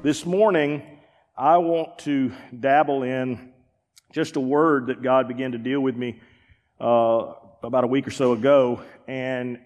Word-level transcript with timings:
This 0.00 0.24
morning, 0.24 0.84
I 1.36 1.58
want 1.58 1.98
to 2.00 2.32
dabble 2.60 3.02
in 3.02 3.52
just 4.12 4.36
a 4.36 4.40
word 4.40 4.86
that 4.86 5.02
God 5.02 5.26
began 5.26 5.50
to 5.52 5.58
deal 5.58 5.80
with 5.80 5.96
me 5.96 6.20
uh, 6.80 7.32
about 7.64 7.82
a 7.82 7.88
week 7.88 8.06
or 8.06 8.12
so 8.12 8.30
ago. 8.30 8.80
And 9.08 9.58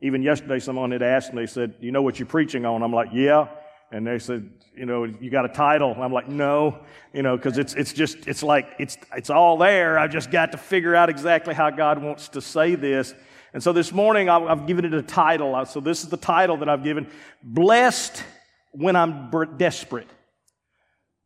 even 0.00 0.22
yesterday, 0.22 0.58
someone 0.58 0.90
had 0.90 1.02
asked 1.02 1.32
me, 1.32 1.42
they 1.42 1.46
said, 1.46 1.76
You 1.78 1.92
know 1.92 2.02
what 2.02 2.18
you're 2.18 2.26
preaching 2.26 2.66
on? 2.66 2.82
I'm 2.82 2.92
like, 2.92 3.10
Yeah. 3.12 3.46
And 3.92 4.04
they 4.04 4.18
said, 4.18 4.50
You 4.74 4.86
know, 4.86 5.04
you 5.04 5.30
got 5.30 5.44
a 5.44 5.48
title? 5.48 5.94
I'm 5.96 6.12
like, 6.12 6.28
No. 6.28 6.80
You 7.14 7.22
know, 7.22 7.36
because 7.36 7.56
it's, 7.56 7.74
it's 7.74 7.92
just, 7.92 8.26
it's 8.26 8.42
like, 8.42 8.66
it's, 8.80 8.98
it's 9.14 9.30
all 9.30 9.56
there. 9.56 10.00
I've 10.00 10.10
just 10.10 10.32
got 10.32 10.50
to 10.50 10.58
figure 10.58 10.96
out 10.96 11.08
exactly 11.08 11.54
how 11.54 11.70
God 11.70 12.02
wants 12.02 12.28
to 12.30 12.40
say 12.40 12.74
this. 12.74 13.14
And 13.54 13.62
so 13.62 13.72
this 13.72 13.92
morning, 13.92 14.28
I've 14.28 14.66
given 14.66 14.84
it 14.84 14.94
a 14.94 15.02
title. 15.02 15.64
So 15.66 15.78
this 15.78 16.02
is 16.02 16.08
the 16.08 16.16
title 16.16 16.56
that 16.56 16.68
I've 16.68 16.82
given 16.82 17.08
Blessed 17.44 18.24
when 18.72 18.96
I'm 18.96 19.30
desperate. 19.56 20.08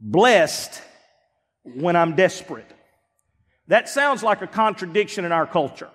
Blessed 0.01 0.83
when 1.63 1.97
I'm 1.97 2.15
desperate. 2.15 2.71
That 3.69 3.89
sounds 3.89 4.23
like 4.23 4.43
a 4.43 4.47
contradiction 4.47 5.25
in 5.25 5.33
our 5.33 5.47
culture. 5.47 5.91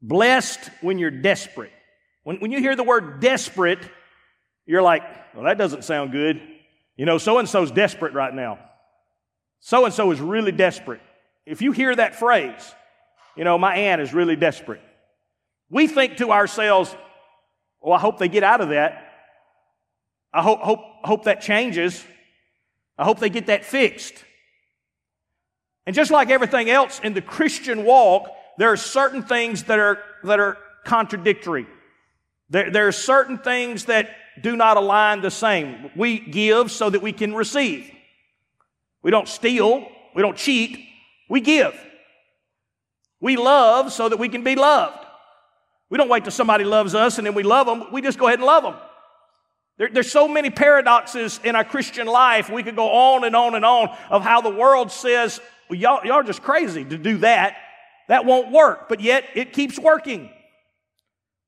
Blessed 0.00 0.70
when 0.80 0.98
you're 0.98 1.10
desperate. 1.10 1.72
When, 2.22 2.38
when 2.38 2.50
you 2.50 2.58
hear 2.58 2.76
the 2.76 2.82
word 2.82 3.20
desperate, 3.20 3.80
you're 4.66 4.82
like, 4.82 5.02
well, 5.34 5.44
that 5.44 5.58
doesn't 5.58 5.84
sound 5.84 6.12
good. 6.12 6.40
You 6.96 7.04
know, 7.04 7.18
so 7.18 7.38
and 7.38 7.48
so's 7.48 7.70
desperate 7.70 8.14
right 8.14 8.32
now. 8.32 8.58
So 9.60 9.84
and 9.84 9.92
so 9.92 10.10
is 10.10 10.20
really 10.20 10.52
desperate. 10.52 11.00
If 11.46 11.60
you 11.60 11.72
hear 11.72 11.94
that 11.94 12.14
phrase, 12.14 12.74
you 13.36 13.44
know, 13.44 13.58
my 13.58 13.74
aunt 13.76 14.00
is 14.00 14.14
really 14.14 14.36
desperate. 14.36 14.80
We 15.68 15.86
think 15.86 16.18
to 16.18 16.30
ourselves, 16.30 16.94
well, 17.80 17.94
I 17.94 17.98
hope 17.98 18.18
they 18.18 18.28
get 18.28 18.42
out 18.44 18.60
of 18.60 18.70
that. 18.70 19.13
I 20.34 20.42
hope, 20.42 20.60
hope, 20.60 20.80
hope 21.04 21.24
that 21.24 21.40
changes. 21.40 22.04
I 22.98 23.04
hope 23.04 23.20
they 23.20 23.30
get 23.30 23.46
that 23.46 23.64
fixed. 23.64 24.14
And 25.86 25.94
just 25.94 26.10
like 26.10 26.28
everything 26.30 26.68
else 26.68 27.00
in 27.04 27.14
the 27.14 27.22
Christian 27.22 27.84
walk, 27.84 28.28
there 28.58 28.72
are 28.72 28.76
certain 28.76 29.22
things 29.22 29.64
that 29.64 29.78
are, 29.78 29.98
that 30.24 30.40
are 30.40 30.58
contradictory. 30.84 31.66
There, 32.50 32.70
there 32.70 32.88
are 32.88 32.92
certain 32.92 33.38
things 33.38 33.84
that 33.84 34.10
do 34.40 34.56
not 34.56 34.76
align 34.76 35.20
the 35.20 35.30
same. 35.30 35.90
We 35.94 36.18
give 36.18 36.72
so 36.72 36.90
that 36.90 37.00
we 37.00 37.12
can 37.12 37.32
receive. 37.32 37.88
We 39.02 39.12
don't 39.12 39.28
steal. 39.28 39.86
We 40.16 40.22
don't 40.22 40.36
cheat. 40.36 40.84
We 41.28 41.40
give. 41.40 41.74
We 43.20 43.36
love 43.36 43.92
so 43.92 44.08
that 44.08 44.18
we 44.18 44.28
can 44.28 44.42
be 44.42 44.56
loved. 44.56 44.98
We 45.90 45.98
don't 45.98 46.08
wait 46.08 46.24
till 46.24 46.32
somebody 46.32 46.64
loves 46.64 46.94
us 46.94 47.18
and 47.18 47.26
then 47.26 47.34
we 47.34 47.44
love 47.44 47.66
them. 47.66 47.92
We 47.92 48.02
just 48.02 48.18
go 48.18 48.26
ahead 48.26 48.40
and 48.40 48.46
love 48.46 48.64
them. 48.64 48.74
There, 49.76 49.88
there's 49.92 50.10
so 50.10 50.28
many 50.28 50.50
paradoxes 50.50 51.40
in 51.42 51.56
our 51.56 51.64
Christian 51.64 52.06
life. 52.06 52.48
We 52.48 52.62
could 52.62 52.76
go 52.76 52.90
on 52.90 53.24
and 53.24 53.34
on 53.34 53.54
and 53.54 53.64
on 53.64 53.96
of 54.10 54.22
how 54.22 54.40
the 54.40 54.50
world 54.50 54.92
says, 54.92 55.40
well, 55.68 55.78
y'all, 55.78 56.04
y'all 56.04 56.14
are 56.14 56.22
just 56.22 56.42
crazy 56.42 56.84
to 56.84 56.98
do 56.98 57.18
that. 57.18 57.56
That 58.08 58.24
won't 58.24 58.52
work. 58.52 58.88
But 58.88 59.00
yet 59.00 59.24
it 59.34 59.52
keeps 59.52 59.78
working. 59.78 60.30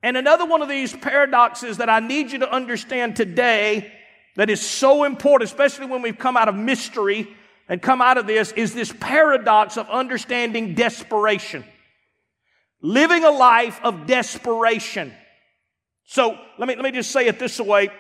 And 0.03 0.17
another 0.17 0.45
one 0.45 0.63
of 0.63 0.69
these 0.69 0.95
paradoxes 0.95 1.79
that 1.79 1.89
I 1.89 2.01
need 2.01 2.33
you 2.33 2.41
to 2.41 2.51
understand 2.51 3.17
today 3.17 3.93
that 4.37 4.51
is 4.51 4.61
so 4.61 5.05
important, 5.05 5.51
especially 5.51 5.87
when 5.87 6.03
we've 6.03 6.19
come 6.19 6.37
out 6.37 6.49
of 6.49 6.55
mystery 6.55 7.29
and 7.69 7.81
come 7.81 8.01
out 8.01 8.19
of 8.19 8.27
this, 8.27 8.53
is 8.53 8.75
this 8.75 8.93
paradox 9.01 9.77
of 9.77 9.89
understanding 9.89 10.75
desperation. 10.75 11.65
Living 12.83 13.25
a 13.25 13.31
life 13.31 13.81
of 13.83 14.07
desperation. 14.07 15.13
So 16.05 16.39
let 16.59 16.69
me, 16.69 16.77
let 16.77 16.85
me 16.85 16.93
just 16.93 17.11
say 17.11 17.27
it 17.27 17.39
this 17.39 17.59
way. 17.59 17.91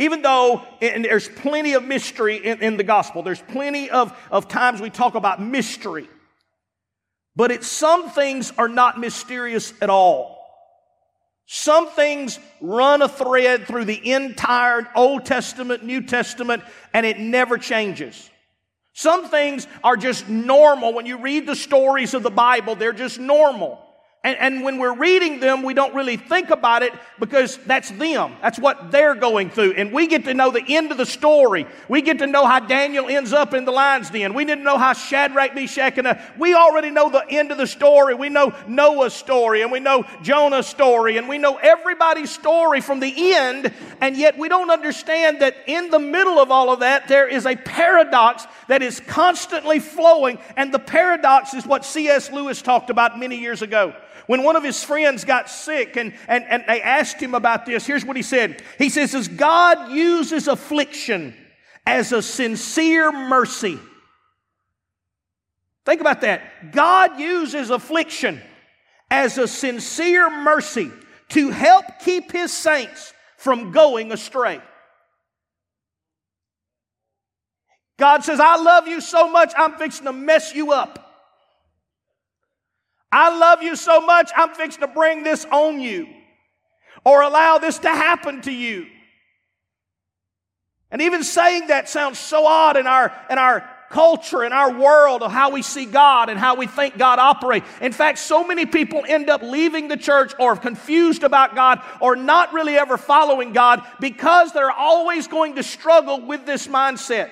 Even 0.00 0.22
though 0.22 0.62
and 0.80 1.04
there's 1.04 1.28
plenty 1.28 1.74
of 1.74 1.84
mystery 1.84 2.38
in, 2.38 2.62
in 2.62 2.76
the 2.78 2.82
gospel, 2.82 3.22
there's 3.22 3.42
plenty 3.42 3.90
of, 3.90 4.18
of 4.30 4.48
times 4.48 4.80
we 4.80 4.88
talk 4.88 5.14
about 5.14 5.42
mystery. 5.42 6.08
But 7.36 7.50
it's 7.50 7.66
some 7.66 8.08
things 8.08 8.50
are 8.56 8.68
not 8.68 8.98
mysterious 8.98 9.74
at 9.82 9.90
all. 9.90 10.38
Some 11.44 11.90
things 11.90 12.38
run 12.62 13.02
a 13.02 13.08
thread 13.08 13.66
through 13.66 13.84
the 13.84 14.12
entire 14.12 14.88
Old 14.96 15.26
Testament, 15.26 15.84
New 15.84 16.00
Testament, 16.00 16.62
and 16.94 17.04
it 17.04 17.18
never 17.18 17.58
changes. 17.58 18.30
Some 18.94 19.28
things 19.28 19.66
are 19.84 19.98
just 19.98 20.30
normal. 20.30 20.94
When 20.94 21.04
you 21.04 21.18
read 21.18 21.46
the 21.46 21.54
stories 21.54 22.14
of 22.14 22.22
the 22.22 22.30
Bible, 22.30 22.74
they're 22.74 22.94
just 22.94 23.18
normal. 23.18 23.84
And, 24.22 24.36
and, 24.36 24.62
when 24.62 24.76
we're 24.76 24.94
reading 24.94 25.40
them, 25.40 25.62
we 25.62 25.72
don't 25.72 25.94
really 25.94 26.18
think 26.18 26.50
about 26.50 26.82
it 26.82 26.92
because 27.18 27.56
that's 27.64 27.90
them. 27.92 28.34
That's 28.42 28.58
what 28.58 28.90
they're 28.90 29.14
going 29.14 29.48
through. 29.48 29.72
And 29.72 29.92
we 29.94 30.06
get 30.08 30.24
to 30.24 30.34
know 30.34 30.50
the 30.50 30.62
end 30.68 30.92
of 30.92 30.98
the 30.98 31.06
story. 31.06 31.66
We 31.88 32.02
get 32.02 32.18
to 32.18 32.26
know 32.26 32.44
how 32.44 32.60
Daniel 32.60 33.08
ends 33.08 33.32
up 33.32 33.54
in 33.54 33.64
the 33.64 33.72
lion's 33.72 34.10
den. 34.10 34.34
We 34.34 34.44
didn't 34.44 34.62
know 34.62 34.76
how 34.76 34.92
Shadrach, 34.92 35.54
Meshach, 35.54 35.96
and 35.96 36.06
a, 36.06 36.22
we 36.38 36.54
already 36.54 36.90
know 36.90 37.08
the 37.08 37.24
end 37.30 37.50
of 37.50 37.56
the 37.56 37.66
story. 37.66 38.14
We 38.14 38.28
know 38.28 38.54
Noah's 38.68 39.14
story 39.14 39.62
and 39.62 39.72
we 39.72 39.80
know 39.80 40.04
Jonah's 40.20 40.66
story 40.66 41.16
and 41.16 41.26
we 41.26 41.38
know 41.38 41.56
everybody's 41.56 42.30
story 42.30 42.82
from 42.82 43.00
the 43.00 43.32
end. 43.34 43.72
And 44.02 44.18
yet 44.18 44.36
we 44.36 44.50
don't 44.50 44.70
understand 44.70 45.40
that 45.40 45.56
in 45.66 45.88
the 45.88 45.98
middle 45.98 46.38
of 46.38 46.50
all 46.50 46.70
of 46.70 46.80
that, 46.80 47.08
there 47.08 47.26
is 47.26 47.46
a 47.46 47.56
paradox 47.56 48.46
that 48.68 48.82
is 48.82 49.00
constantly 49.00 49.78
flowing. 49.78 50.38
And 50.58 50.74
the 50.74 50.78
paradox 50.78 51.54
is 51.54 51.66
what 51.66 51.86
C.S. 51.86 52.30
Lewis 52.30 52.60
talked 52.60 52.90
about 52.90 53.18
many 53.18 53.38
years 53.38 53.62
ago. 53.62 53.94
When 54.30 54.44
one 54.44 54.54
of 54.54 54.62
his 54.62 54.84
friends 54.84 55.24
got 55.24 55.50
sick 55.50 55.96
and, 55.96 56.14
and, 56.28 56.44
and 56.44 56.62
they 56.68 56.80
asked 56.80 57.20
him 57.20 57.34
about 57.34 57.66
this, 57.66 57.84
here's 57.84 58.04
what 58.04 58.16
he 58.16 58.22
said. 58.22 58.62
He 58.78 58.88
says, 58.88 59.12
as 59.12 59.26
God 59.26 59.90
uses 59.90 60.46
affliction 60.46 61.34
as 61.84 62.12
a 62.12 62.22
sincere 62.22 63.10
mercy. 63.10 63.76
Think 65.84 66.00
about 66.00 66.20
that. 66.20 66.70
God 66.70 67.18
uses 67.18 67.70
affliction 67.70 68.40
as 69.10 69.36
a 69.36 69.48
sincere 69.48 70.30
mercy 70.30 70.92
to 71.30 71.50
help 71.50 71.86
keep 71.98 72.30
his 72.30 72.52
saints 72.52 73.12
from 73.36 73.72
going 73.72 74.12
astray. 74.12 74.60
God 77.98 78.22
says, 78.22 78.38
I 78.38 78.62
love 78.62 78.86
you 78.86 79.00
so 79.00 79.28
much, 79.28 79.52
I'm 79.56 79.72
fixing 79.72 80.06
to 80.06 80.12
mess 80.12 80.54
you 80.54 80.70
up. 80.70 81.09
I 83.12 83.36
love 83.36 83.62
you 83.62 83.76
so 83.76 84.00
much, 84.00 84.30
I'm 84.36 84.54
fixing 84.54 84.82
to 84.82 84.88
bring 84.88 85.22
this 85.22 85.44
on 85.46 85.80
you 85.80 86.08
or 87.04 87.22
allow 87.22 87.58
this 87.58 87.78
to 87.80 87.88
happen 87.88 88.42
to 88.42 88.52
you. 88.52 88.86
And 90.90 91.02
even 91.02 91.22
saying 91.22 91.68
that 91.68 91.88
sounds 91.88 92.18
so 92.18 92.46
odd 92.46 92.76
in 92.76 92.86
our, 92.86 93.12
in 93.30 93.38
our 93.38 93.68
culture, 93.90 94.44
in 94.44 94.52
our 94.52 94.72
world 94.72 95.22
of 95.22 95.32
how 95.32 95.50
we 95.50 95.62
see 95.62 95.84
God 95.84 96.28
and 96.28 96.38
how 96.38 96.54
we 96.54 96.66
think 96.66 96.96
God 96.96 97.18
operates. 97.18 97.66
In 97.80 97.92
fact, 97.92 98.18
so 98.18 98.46
many 98.46 98.64
people 98.66 99.02
end 99.06 99.28
up 99.28 99.42
leaving 99.42 99.88
the 99.88 99.96
church 99.96 100.32
or 100.38 100.56
confused 100.56 101.24
about 101.24 101.54
God 101.54 101.82
or 102.00 102.16
not 102.16 102.52
really 102.52 102.76
ever 102.76 102.96
following 102.96 103.52
God 103.52 103.84
because 103.98 104.52
they're 104.52 104.70
always 104.70 105.26
going 105.26 105.56
to 105.56 105.62
struggle 105.62 106.20
with 106.24 106.46
this 106.46 106.68
mindset. 106.68 107.30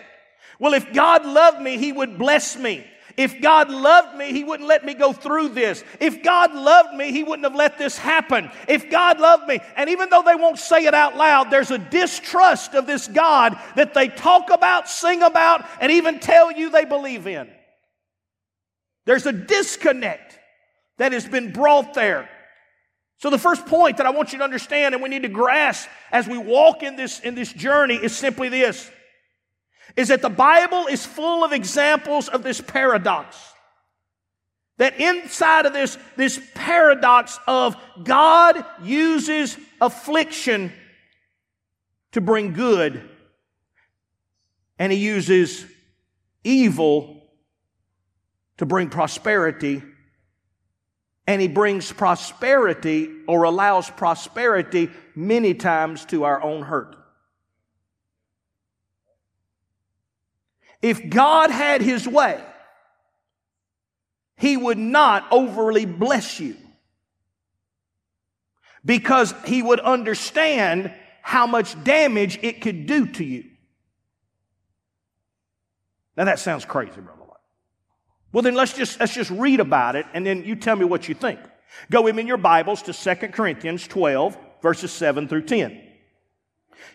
Well, 0.58 0.74
if 0.74 0.92
God 0.92 1.24
loved 1.24 1.60
me, 1.60 1.78
He 1.78 1.92
would 1.92 2.18
bless 2.18 2.56
me. 2.56 2.84
If 3.18 3.40
God 3.40 3.68
loved 3.68 4.16
me, 4.16 4.30
He 4.30 4.44
wouldn't 4.44 4.68
let 4.68 4.84
me 4.84 4.94
go 4.94 5.12
through 5.12 5.48
this. 5.48 5.82
If 5.98 6.22
God 6.22 6.54
loved 6.54 6.94
me, 6.94 7.10
He 7.10 7.24
wouldn't 7.24 7.44
have 7.44 7.56
let 7.56 7.76
this 7.76 7.98
happen. 7.98 8.48
If 8.68 8.88
God 8.90 9.18
loved 9.18 9.48
me, 9.48 9.58
and 9.74 9.90
even 9.90 10.08
though 10.08 10.22
they 10.22 10.36
won't 10.36 10.60
say 10.60 10.86
it 10.86 10.94
out 10.94 11.16
loud, 11.16 11.50
there's 11.50 11.72
a 11.72 11.78
distrust 11.78 12.74
of 12.74 12.86
this 12.86 13.08
God 13.08 13.58
that 13.74 13.92
they 13.92 14.06
talk 14.06 14.50
about, 14.50 14.88
sing 14.88 15.22
about, 15.22 15.66
and 15.80 15.90
even 15.90 16.20
tell 16.20 16.52
you 16.52 16.70
they 16.70 16.84
believe 16.84 17.26
in. 17.26 17.50
There's 19.04 19.26
a 19.26 19.32
disconnect 19.32 20.38
that 20.98 21.10
has 21.10 21.26
been 21.26 21.52
brought 21.52 21.94
there. 21.94 22.30
So 23.16 23.30
the 23.30 23.38
first 23.38 23.66
point 23.66 23.96
that 23.96 24.06
I 24.06 24.10
want 24.10 24.32
you 24.32 24.38
to 24.38 24.44
understand 24.44 24.94
and 24.94 25.02
we 25.02 25.08
need 25.08 25.22
to 25.22 25.28
grasp 25.28 25.88
as 26.12 26.28
we 26.28 26.38
walk 26.38 26.84
in 26.84 26.94
this, 26.94 27.18
in 27.18 27.34
this 27.34 27.52
journey 27.52 27.96
is 27.96 28.14
simply 28.14 28.48
this 28.48 28.88
is 29.98 30.08
that 30.08 30.22
the 30.22 30.30
Bible 30.30 30.86
is 30.86 31.04
full 31.04 31.42
of 31.42 31.52
examples 31.52 32.28
of 32.28 32.44
this 32.44 32.60
paradox. 32.60 33.36
That 34.76 35.00
inside 35.00 35.66
of 35.66 35.72
this, 35.72 35.98
this 36.16 36.40
paradox 36.54 37.36
of 37.48 37.74
God 38.04 38.64
uses 38.80 39.58
affliction 39.80 40.72
to 42.12 42.20
bring 42.20 42.52
good, 42.52 43.10
and 44.78 44.92
He 44.92 44.98
uses 44.98 45.66
evil 46.44 47.20
to 48.58 48.66
bring 48.66 48.90
prosperity, 48.90 49.82
and 51.26 51.42
He 51.42 51.48
brings 51.48 51.90
prosperity 51.90 53.10
or 53.26 53.42
allows 53.42 53.90
prosperity 53.90 54.90
many 55.16 55.54
times 55.54 56.04
to 56.04 56.22
our 56.22 56.40
own 56.40 56.62
hurt. 56.62 56.94
If 60.80 61.10
God 61.10 61.50
had 61.50 61.80
his 61.80 62.06
way, 62.06 62.42
he 64.36 64.56
would 64.56 64.78
not 64.78 65.26
overly 65.30 65.84
bless 65.84 66.38
you 66.38 66.56
because 68.84 69.34
he 69.44 69.62
would 69.62 69.80
understand 69.80 70.92
how 71.22 71.46
much 71.46 71.82
damage 71.84 72.38
it 72.42 72.60
could 72.60 72.86
do 72.86 73.06
to 73.06 73.24
you. 73.24 73.44
Now 76.16 76.24
that 76.24 76.38
sounds 76.38 76.64
crazy, 76.64 77.00
brother. 77.00 77.18
Well, 78.32 78.42
then 78.42 78.54
let's 78.54 78.74
just, 78.74 79.00
let's 79.00 79.14
just 79.14 79.30
read 79.30 79.60
about 79.60 79.96
it 79.96 80.06
and 80.12 80.26
then 80.26 80.44
you 80.44 80.54
tell 80.54 80.76
me 80.76 80.84
what 80.84 81.08
you 81.08 81.14
think. 81.14 81.40
Go 81.90 82.06
in 82.06 82.26
your 82.26 82.36
Bibles 82.36 82.82
to 82.82 82.92
2 82.92 83.28
Corinthians 83.28 83.86
12, 83.86 84.36
verses 84.62 84.92
7 84.92 85.28
through 85.28 85.42
10. 85.42 85.82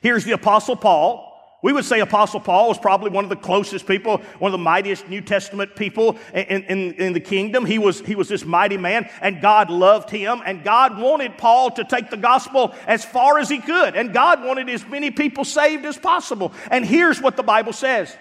Here's 0.02 0.26
the 0.26 0.34
Apostle 0.34 0.76
Paul. 0.76 1.33
We 1.64 1.72
would 1.72 1.86
say 1.86 2.02
Apostle 2.02 2.42
Paul 2.42 2.68
was 2.68 2.78
probably 2.78 3.10
one 3.10 3.24
of 3.24 3.30
the 3.30 3.38
closest 3.38 3.88
people, 3.88 4.18
one 4.38 4.50
of 4.50 4.52
the 4.52 4.58
mightiest 4.58 5.08
New 5.08 5.22
Testament 5.22 5.78
people 5.78 6.18
in, 6.34 6.64
in, 6.64 6.94
in, 6.96 7.14
the 7.14 7.22
kingdom. 7.22 7.66
He 7.66 7.80
was, 7.80 8.02
he 8.02 8.16
was 8.16 8.28
this 8.28 8.44
mighty 8.44 8.76
man, 8.76 9.10
and 9.22 9.42
God 9.42 9.70
loved 9.70 10.10
him, 10.10 10.42
and 10.46 10.62
God 10.62 11.00
wanted 11.00 11.38
Paul 11.38 11.72
to 11.72 11.86
take 11.86 12.10
the 12.10 12.18
gospel 12.18 12.76
as 12.86 13.06
far 13.06 13.40
as 13.40 13.48
he 13.48 13.60
could, 13.60 13.96
and 13.96 14.14
God 14.14 14.44
wanted 14.44 14.68
as 14.68 14.86
many 14.86 15.10
people 15.10 15.46
saved 15.46 15.86
as 15.86 15.98
possible. 15.98 16.52
And 16.70 16.86
here's 16.86 17.22
what 17.22 17.38
the 17.38 17.44
Bible 17.44 17.72
says. 17.72 18.14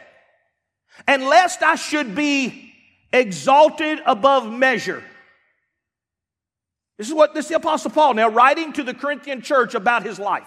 And 1.09 1.25
lest 1.25 1.65
I 1.65 1.75
should 1.75 2.15
be 2.15 2.73
exalted 3.13 3.99
above 4.07 4.53
measure. 4.53 5.03
This 6.97 7.09
is 7.09 7.15
what 7.15 7.35
this 7.35 7.47
is 7.47 7.49
the 7.49 7.57
Apostle 7.57 7.91
Paul 7.91 8.15
now 8.15 8.29
writing 8.29 8.73
to 8.75 8.85
the 8.85 8.95
Corinthian 8.95 9.43
church 9.43 9.75
about 9.75 10.05
his 10.05 10.21
life. 10.21 10.47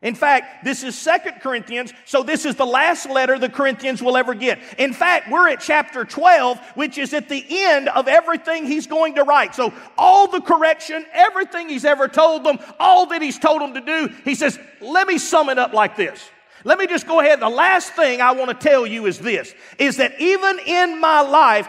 In 0.00 0.14
fact, 0.14 0.64
this 0.64 0.84
is 0.84 0.96
Second 0.96 1.40
Corinthians, 1.40 1.92
so 2.04 2.22
this 2.22 2.44
is 2.44 2.54
the 2.54 2.64
last 2.64 3.10
letter 3.10 3.36
the 3.36 3.48
Corinthians 3.48 4.00
will 4.00 4.16
ever 4.16 4.32
get. 4.32 4.60
In 4.78 4.92
fact, 4.92 5.28
we're 5.28 5.48
at 5.48 5.58
chapter 5.58 6.04
12, 6.04 6.60
which 6.76 6.98
is 6.98 7.12
at 7.12 7.28
the 7.28 7.44
end 7.48 7.88
of 7.88 8.06
everything 8.06 8.64
he's 8.64 8.86
going 8.86 9.16
to 9.16 9.24
write. 9.24 9.56
So 9.56 9.72
all 9.96 10.28
the 10.28 10.40
correction, 10.40 11.04
everything 11.12 11.68
he's 11.68 11.84
ever 11.84 12.06
told 12.06 12.44
them, 12.44 12.60
all 12.78 13.06
that 13.06 13.22
he's 13.22 13.40
told 13.40 13.60
them 13.60 13.74
to 13.74 13.80
do, 13.80 14.14
he 14.24 14.36
says, 14.36 14.56
let 14.80 15.08
me 15.08 15.18
sum 15.18 15.48
it 15.48 15.58
up 15.58 15.72
like 15.72 15.96
this. 15.96 16.30
Let 16.62 16.78
me 16.78 16.86
just 16.86 17.08
go 17.08 17.18
ahead. 17.18 17.40
The 17.40 17.48
last 17.48 17.94
thing 17.94 18.20
I 18.20 18.32
want 18.32 18.50
to 18.50 18.68
tell 18.68 18.86
you 18.86 19.06
is 19.06 19.18
this, 19.18 19.52
is 19.78 19.96
that 19.96 20.20
even 20.20 20.60
in 20.60 21.00
my 21.00 21.22
life, 21.22 21.68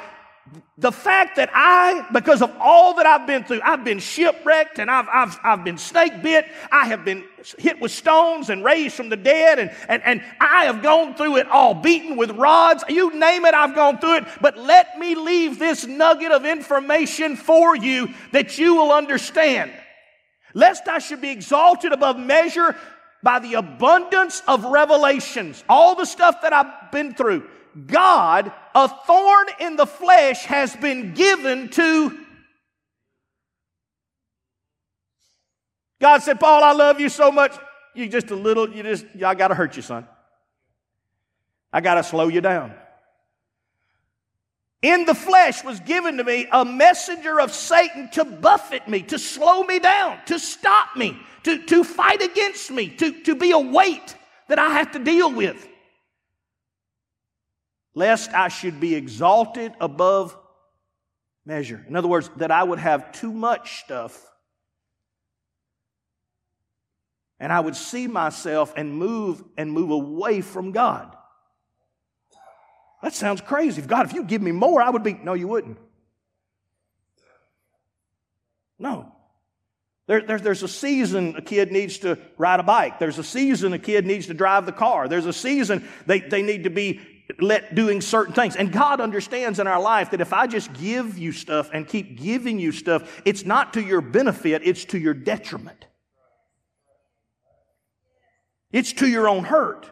the 0.77 0.91
fact 0.93 1.35
that 1.35 1.49
I, 1.53 2.07
because 2.13 2.41
of 2.41 2.55
all 2.57 2.95
that 2.95 3.05
I've 3.05 3.27
been 3.27 3.43
through, 3.43 3.59
I've 3.63 3.83
been 3.83 3.99
shipwrecked 3.99 4.79
and 4.79 4.89
I've, 4.89 5.07
I've, 5.09 5.37
I've 5.43 5.63
been 5.65 5.77
snake 5.77 6.23
bit. 6.23 6.45
I 6.71 6.85
have 6.87 7.03
been 7.03 7.25
hit 7.57 7.81
with 7.81 7.91
stones 7.91 8.49
and 8.49 8.63
raised 8.63 8.95
from 8.95 9.09
the 9.09 9.17
dead 9.17 9.59
and, 9.59 9.71
and, 9.89 10.01
and 10.05 10.23
I 10.39 10.65
have 10.65 10.81
gone 10.81 11.15
through 11.15 11.37
it 11.37 11.49
all, 11.49 11.73
beaten 11.73 12.15
with 12.15 12.31
rods. 12.31 12.85
You 12.87 13.13
name 13.13 13.43
it, 13.43 13.53
I've 13.53 13.75
gone 13.75 13.99
through 13.99 14.17
it. 14.17 14.27
But 14.39 14.57
let 14.57 14.97
me 14.97 15.15
leave 15.15 15.59
this 15.59 15.85
nugget 15.85 16.31
of 16.31 16.45
information 16.45 17.35
for 17.35 17.75
you 17.75 18.13
that 18.31 18.57
you 18.57 18.75
will 18.75 18.93
understand. 18.93 19.73
Lest 20.53 20.87
I 20.87 20.99
should 20.99 21.19
be 21.19 21.31
exalted 21.31 21.91
above 21.91 22.17
measure 22.17 22.75
by 23.21 23.39
the 23.39 23.55
abundance 23.55 24.41
of 24.47 24.63
revelations, 24.63 25.61
all 25.67 25.95
the 25.95 26.05
stuff 26.05 26.41
that 26.41 26.53
I've 26.53 26.91
been 26.91 27.13
through. 27.13 27.47
God, 27.87 28.51
a 28.75 28.87
thorn 28.87 29.47
in 29.59 29.75
the 29.75 29.85
flesh 29.85 30.45
has 30.45 30.75
been 30.75 31.13
given 31.13 31.69
to. 31.69 32.25
God 35.99 36.23
said, 36.23 36.39
Paul, 36.39 36.63
I 36.63 36.71
love 36.71 36.99
you 36.99 37.09
so 37.09 37.31
much. 37.31 37.55
You 37.93 38.07
just 38.07 38.31
a 38.31 38.35
little, 38.35 38.69
you 38.69 38.83
just, 38.83 39.05
I 39.23 39.35
gotta 39.35 39.55
hurt 39.55 39.75
you, 39.75 39.81
son. 39.81 40.07
I 41.73 41.81
gotta 41.81 42.03
slow 42.03 42.27
you 42.27 42.41
down. 42.41 42.73
In 44.81 45.05
the 45.05 45.13
flesh 45.13 45.63
was 45.63 45.79
given 45.81 46.17
to 46.17 46.23
me 46.23 46.47
a 46.51 46.63
messenger 46.63 47.41
of 47.41 47.53
Satan 47.53 48.09
to 48.11 48.23
buffet 48.23 48.87
me, 48.87 49.01
to 49.03 49.19
slow 49.19 49.63
me 49.63 49.79
down, 49.79 50.19
to 50.27 50.39
stop 50.39 50.95
me, 50.95 51.19
to, 51.43 51.65
to 51.65 51.83
fight 51.83 52.21
against 52.21 52.71
me, 52.71 52.87
to, 52.87 53.11
to 53.23 53.35
be 53.35 53.51
a 53.51 53.59
weight 53.59 54.15
that 54.47 54.57
I 54.57 54.69
have 54.69 54.91
to 54.93 54.99
deal 54.99 55.33
with 55.33 55.67
lest 57.99 58.33
I 58.33 58.47
should 58.47 58.79
be 58.79 58.95
exalted 58.95 59.73
above 59.81 60.37
measure. 61.45 61.85
In 61.85 61.97
other 61.97 62.07
words, 62.07 62.29
that 62.37 62.49
I 62.49 62.63
would 62.63 62.79
have 62.79 63.11
too 63.11 63.33
much 63.33 63.81
stuff 63.81 64.25
and 67.41 67.51
I 67.51 67.59
would 67.59 67.75
see 67.75 68.07
myself 68.07 68.73
and 68.77 68.93
move 68.93 69.43
and 69.57 69.69
move 69.69 69.91
away 69.91 70.39
from 70.39 70.71
God. 70.71 71.13
That 73.03 73.13
sounds 73.13 73.41
crazy. 73.41 73.81
If 73.81 73.87
God, 73.87 74.05
if 74.05 74.13
you 74.13 74.23
give 74.23 74.41
me 74.41 74.53
more, 74.53 74.81
I 74.81 74.89
would 74.89 75.03
be. 75.03 75.13
No, 75.13 75.33
you 75.33 75.49
wouldn't. 75.49 75.77
No. 78.77 79.13
There, 80.07 80.21
there, 80.21 80.39
there's 80.39 80.63
a 80.63 80.69
season 80.69 81.35
a 81.35 81.41
kid 81.41 81.73
needs 81.73 81.99
to 81.99 82.17
ride 82.37 82.61
a 82.61 82.63
bike. 82.63 82.97
There's 82.97 83.19
a 83.19 83.23
season 83.23 83.73
a 83.73 83.79
kid 83.79 84.05
needs 84.05 84.27
to 84.27 84.33
drive 84.33 84.65
the 84.65 84.71
car. 84.71 85.09
There's 85.09 85.25
a 85.25 85.33
season 85.33 85.87
they, 86.05 86.21
they 86.21 86.41
need 86.41 86.63
to 86.63 86.69
be 86.69 87.01
let 87.39 87.75
doing 87.75 88.01
certain 88.01 88.33
things. 88.33 88.55
And 88.55 88.71
God 88.71 88.99
understands 88.99 89.59
in 89.59 89.67
our 89.67 89.79
life 89.79 90.11
that 90.11 90.21
if 90.21 90.33
I 90.33 90.47
just 90.47 90.73
give 90.73 91.17
you 91.17 91.31
stuff 91.31 91.69
and 91.73 91.87
keep 91.87 92.19
giving 92.19 92.59
you 92.59 92.71
stuff, 92.71 93.21
it's 93.25 93.45
not 93.45 93.73
to 93.73 93.81
your 93.81 94.01
benefit, 94.01 94.61
it's 94.65 94.85
to 94.85 94.97
your 94.97 95.13
detriment. 95.13 95.85
It's 98.71 98.93
to 98.93 99.07
your 99.07 99.27
own 99.27 99.43
hurt. 99.43 99.89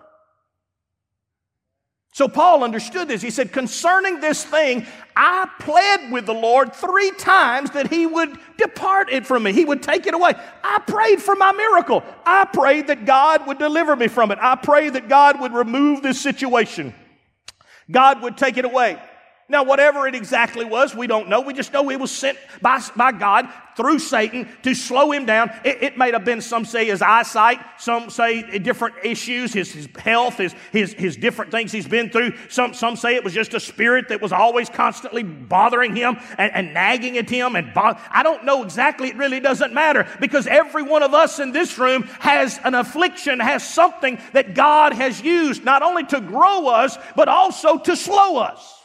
So 2.13 2.27
Paul 2.27 2.63
understood 2.63 3.07
this. 3.07 3.21
He 3.21 3.29
said, 3.29 3.53
concerning 3.53 4.19
this 4.19 4.43
thing, 4.43 4.87
I 5.15 5.47
pled 5.59 6.11
with 6.11 6.25
the 6.25 6.33
Lord 6.33 6.73
three 6.73 7.11
times 7.11 7.69
that 7.71 7.91
he 7.91 8.07
would 8.07 8.39
depart 8.57 9.11
it 9.11 9.27
from 9.27 9.43
me. 9.43 9.53
He 9.53 9.65
would 9.65 9.83
take 9.83 10.07
it 10.07 10.15
away. 10.15 10.33
I 10.63 10.79
prayed 10.79 11.21
for 11.21 11.35
my 11.35 11.51
miracle. 11.51 12.03
I 12.25 12.45
prayed 12.45 12.87
that 12.87 13.05
God 13.05 13.45
would 13.45 13.59
deliver 13.59 13.95
me 13.95 14.07
from 14.07 14.31
it. 14.31 14.39
I 14.41 14.55
prayed 14.55 14.93
that 14.93 15.07
God 15.07 15.39
would 15.39 15.53
remove 15.53 16.01
this 16.01 16.19
situation. 16.19 16.95
God 17.89 18.21
would 18.21 18.37
take 18.37 18.57
it 18.57 18.65
away. 18.65 18.97
Now, 19.49 19.63
whatever 19.63 20.05
it 20.09 20.13
exactly 20.15 20.65
was, 20.65 20.93
we 20.93 21.07
don't 21.07 21.29
know. 21.29 21.39
We 21.39 21.53
just 21.53 21.71
know 21.71 21.89
it 21.89 21.99
was 22.01 22.11
sent 22.11 22.37
by, 22.61 22.81
by 22.97 23.13
God 23.13 23.47
through 23.77 23.99
Satan 23.99 24.49
to 24.63 24.75
slow 24.75 25.13
him 25.13 25.25
down. 25.25 25.51
It, 25.63 25.83
it 25.83 25.97
may 25.97 26.11
have 26.11 26.25
been, 26.25 26.41
some 26.41 26.65
say, 26.65 26.87
his 26.87 27.01
eyesight, 27.01 27.61
some 27.77 28.09
say 28.09 28.59
different 28.59 28.95
issues, 29.05 29.53
his, 29.53 29.71
his 29.71 29.87
health, 29.97 30.37
his, 30.37 30.53
his, 30.73 30.91
his 30.91 31.15
different 31.15 31.51
things 31.51 31.71
he's 31.71 31.87
been 31.87 32.09
through. 32.09 32.33
Some, 32.49 32.73
some 32.73 32.97
say 32.97 33.15
it 33.15 33.23
was 33.23 33.33
just 33.33 33.53
a 33.53 33.59
spirit 33.61 34.09
that 34.09 34.21
was 34.21 34.33
always 34.33 34.67
constantly 34.67 35.23
bothering 35.23 35.95
him 35.95 36.17
and, 36.37 36.53
and 36.53 36.73
nagging 36.73 37.17
at 37.17 37.29
him. 37.29 37.55
And 37.55 37.73
bo- 37.73 37.95
I 38.09 38.23
don't 38.23 38.43
know 38.43 38.63
exactly. 38.63 39.07
It 39.07 39.15
really 39.15 39.39
doesn't 39.39 39.73
matter 39.73 40.09
because 40.19 40.45
every 40.47 40.83
one 40.83 41.03
of 41.03 41.13
us 41.13 41.39
in 41.39 41.53
this 41.53 41.77
room 41.77 42.03
has 42.19 42.59
an 42.65 42.75
affliction, 42.75 43.39
has 43.39 43.65
something 43.65 44.19
that 44.33 44.55
God 44.55 44.91
has 44.91 45.21
used 45.21 45.63
not 45.63 45.83
only 45.83 46.03
to 46.07 46.19
grow 46.19 46.67
us, 46.67 46.97
but 47.15 47.29
also 47.29 47.77
to 47.77 47.95
slow 47.95 48.39
us 48.39 48.76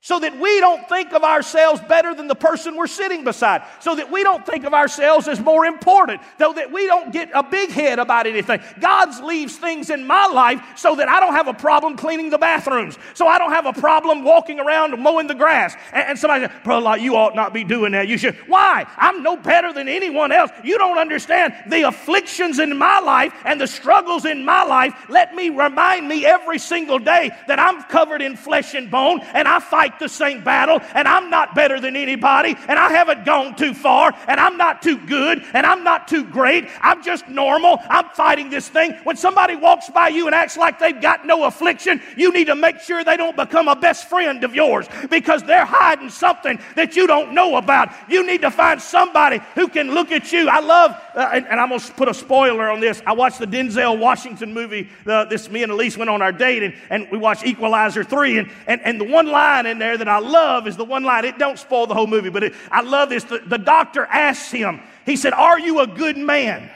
so 0.00 0.20
that 0.20 0.38
we 0.38 0.60
don't 0.60 0.88
think 0.88 1.12
of 1.12 1.24
ourselves 1.24 1.80
better 1.88 2.14
than 2.14 2.28
the 2.28 2.34
person 2.34 2.76
we're 2.76 2.86
sitting 2.86 3.24
beside, 3.24 3.62
so 3.80 3.96
that 3.96 4.10
we 4.12 4.22
don't 4.22 4.46
think 4.46 4.64
of 4.64 4.72
ourselves 4.72 5.26
as 5.26 5.40
more 5.40 5.66
important, 5.66 6.20
though 6.38 6.52
that 6.52 6.70
we 6.72 6.86
don't 6.86 7.12
get 7.12 7.28
a 7.34 7.42
big 7.42 7.70
head 7.70 7.98
about 7.98 8.26
anything. 8.26 8.60
God 8.78 9.08
leaves 9.24 9.56
things 9.56 9.90
in 9.90 10.06
my 10.06 10.26
life 10.26 10.62
so 10.76 10.94
that 10.94 11.08
I 11.08 11.18
don't 11.18 11.34
have 11.34 11.48
a 11.48 11.54
problem 11.54 11.96
cleaning 11.96 12.30
the 12.30 12.38
bathrooms, 12.38 12.96
so 13.14 13.26
I 13.26 13.38
don't 13.38 13.50
have 13.50 13.66
a 13.66 13.72
problem 13.72 14.22
walking 14.22 14.60
around 14.60 14.96
mowing 15.02 15.26
the 15.26 15.34
grass. 15.34 15.74
And, 15.92 16.10
and 16.10 16.18
somebody 16.18 16.46
says, 16.46 16.56
Brother 16.62 16.96
you 16.96 17.16
ought 17.16 17.34
not 17.34 17.52
be 17.52 17.64
doing 17.64 17.92
that. 17.92 18.06
You 18.06 18.18
should. 18.18 18.36
Why? 18.46 18.86
I'm 18.96 19.24
no 19.24 19.36
better 19.36 19.72
than 19.72 19.88
anyone 19.88 20.30
else. 20.30 20.52
You 20.62 20.78
don't 20.78 20.98
understand 20.98 21.54
the 21.66 21.82
afflictions 21.88 22.60
in 22.60 22.78
my 22.78 23.00
life 23.00 23.34
and 23.44 23.60
the 23.60 23.66
struggles 23.66 24.24
in 24.24 24.44
my 24.44 24.62
life. 24.62 24.94
Let 25.08 25.34
me 25.34 25.50
remind 25.50 26.06
me 26.06 26.24
every 26.24 26.60
single 26.60 27.00
day 27.00 27.30
that 27.48 27.58
I'm 27.58 27.82
covered 27.84 28.22
in 28.22 28.36
flesh 28.36 28.74
and 28.74 28.90
bone 28.90 29.20
and 29.34 29.48
I 29.48 29.58
fight 29.58 29.87
the 29.98 30.08
same 30.08 30.42
battle, 30.42 30.80
and 30.94 31.06
I'm 31.06 31.30
not 31.30 31.54
better 31.54 31.80
than 31.80 31.96
anybody, 31.96 32.56
and 32.68 32.78
I 32.78 32.90
haven't 32.90 33.24
gone 33.24 33.54
too 33.56 33.74
far, 33.74 34.14
and 34.26 34.40
I'm 34.40 34.56
not 34.56 34.82
too 34.82 34.98
good, 34.98 35.44
and 35.54 35.64
I'm 35.64 35.84
not 35.84 36.08
too 36.08 36.24
great. 36.24 36.68
I'm 36.80 37.02
just 37.02 37.28
normal. 37.28 37.80
I'm 37.88 38.08
fighting 38.10 38.50
this 38.50 38.68
thing. 38.68 38.92
When 39.04 39.16
somebody 39.16 39.56
walks 39.56 39.88
by 39.90 40.08
you 40.08 40.26
and 40.26 40.34
acts 40.34 40.56
like 40.56 40.78
they've 40.78 41.00
got 41.00 41.26
no 41.26 41.44
affliction, 41.44 42.02
you 42.16 42.32
need 42.32 42.46
to 42.46 42.54
make 42.54 42.80
sure 42.80 43.04
they 43.04 43.16
don't 43.16 43.36
become 43.36 43.68
a 43.68 43.76
best 43.76 44.08
friend 44.08 44.44
of 44.44 44.54
yours 44.54 44.86
because 45.10 45.42
they're 45.42 45.64
hiding 45.64 46.10
something 46.10 46.58
that 46.74 46.96
you 46.96 47.06
don't 47.06 47.32
know 47.32 47.56
about. 47.56 47.90
You 48.08 48.26
need 48.26 48.42
to 48.42 48.50
find 48.50 48.80
somebody 48.80 49.40
who 49.54 49.68
can 49.68 49.92
look 49.92 50.12
at 50.12 50.32
you. 50.32 50.48
I 50.48 50.60
love, 50.60 50.92
uh, 51.14 51.30
and, 51.32 51.46
and, 51.46 51.60
I'm 51.60 51.68
going 51.68 51.80
to 51.80 51.92
put 51.92 52.08
a 52.08 52.14
spoiler 52.14 52.70
on 52.70 52.80
this. 52.80 53.02
I 53.06 53.12
watched 53.12 53.38
the 53.38 53.46
Denzel 53.46 53.98
Washington 53.98 54.52
movie. 54.52 54.88
Uh, 55.06 55.24
this 55.24 55.50
me 55.50 55.62
and 55.62 55.72
Elise 55.72 55.96
went 55.96 56.10
on 56.10 56.22
our 56.22 56.32
date, 56.32 56.62
and, 56.62 56.74
and 56.90 57.08
we 57.10 57.18
watched 57.18 57.46
Equalizer 57.46 58.04
3, 58.04 58.38
and, 58.38 58.50
and, 58.66 58.80
and 58.82 59.00
the 59.00 59.04
one 59.04 59.26
line 59.26 59.66
in 59.66 59.77
there 59.78 59.96
that 59.96 60.08
I 60.08 60.18
love 60.18 60.66
is 60.66 60.76
the 60.76 60.84
one 60.84 61.04
line. 61.04 61.24
It 61.24 61.38
don't 61.38 61.58
spoil 61.58 61.86
the 61.86 61.94
whole 61.94 62.06
movie, 62.06 62.30
but 62.30 62.44
it, 62.44 62.54
I 62.70 62.82
love 62.82 63.08
this. 63.08 63.24
The, 63.24 63.38
the 63.38 63.58
doctor 63.58 64.04
asks 64.04 64.50
him, 64.50 64.80
he 65.06 65.16
said, 65.16 65.32
Are 65.32 65.58
you 65.58 65.80
a 65.80 65.86
good 65.86 66.16
man? 66.16 66.70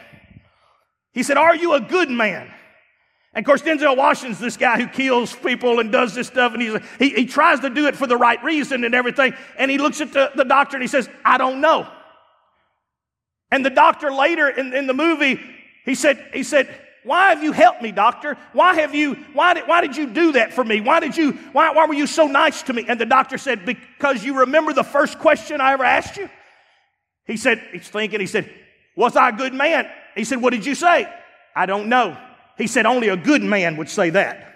He 1.13 1.23
said, 1.23 1.37
Are 1.37 1.55
you 1.55 1.75
a 1.75 1.81
good 1.81 2.11
man? 2.11 2.51
And 3.35 3.45
of 3.45 3.47
course, 3.47 3.63
Denzel 3.63 3.97
Washington's 3.97 4.39
this 4.39 4.57
guy 4.57 4.79
who 4.79 4.87
kills 4.87 5.35
people 5.35 5.81
and 5.81 5.91
does 5.91 6.15
this 6.15 6.27
stuff, 6.27 6.53
and 6.53 6.61
he's, 6.61 6.77
he, 6.99 7.11
he 7.11 7.27
tries 7.27 7.61
to 7.61 7.71
do 7.71 7.87
it 7.87 7.97
for 7.97 8.07
the 8.07 8.17
right 8.17 8.43
reason 8.45 8.85
and 8.85 8.95
everything. 8.95 9.35
And 9.57 9.71
he 9.71 9.79
looks 9.79 10.01
at 10.01 10.13
the, 10.13 10.31
the 10.35 10.45
doctor 10.45 10.77
and 10.77 10.83
he 10.83 10.89
says, 10.89 11.09
I 11.25 11.39
don't 11.39 11.61
know. 11.61 11.91
And 13.51 13.65
the 13.65 13.71
doctor 13.71 14.13
later 14.13 14.49
in, 14.49 14.75
in 14.75 14.87
the 14.87 14.95
movie, 14.95 15.41
he 15.85 15.95
said, 15.95 16.31
he 16.33 16.43
said, 16.43 16.69
why 17.05 17.31
have 17.31 17.43
you 17.43 17.53
helped 17.53 17.83
me, 17.83 17.91
doctor? 17.91 18.37
Why 18.53 18.75
have 18.75 18.95
you, 18.95 19.15
why 19.33 19.55
did, 19.55 19.67
why 19.67 19.81
did 19.81 19.97
you 19.97 20.07
do 20.07 20.33
that 20.33 20.53
for 20.53 20.63
me? 20.63 20.81
Why 20.81 21.01
did 21.01 21.17
you, 21.17 21.33
why, 21.53 21.73
why 21.73 21.87
were 21.87 21.95
you 21.95 22.07
so 22.07 22.27
nice 22.27 22.63
to 22.63 22.73
me? 22.73 22.85
And 22.89 23.01
the 23.01 23.07
doctor 23.07 23.39
said, 23.39 23.67
because 23.67 24.25
you 24.25 24.41
remember 24.41 24.73
the 24.73 24.85
first 24.85 25.19
question 25.19 25.61
I 25.61 25.73
ever 25.73 25.85
asked 25.85 26.17
you? 26.17 26.31
He 27.27 27.37
said, 27.37 27.63
he's 27.73 27.89
thinking, 27.89 28.21
he 28.21 28.27
said, 28.27 28.53
was 28.97 29.17
I 29.17 29.31
a 29.31 29.33
good 29.33 29.55
man? 29.55 29.89
He 30.15 30.25
said, 30.25 30.41
what 30.41 30.51
did 30.51 30.65
you 30.65 30.75
say? 30.75 31.13
I 31.57 31.67
don't 31.67 31.89
know. 31.89 32.17
He 32.59 32.67
said, 32.67 32.87
only 32.87 33.09
a 33.09 33.17
good 33.17 33.43
man 33.43 33.77
would 33.79 33.89
say 33.89 34.11
that. 34.11 34.52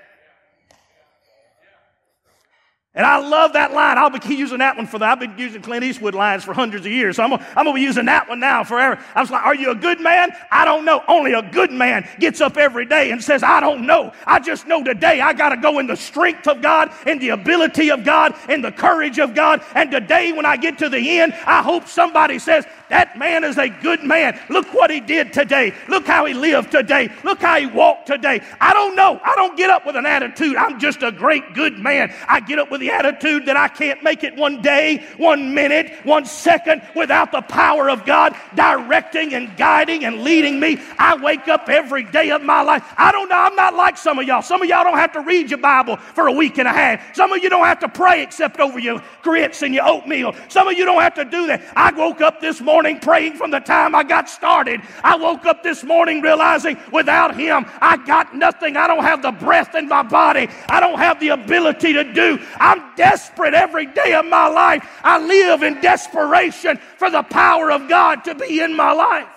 And 2.97 3.05
I 3.05 3.19
love 3.19 3.53
that 3.53 3.75
line. 3.75 3.99
I'll 3.99 4.09
be 4.09 4.35
using 4.35 4.59
that 4.59 4.75
one 4.75 4.87
for 4.87 4.99
that. 4.99 5.13
I've 5.13 5.21
been 5.21 5.37
using 5.37 5.61
Clint 5.61 5.85
Eastwood 5.85 6.15
lines 6.15 6.45
for 6.45 6.55
hundreds 6.55 6.87
of 6.87 6.93
years. 6.93 7.17
So 7.17 7.25
I'm 7.25 7.29
gonna, 7.29 7.47
I'm 7.51 7.67
gonna 7.67 7.75
be 7.75 7.83
using 7.83 8.07
that 8.07 8.27
one 8.27 8.41
now 8.41 8.65
forever. 8.65 8.99
I 9.15 9.21
was 9.21 9.31
like, 9.31 9.45
are 9.45 9.55
you 9.55 9.71
a 9.71 9.75
good 9.75 10.01
man? 10.01 10.31
I 10.51 10.65
don't 10.65 10.87
know. 10.87 11.05
Only 11.07 11.35
a 11.35 11.43
good 11.43 11.71
man 11.71 12.09
gets 12.19 12.41
up 12.41 12.57
every 12.57 12.87
day 12.87 13.11
and 13.11 13.23
says, 13.23 13.43
I 13.43 13.61
don't 13.61 13.87
know. 13.87 14.15
I 14.27 14.41
just 14.41 14.67
know 14.67 14.83
today 14.83 15.21
I 15.21 15.35
gotta 15.35 15.59
go 15.59 15.79
in 15.79 15.87
the 15.87 15.97
strength 15.97 16.49
of 16.49 16.63
God, 16.63 16.91
in 17.07 17.19
the 17.19 17.29
ability 17.29 17.91
of 17.91 18.03
God, 18.03 18.35
in 18.49 18.63
the 18.63 18.73
courage 18.73 19.19
of 19.19 19.35
God. 19.35 19.63
And 19.75 19.91
today 19.91 20.33
when 20.33 20.47
I 20.47 20.57
get 20.57 20.79
to 20.79 20.89
the 20.89 21.21
end, 21.21 21.35
I 21.45 21.63
hope 21.63 21.89
somebody 21.89 22.39
says, 22.39 22.65
that 22.89 23.19
man 23.19 23.45
is 23.45 23.59
a 23.59 23.69
good 23.69 24.03
man. 24.05 24.39
Look 24.49 24.73
what 24.73 24.91
he 24.91 25.01
did 25.01 25.33
today. 25.33 25.75
Look 25.89 26.07
how 26.07 26.25
he 26.25 26.35
lived 26.35 26.71
today. 26.71 27.11
Look 27.25 27.41
how 27.41 27.59
he 27.59 27.67
walked 27.67 28.07
today. 28.07 28.41
I 28.61 28.73
don't 28.73 28.95
know. 28.95 29.21
I 29.25 29.35
don't 29.35 29.57
get 29.57 29.71
up 29.71 29.85
with 29.85 29.97
an 29.97 30.07
attitude. 30.07 30.57
I'm 30.57 30.79
just 30.79 31.03
a 31.03 31.11
great 31.11 31.55
good 31.55 31.79
man. 31.79 32.15
I 32.29 32.41
get 32.41 32.59
up 32.59 32.71
with 32.71 32.81
the 32.81 32.91
attitude 32.91 33.47
that 33.47 33.57
I 33.57 33.69
can't 33.69 34.03
make 34.03 34.23
it 34.23 34.37
one 34.37 34.63
day, 34.63 35.05
one 35.17 35.53
minute, 35.55 35.93
one 36.05 36.25
second 36.25 36.83
without 36.95 37.33
the 37.33 37.43
power 37.43 37.91
of 37.91 38.05
God 38.05 38.37
directing 38.55 39.35
and 39.35 39.57
guiding 39.57 40.05
and 40.05 40.23
leading 40.23 40.61
me. 40.61 40.79
I 40.99 41.17
wake 41.17 41.49
up 41.49 41.69
every 41.69 42.05
day 42.05 42.31
of 42.31 42.43
my 42.43 42.63
life. 42.63 42.85
I 42.97 43.11
don't 43.11 43.29
know. 43.29 43.37
I'm 43.37 43.57
not 43.57 43.75
like 43.75 43.99
some 43.99 44.19
of 44.19 44.27
y'all. 44.27 44.43
Some 44.43 44.63
of 44.63 44.69
y'all 44.69 44.85
don't 44.85 44.99
have 44.99 45.13
to 45.15 45.21
read 45.21 45.51
your 45.51 45.59
Bible 45.59 45.97
for 45.97 46.29
a 46.29 46.33
week 46.33 46.59
and 46.59 46.69
a 46.69 46.73
half. 46.73 47.17
Some 47.17 47.33
of 47.33 47.43
you 47.43 47.51
don't 47.51 47.67
have 47.67 47.81
to 47.81 47.89
pray 47.89 48.23
except 48.23 48.61
over 48.61 48.79
your 48.79 49.03
grits 49.23 49.63
and 49.63 49.75
your 49.75 49.87
oatmeal. 49.89 50.35
Some 50.49 50.69
of 50.69 50.79
you 50.79 50.85
don't 50.85 51.03
have 51.03 51.15
to 51.15 51.25
do 51.25 51.49
that. 51.49 51.63
I 51.75 51.91
woke 51.93 52.21
up 52.21 52.41
this 52.41 52.61
morning 52.61 52.76
morning 52.77 53.01
praying 53.01 53.33
from 53.33 53.51
the 53.51 53.59
time 53.59 53.95
I 53.95 54.03
got 54.03 54.29
started. 54.29 54.83
I 55.03 55.17
woke 55.17 55.47
up 55.47 55.63
this 55.63 55.83
morning 55.83 56.21
realizing 56.21 56.77
without 56.93 57.35
Him, 57.35 57.65
I 57.81 57.97
got 57.97 58.37
nothing. 58.37 58.77
I 58.77 58.87
don't 58.87 59.03
have 59.03 59.23
the 59.23 59.33
breath 59.33 59.75
in 59.75 59.89
my 59.89 60.03
body. 60.03 60.47
I 60.69 60.79
don't 60.79 60.99
have 60.99 61.19
the 61.19 61.31
ability 61.31 61.95
to 61.95 62.13
do. 62.13 62.39
I'm 62.61 62.95
desperate 62.95 63.55
every 63.55 63.87
day 63.87 64.13
of 64.13 64.27
my 64.27 64.49
life. 64.49 64.87
I 65.03 65.19
live 65.19 65.63
in 65.63 65.81
desperation 65.81 66.79
for 66.99 67.09
the 67.11 67.23
power 67.23 67.73
of 67.73 67.89
God 67.89 68.25
to 68.25 68.35
be 68.35 68.61
in 68.61 68.77
my 68.77 68.93
life. 68.93 69.29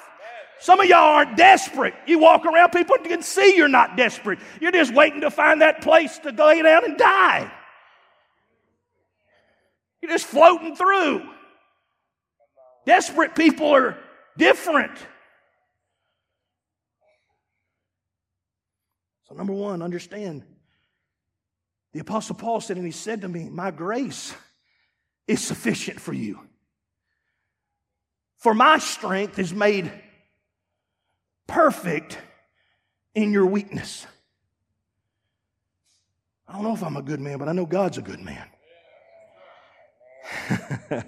Some 0.60 0.82
of 0.82 0.88
y'all 0.88 1.16
aren't 1.16 1.38
desperate. 1.38 1.94
You 2.06 2.20
walk 2.20 2.46
around, 2.46 2.72
people 2.72 2.98
can 2.98 3.22
see 3.22 3.56
you're 3.56 3.70
not 3.70 3.96
desperate. 3.96 4.40
You're 4.60 4.74
just 4.74 4.94
waiting 4.94 5.22
to 5.22 5.32
find 5.32 5.62
that 5.62 5.82
place 5.82 6.20
to 6.20 6.32
lay 6.32 6.62
down 6.62 6.84
and 6.84 6.98
die. 6.98 7.50
You're 10.02 10.12
just 10.12 10.26
floating 10.26 10.76
through. 10.76 11.39
Desperate 12.90 13.36
people 13.36 13.68
are 13.68 13.96
different. 14.36 14.98
So, 19.28 19.36
number 19.36 19.54
one, 19.54 19.84
understand. 19.84 20.42
The 21.94 22.00
Apostle 22.00 22.34
Paul 22.34 22.62
said, 22.62 22.78
and 22.78 22.86
he 22.88 22.92
said 22.92 23.22
to 23.22 23.28
me, 23.28 23.48
My 23.48 23.70
grace 23.70 24.34
is 25.28 25.40
sufficient 25.40 26.00
for 26.00 26.14
you. 26.14 26.40
For 28.38 28.56
my 28.56 28.80
strength 28.80 29.38
is 29.38 29.54
made 29.54 29.92
perfect 31.46 32.18
in 33.14 33.32
your 33.32 33.46
weakness. 33.46 34.08
I 36.48 36.54
don't 36.54 36.64
know 36.64 36.74
if 36.74 36.82
I'm 36.82 36.98
a 36.98 37.04
good 37.04 37.20
man, 37.20 37.38
but 37.38 37.48
I 37.50 37.52
know 37.52 37.68
God's 37.68 38.00
a 38.00 38.02
good 38.02 38.20
man. 38.20 38.48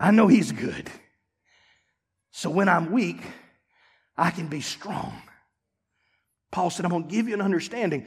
I 0.00 0.10
know 0.10 0.26
He's 0.26 0.50
good. 0.50 0.90
So 2.32 2.48
when 2.48 2.68
I'm 2.68 2.90
weak, 2.90 3.20
I 4.16 4.30
can 4.30 4.48
be 4.48 4.62
strong. 4.62 5.12
Paul 6.50 6.70
said, 6.70 6.84
I'm 6.84 6.90
going 6.90 7.04
to 7.04 7.08
give 7.08 7.28
you 7.28 7.34
an 7.34 7.42
understanding. 7.42 8.06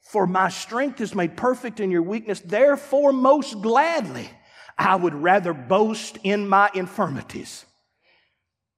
For 0.00 0.26
my 0.26 0.48
strength 0.48 1.00
is 1.00 1.14
made 1.14 1.36
perfect 1.36 1.78
in 1.78 1.90
your 1.90 2.02
weakness. 2.02 2.40
Therefore, 2.40 3.12
most 3.12 3.62
gladly, 3.62 4.28
I 4.76 4.96
would 4.96 5.14
rather 5.14 5.52
boast 5.52 6.18
in 6.24 6.48
my 6.48 6.70
infirmities. 6.74 7.64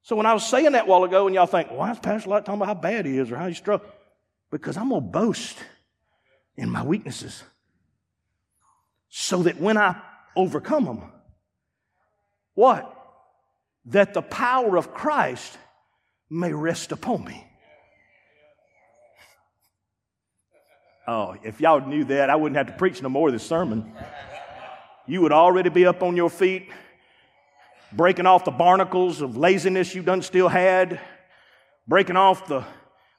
So 0.02 0.16
when 0.16 0.26
I 0.26 0.34
was 0.34 0.46
saying 0.46 0.72
that 0.72 0.86
while 0.86 1.04
ago, 1.04 1.26
and 1.26 1.34
y'all 1.34 1.46
think, 1.46 1.70
why 1.70 1.92
is 1.92 1.98
Pastor 2.00 2.28
Lott 2.28 2.44
talking 2.44 2.60
about 2.60 2.74
how 2.74 2.80
bad 2.80 3.06
he 3.06 3.18
is 3.18 3.30
or 3.30 3.36
how 3.36 3.48
he 3.48 3.54
struggled? 3.54 3.90
Because 4.50 4.76
I'm 4.76 4.90
going 4.90 5.02
to 5.02 5.08
boast 5.08 5.56
in 6.56 6.68
my 6.68 6.82
weaknesses. 6.82 7.42
So 9.08 9.44
that 9.44 9.60
when 9.60 9.78
I 9.78 10.00
overcome 10.36 10.84
them, 10.84 11.12
what? 12.54 12.92
That 13.86 14.14
the 14.14 14.22
power 14.22 14.76
of 14.76 14.94
Christ 14.94 15.58
may 16.30 16.52
rest 16.52 16.92
upon 16.92 17.24
me. 17.24 17.46
Oh, 21.06 21.36
if 21.42 21.60
y'all 21.60 21.80
knew 21.80 22.04
that, 22.04 22.30
I 22.30 22.36
wouldn't 22.36 22.56
have 22.56 22.68
to 22.68 22.72
preach 22.74 23.02
no 23.02 23.08
more 23.08 23.28
of 23.28 23.32
this 23.32 23.42
sermon. 23.42 23.92
You 25.06 25.20
would 25.22 25.32
already 25.32 25.68
be 25.68 25.84
up 25.84 26.02
on 26.02 26.14
your 26.14 26.30
feet, 26.30 26.70
breaking 27.92 28.26
off 28.26 28.44
the 28.44 28.52
barnacles 28.52 29.20
of 29.20 29.36
laziness 29.36 29.94
you 29.94 30.02
done 30.02 30.22
still 30.22 30.48
had, 30.48 31.00
breaking 31.88 32.16
off 32.16 32.46
the 32.46 32.64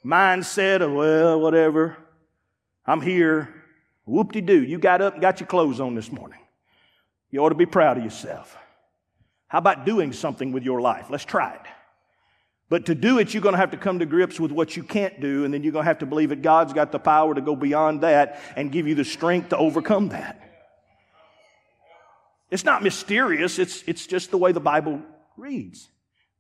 mindset 0.03 0.81
of, 0.81 0.93
well, 0.93 1.41
whatever, 1.41 1.97
I'm 2.85 3.01
here. 3.01 3.53
Whoop 4.05 4.31
de 4.31 4.41
doo, 4.41 4.63
you 4.63 4.79
got 4.79 5.01
up 5.01 5.13
and 5.13 5.21
got 5.21 5.39
your 5.39 5.47
clothes 5.47 5.79
on 5.79 5.93
this 5.93 6.11
morning. 6.11 6.39
You 7.31 7.43
ought 7.43 7.49
to 7.49 7.55
be 7.55 7.65
proud 7.65 7.97
of 7.97 8.03
yourself. 8.03 8.57
How 9.53 9.59
about 9.59 9.85
doing 9.85 10.13
something 10.13 10.51
with 10.51 10.63
your 10.63 10.81
life? 10.81 11.11
Let's 11.11 11.25
try 11.25 11.53
it. 11.53 11.61
But 12.69 12.87
to 12.87 12.95
do 12.95 13.19
it, 13.19 13.35
you're 13.35 13.43
going 13.43 13.53
to 13.53 13.59
have 13.59 13.69
to 13.69 13.77
come 13.77 13.99
to 13.99 14.05
grips 14.07 14.39
with 14.39 14.51
what 14.51 14.75
you 14.75 14.81
can't 14.81 15.21
do, 15.21 15.45
and 15.45 15.53
then 15.53 15.61
you're 15.61 15.71
going 15.71 15.83
to 15.83 15.87
have 15.87 15.99
to 15.99 16.07
believe 16.07 16.29
that 16.29 16.41
God's 16.41 16.73
got 16.73 16.91
the 16.91 16.97
power 16.97 17.35
to 17.35 17.39
go 17.39 17.55
beyond 17.55 18.01
that 18.01 18.41
and 18.55 18.71
give 18.71 18.87
you 18.87 18.95
the 18.95 19.05
strength 19.05 19.49
to 19.49 19.57
overcome 19.57 20.09
that. 20.09 20.41
It's 22.49 22.65
not 22.65 22.81
mysterious, 22.81 23.59
it's, 23.59 23.83
it's 23.85 24.07
just 24.07 24.31
the 24.31 24.39
way 24.39 24.53
the 24.53 24.59
Bible 24.59 25.03
reads. 25.37 25.87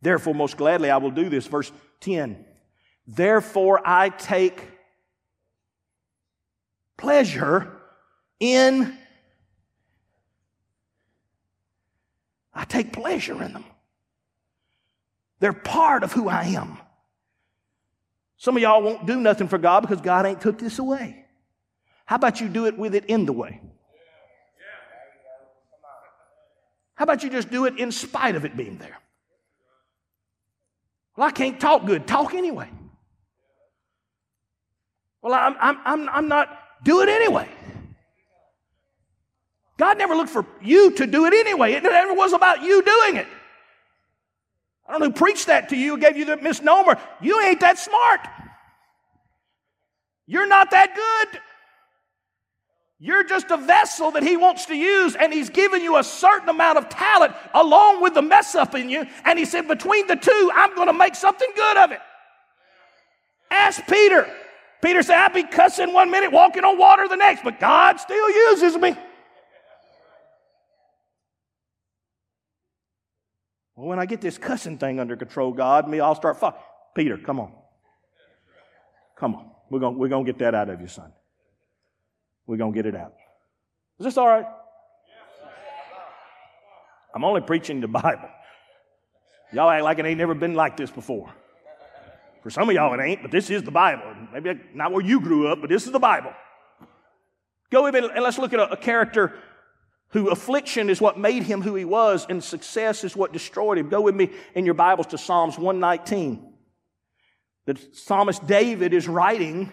Therefore, 0.01 0.33
most 0.33 0.57
gladly, 0.57 0.89
I 0.89 0.97
will 0.97 1.11
do 1.11 1.29
this. 1.29 1.45
Verse 1.45 1.71
10. 1.99 2.43
Therefore, 3.05 3.79
I 3.85 4.09
take 4.09 4.59
pleasure 6.97 7.79
in 8.39 8.97
I 12.53 12.65
take 12.65 12.93
pleasure 12.93 13.41
in 13.41 13.53
them. 13.53 13.65
They're 15.39 15.53
part 15.53 16.03
of 16.03 16.13
who 16.13 16.29
I 16.29 16.43
am. 16.43 16.77
Some 18.37 18.55
of 18.55 18.61
y'all 18.61 18.81
won't 18.81 19.05
do 19.05 19.19
nothing 19.19 19.47
for 19.47 19.57
God 19.57 19.81
because 19.81 20.01
God 20.01 20.25
ain't 20.25 20.41
took 20.41 20.59
this 20.59 20.79
away. 20.79 21.25
How 22.05 22.17
about 22.17 22.41
you 22.41 22.49
do 22.49 22.65
it 22.65 22.77
with 22.77 22.95
it 22.95 23.05
in 23.05 23.25
the 23.25 23.33
way? 23.33 23.61
How 26.95 27.03
about 27.03 27.23
you 27.23 27.29
just 27.29 27.49
do 27.49 27.65
it 27.65 27.79
in 27.79 27.91
spite 27.91 28.35
of 28.35 28.45
it 28.45 28.55
being 28.55 28.77
there? 28.77 28.97
Well, 31.15 31.27
I 31.27 31.31
can't 31.31 31.59
talk 31.59 31.85
good. 31.85 32.07
Talk 32.07 32.33
anyway. 32.33 32.69
Well, 35.21 35.33
I'm, 35.33 35.55
I'm, 35.59 35.77
I'm, 35.85 36.09
I'm 36.09 36.27
not. 36.27 36.59
Do 36.83 37.01
it 37.01 37.09
anyway. 37.09 37.47
God 39.77 39.97
never 39.97 40.15
looked 40.15 40.29
for 40.29 40.45
you 40.61 40.91
to 40.91 41.07
do 41.07 41.25
it 41.25 41.33
anyway. 41.33 41.73
It 41.73 41.83
never 41.83 42.13
was 42.13 42.33
about 42.33 42.61
you 42.61 42.83
doing 42.83 43.17
it. 43.17 43.27
I 44.87 44.91
don't 44.91 45.01
know 45.01 45.07
who 45.07 45.13
preached 45.13 45.47
that 45.47 45.69
to 45.69 45.75
you, 45.75 45.97
gave 45.97 46.17
you 46.17 46.25
the 46.25 46.37
misnomer. 46.37 46.99
You 47.21 47.41
ain't 47.41 47.61
that 47.61 47.79
smart. 47.79 48.19
You're 50.27 50.47
not 50.47 50.71
that 50.71 50.95
good. 50.95 51.41
You're 52.99 53.23
just 53.23 53.51
a 53.51 53.57
vessel 53.57 54.11
that 54.11 54.23
He 54.23 54.37
wants 54.37 54.65
to 54.67 54.75
use, 54.75 55.15
and 55.15 55.33
He's 55.33 55.49
given 55.49 55.81
you 55.81 55.97
a 55.97 56.03
certain 56.03 56.47
amount 56.49 56.77
of 56.77 56.87
talent 56.89 57.33
along 57.53 58.01
with 58.01 58.13
the 58.13 58.21
mess 58.21 58.55
up 58.55 58.75
in 58.75 58.89
you. 58.89 59.05
And 59.25 59.37
He 59.37 59.45
said, 59.45 59.67
Between 59.67 60.07
the 60.07 60.15
two, 60.15 60.51
I'm 60.53 60.75
going 60.75 60.87
to 60.87 60.93
make 60.93 61.15
something 61.15 61.49
good 61.55 61.77
of 61.77 61.91
it. 61.91 61.99
Ask 63.51 63.85
Peter. 63.87 64.29
Peter 64.81 65.01
said, 65.01 65.17
I'd 65.17 65.33
be 65.33 65.43
cussing 65.43 65.93
one 65.93 66.11
minute, 66.11 66.31
walking 66.31 66.63
on 66.63 66.77
water 66.77 67.07
the 67.07 67.15
next, 67.15 67.43
but 67.43 67.59
God 67.59 67.99
still 67.99 68.29
uses 68.29 68.77
me. 68.77 68.95
Well, 73.75 73.87
when 73.87 73.99
I 73.99 74.05
get 74.05 74.21
this 74.21 74.37
cussing 74.37 74.77
thing 74.77 74.99
under 74.99 75.15
control, 75.15 75.51
God, 75.51 75.87
me, 75.87 75.99
I'll 75.99 76.15
start 76.15 76.39
fuck. 76.39 76.59
Peter, 76.95 77.17
come 77.17 77.39
on. 77.39 77.51
Come 79.17 79.35
on. 79.35 79.51
We're 79.69 79.79
going 79.79 79.97
we're 79.97 80.09
gonna 80.09 80.25
get 80.25 80.39
that 80.39 80.53
out 80.53 80.69
of 80.69 80.79
you, 80.79 80.87
son. 80.87 81.11
We're 82.45 82.57
going 82.57 82.73
to 82.73 82.75
get 82.75 82.85
it 82.85 82.95
out. 82.95 83.13
Is 83.99 84.05
this 84.05 84.17
all 84.17 84.27
right? 84.27 84.45
I'm 87.15 87.23
only 87.23 87.41
preaching 87.41 87.79
the 87.79 87.87
Bible. 87.87 88.29
Y'all 89.53 89.69
act 89.69 89.83
like 89.83 89.99
it 89.99 90.05
ain't 90.05 90.17
never 90.17 90.33
been 90.33 90.55
like 90.55 90.75
this 90.75 90.89
before. 90.89 91.29
For 92.41 92.49
some 92.49 92.67
of 92.67 92.75
y'all, 92.75 92.99
it 92.99 93.03
ain't, 93.03 93.21
but 93.21 93.31
this 93.31 93.49
is 93.49 93.63
the 93.63 93.71
Bible. 93.71 94.13
Maybe 94.33 94.59
not 94.73 94.91
where 94.91 95.05
you 95.05 95.21
grew 95.21 95.47
up, 95.47 95.61
but 95.61 95.69
this 95.69 95.85
is 95.85 95.91
the 95.91 95.99
Bible. 95.99 96.33
Go 97.71 97.83
with 97.83 97.93
me 97.93 98.01
and 98.13 98.23
let's 98.23 98.37
look 98.37 98.51
at 98.51 98.59
a, 98.59 98.71
a 98.71 98.77
character 98.77 99.33
who 100.13 100.29
affliction 100.29 100.91
is 100.91 101.01
what 101.01 101.17
made 101.17 101.41
him 101.41 101.61
who 101.61 101.73
he 101.73 101.85
was, 101.85 102.27
and 102.29 102.43
success 102.43 103.03
is 103.03 103.15
what 103.15 103.33
destroyed 103.33 103.79
him. 103.79 103.89
Go 103.89 104.01
with 104.01 104.13
me 104.13 104.29
in 104.53 104.63
your 104.63 104.75
Bibles 104.75 105.07
to 105.07 105.17
Psalms 105.17 105.57
119. 105.57 106.53
The 107.65 107.81
psalmist 107.93 108.45
David 108.45 108.93
is 108.93 109.07
writing, 109.07 109.71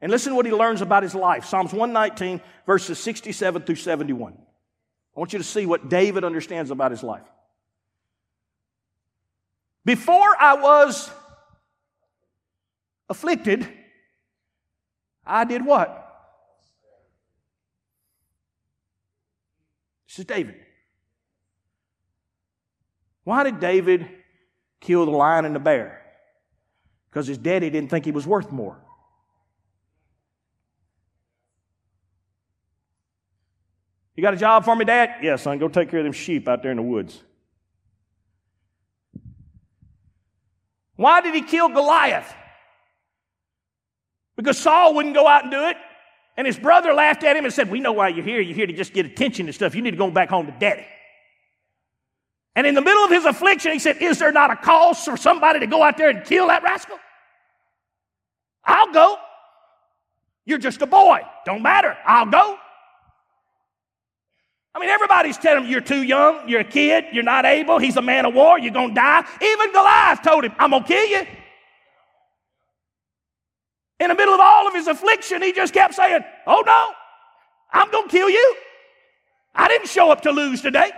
and 0.00 0.12
listen 0.12 0.30
to 0.30 0.36
what 0.36 0.46
he 0.46 0.52
learns 0.52 0.80
about 0.80 1.02
his 1.02 1.14
life. 1.14 1.44
Psalms 1.44 1.72
119, 1.72 2.40
verses 2.66 3.00
67 3.00 3.62
through 3.62 3.74
71. 3.74 4.34
I 4.34 5.18
want 5.18 5.32
you 5.32 5.40
to 5.40 5.44
see 5.44 5.66
what 5.66 5.88
David 5.88 6.22
understands 6.22 6.70
about 6.70 6.92
his 6.92 7.02
life. 7.02 7.26
Before 9.84 10.36
I 10.40 10.54
was 10.54 11.10
afflicted, 13.08 13.66
I 15.24 15.44
did 15.44 15.64
what? 15.64 16.05
This 20.16 20.20
is 20.20 20.28
David. 20.28 20.54
Why 23.24 23.44
did 23.44 23.60
David 23.60 24.08
kill 24.80 25.04
the 25.04 25.10
lion 25.10 25.44
and 25.44 25.54
the 25.54 25.60
bear? 25.60 26.00
Because 27.10 27.26
his 27.26 27.36
daddy 27.36 27.68
didn't 27.68 27.90
think 27.90 28.06
he 28.06 28.12
was 28.12 28.26
worth 28.26 28.50
more. 28.50 28.78
You 34.14 34.22
got 34.22 34.32
a 34.32 34.38
job 34.38 34.64
for 34.64 34.74
me, 34.74 34.86
Dad? 34.86 35.16
Yes, 35.20 35.42
son. 35.42 35.58
Go 35.58 35.68
take 35.68 35.90
care 35.90 36.00
of 36.00 36.04
them 36.04 36.14
sheep 36.14 36.48
out 36.48 36.62
there 36.62 36.70
in 36.70 36.78
the 36.78 36.82
woods. 36.82 37.22
Why 40.94 41.20
did 41.20 41.34
he 41.34 41.42
kill 41.42 41.68
Goliath? 41.68 42.32
Because 44.34 44.56
Saul 44.56 44.94
wouldn't 44.94 45.14
go 45.14 45.26
out 45.26 45.42
and 45.42 45.52
do 45.52 45.62
it. 45.66 45.76
And 46.36 46.46
his 46.46 46.58
brother 46.58 46.92
laughed 46.92 47.24
at 47.24 47.36
him 47.36 47.44
and 47.44 47.52
said, 47.52 47.70
We 47.70 47.80
know 47.80 47.92
why 47.92 48.08
you're 48.08 48.24
here. 48.24 48.40
You're 48.40 48.54
here 48.54 48.66
to 48.66 48.72
just 48.72 48.92
get 48.92 49.06
attention 49.06 49.46
and 49.46 49.54
stuff. 49.54 49.74
You 49.74 49.82
need 49.82 49.92
to 49.92 49.96
go 49.96 50.10
back 50.10 50.28
home 50.28 50.46
to 50.46 50.52
daddy. 50.52 50.86
And 52.54 52.66
in 52.66 52.74
the 52.74 52.82
middle 52.82 53.04
of 53.04 53.10
his 53.10 53.24
affliction, 53.24 53.72
he 53.72 53.78
said, 53.78 53.98
Is 53.98 54.18
there 54.18 54.32
not 54.32 54.50
a 54.50 54.56
cause 54.56 55.04
for 55.04 55.16
somebody 55.16 55.60
to 55.60 55.66
go 55.66 55.82
out 55.82 55.96
there 55.96 56.10
and 56.10 56.24
kill 56.24 56.48
that 56.48 56.62
rascal? 56.62 56.98
I'll 58.64 58.92
go. 58.92 59.16
You're 60.44 60.58
just 60.58 60.82
a 60.82 60.86
boy. 60.86 61.20
Don't 61.44 61.62
matter. 61.62 61.96
I'll 62.04 62.26
go. 62.26 62.58
I 64.74 64.78
mean, 64.78 64.90
everybody's 64.90 65.38
telling 65.38 65.64
him 65.64 65.70
you're 65.70 65.80
too 65.80 66.02
young, 66.02 66.46
you're 66.50 66.60
a 66.60 66.64
kid, 66.64 67.06
you're 67.10 67.22
not 67.22 67.46
able, 67.46 67.78
he's 67.78 67.96
a 67.96 68.02
man 68.02 68.26
of 68.26 68.34
war, 68.34 68.58
you're 68.58 68.74
going 68.74 68.90
to 68.90 68.94
die. 68.94 69.24
Even 69.40 69.72
Goliath 69.72 70.20
told 70.20 70.44
him, 70.44 70.52
I'm 70.58 70.68
going 70.68 70.82
to 70.82 70.88
kill 70.88 71.06
you. 71.06 71.26
In 73.98 74.08
the 74.08 74.14
middle 74.14 74.34
of 74.34 74.40
all 74.40 74.68
of 74.68 74.74
his 74.74 74.88
affliction, 74.88 75.42
he 75.42 75.52
just 75.52 75.72
kept 75.72 75.94
saying, 75.94 76.22
Oh 76.46 76.62
no, 76.66 76.92
I'm 77.72 77.90
going 77.90 78.08
to 78.08 78.10
kill 78.10 78.28
you. 78.28 78.56
I 79.54 79.68
didn't 79.68 79.88
show 79.88 80.10
up 80.10 80.22
to 80.22 80.30
lose 80.30 80.60
today. 80.60 80.90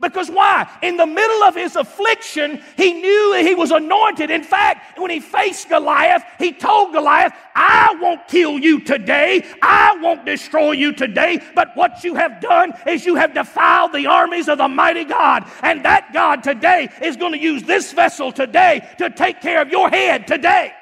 Because 0.00 0.30
why? 0.30 0.68
In 0.82 0.96
the 0.96 1.06
middle 1.06 1.42
of 1.44 1.54
his 1.54 1.74
affliction, 1.74 2.62
he 2.76 2.92
knew 2.92 3.32
that 3.34 3.46
he 3.46 3.54
was 3.54 3.70
anointed. 3.70 4.30
In 4.30 4.42
fact, 4.42 4.98
when 4.98 5.10
he 5.10 5.20
faced 5.20 5.68
Goliath, 5.68 6.22
he 6.38 6.52
told 6.52 6.92
Goliath, 6.92 7.32
I 7.54 7.96
won't 8.00 8.28
kill 8.28 8.58
you 8.58 8.80
today. 8.80 9.44
I 9.62 9.96
won't 10.02 10.26
destroy 10.26 10.72
you 10.72 10.92
today. 10.92 11.40
But 11.54 11.70
what 11.76 12.04
you 12.04 12.14
have 12.14 12.40
done 12.40 12.74
is 12.86 13.06
you 13.06 13.14
have 13.14 13.32
defiled 13.32 13.94
the 13.94 14.06
armies 14.06 14.48
of 14.48 14.58
the 14.58 14.68
mighty 14.68 15.04
God. 15.04 15.50
And 15.62 15.84
that 15.86 16.12
God 16.12 16.42
today 16.42 16.90
is 17.02 17.16
going 17.16 17.32
to 17.32 17.38
use 17.38 17.62
this 17.62 17.92
vessel 17.92 18.32
today 18.32 18.86
to 18.98 19.08
take 19.08 19.40
care 19.40 19.62
of 19.62 19.70
your 19.70 19.88
head 19.88 20.26
today. 20.26 20.72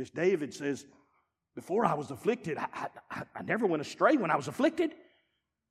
This 0.00 0.08
David 0.08 0.54
says, 0.54 0.86
before 1.54 1.84
I 1.84 1.92
was 1.92 2.10
afflicted, 2.10 2.56
I, 2.56 2.88
I, 3.10 3.22
I 3.36 3.42
never 3.42 3.66
went 3.66 3.82
astray 3.82 4.16
when 4.16 4.30
I 4.30 4.36
was 4.36 4.48
afflicted. 4.48 4.92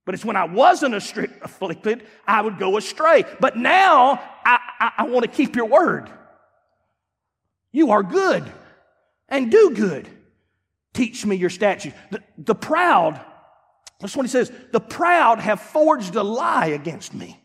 But 0.05 0.13
it's 0.13 0.23
when 0.23 0.35
I 0.35 0.43
wasn't 0.43 0.93
afflicted, 0.93 2.05
I 2.27 2.39
would 2.43 2.59
go 2.59 2.77
astray. 2.77 3.25
But 3.39 3.57
now 3.57 4.21
I, 4.45 4.59
I, 4.79 4.91
I 4.99 5.03
want 5.07 5.25
to 5.25 5.31
keep 5.31 5.55
your 5.55 5.65
word. 5.65 6.11
You 7.71 7.89
are 7.89 8.03
good 8.03 8.43
and 9.29 9.49
do 9.49 9.71
good. 9.71 10.07
Teach 10.93 11.25
me 11.25 11.35
your 11.35 11.49
statutes. 11.49 11.97
The, 12.11 12.21
the 12.37 12.53
proud, 12.53 13.19
that's 13.99 14.15
what 14.15 14.27
he 14.27 14.31
says, 14.31 14.51
the 14.71 14.79
proud 14.79 15.39
have 15.39 15.59
forged 15.59 16.13
a 16.13 16.21
lie 16.21 16.67
against 16.67 17.15
me, 17.15 17.41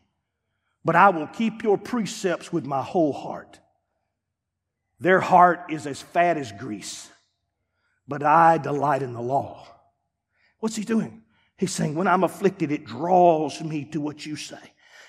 but 0.84 0.96
I 0.96 1.08
will 1.08 1.28
keep 1.28 1.62
your 1.62 1.78
precepts 1.78 2.52
with 2.52 2.66
my 2.66 2.82
whole 2.82 3.14
heart. 3.14 3.58
Their 5.04 5.20
heart 5.20 5.66
is 5.68 5.86
as 5.86 6.00
fat 6.00 6.36
as 6.38 6.50
grease 6.50 7.10
but 8.06 8.22
I 8.22 8.58
delight 8.58 9.02
in 9.02 9.12
the 9.12 9.20
law. 9.20 9.66
What's 10.60 10.76
he 10.76 10.84
doing? 10.84 11.22
He's 11.56 11.72
saying, 11.72 11.94
when 11.94 12.08
I'm 12.08 12.24
afflicted, 12.24 12.72
it 12.72 12.84
draws 12.84 13.60
me 13.62 13.84
to 13.86 14.00
what 14.00 14.26
you 14.26 14.36
say. 14.36 14.56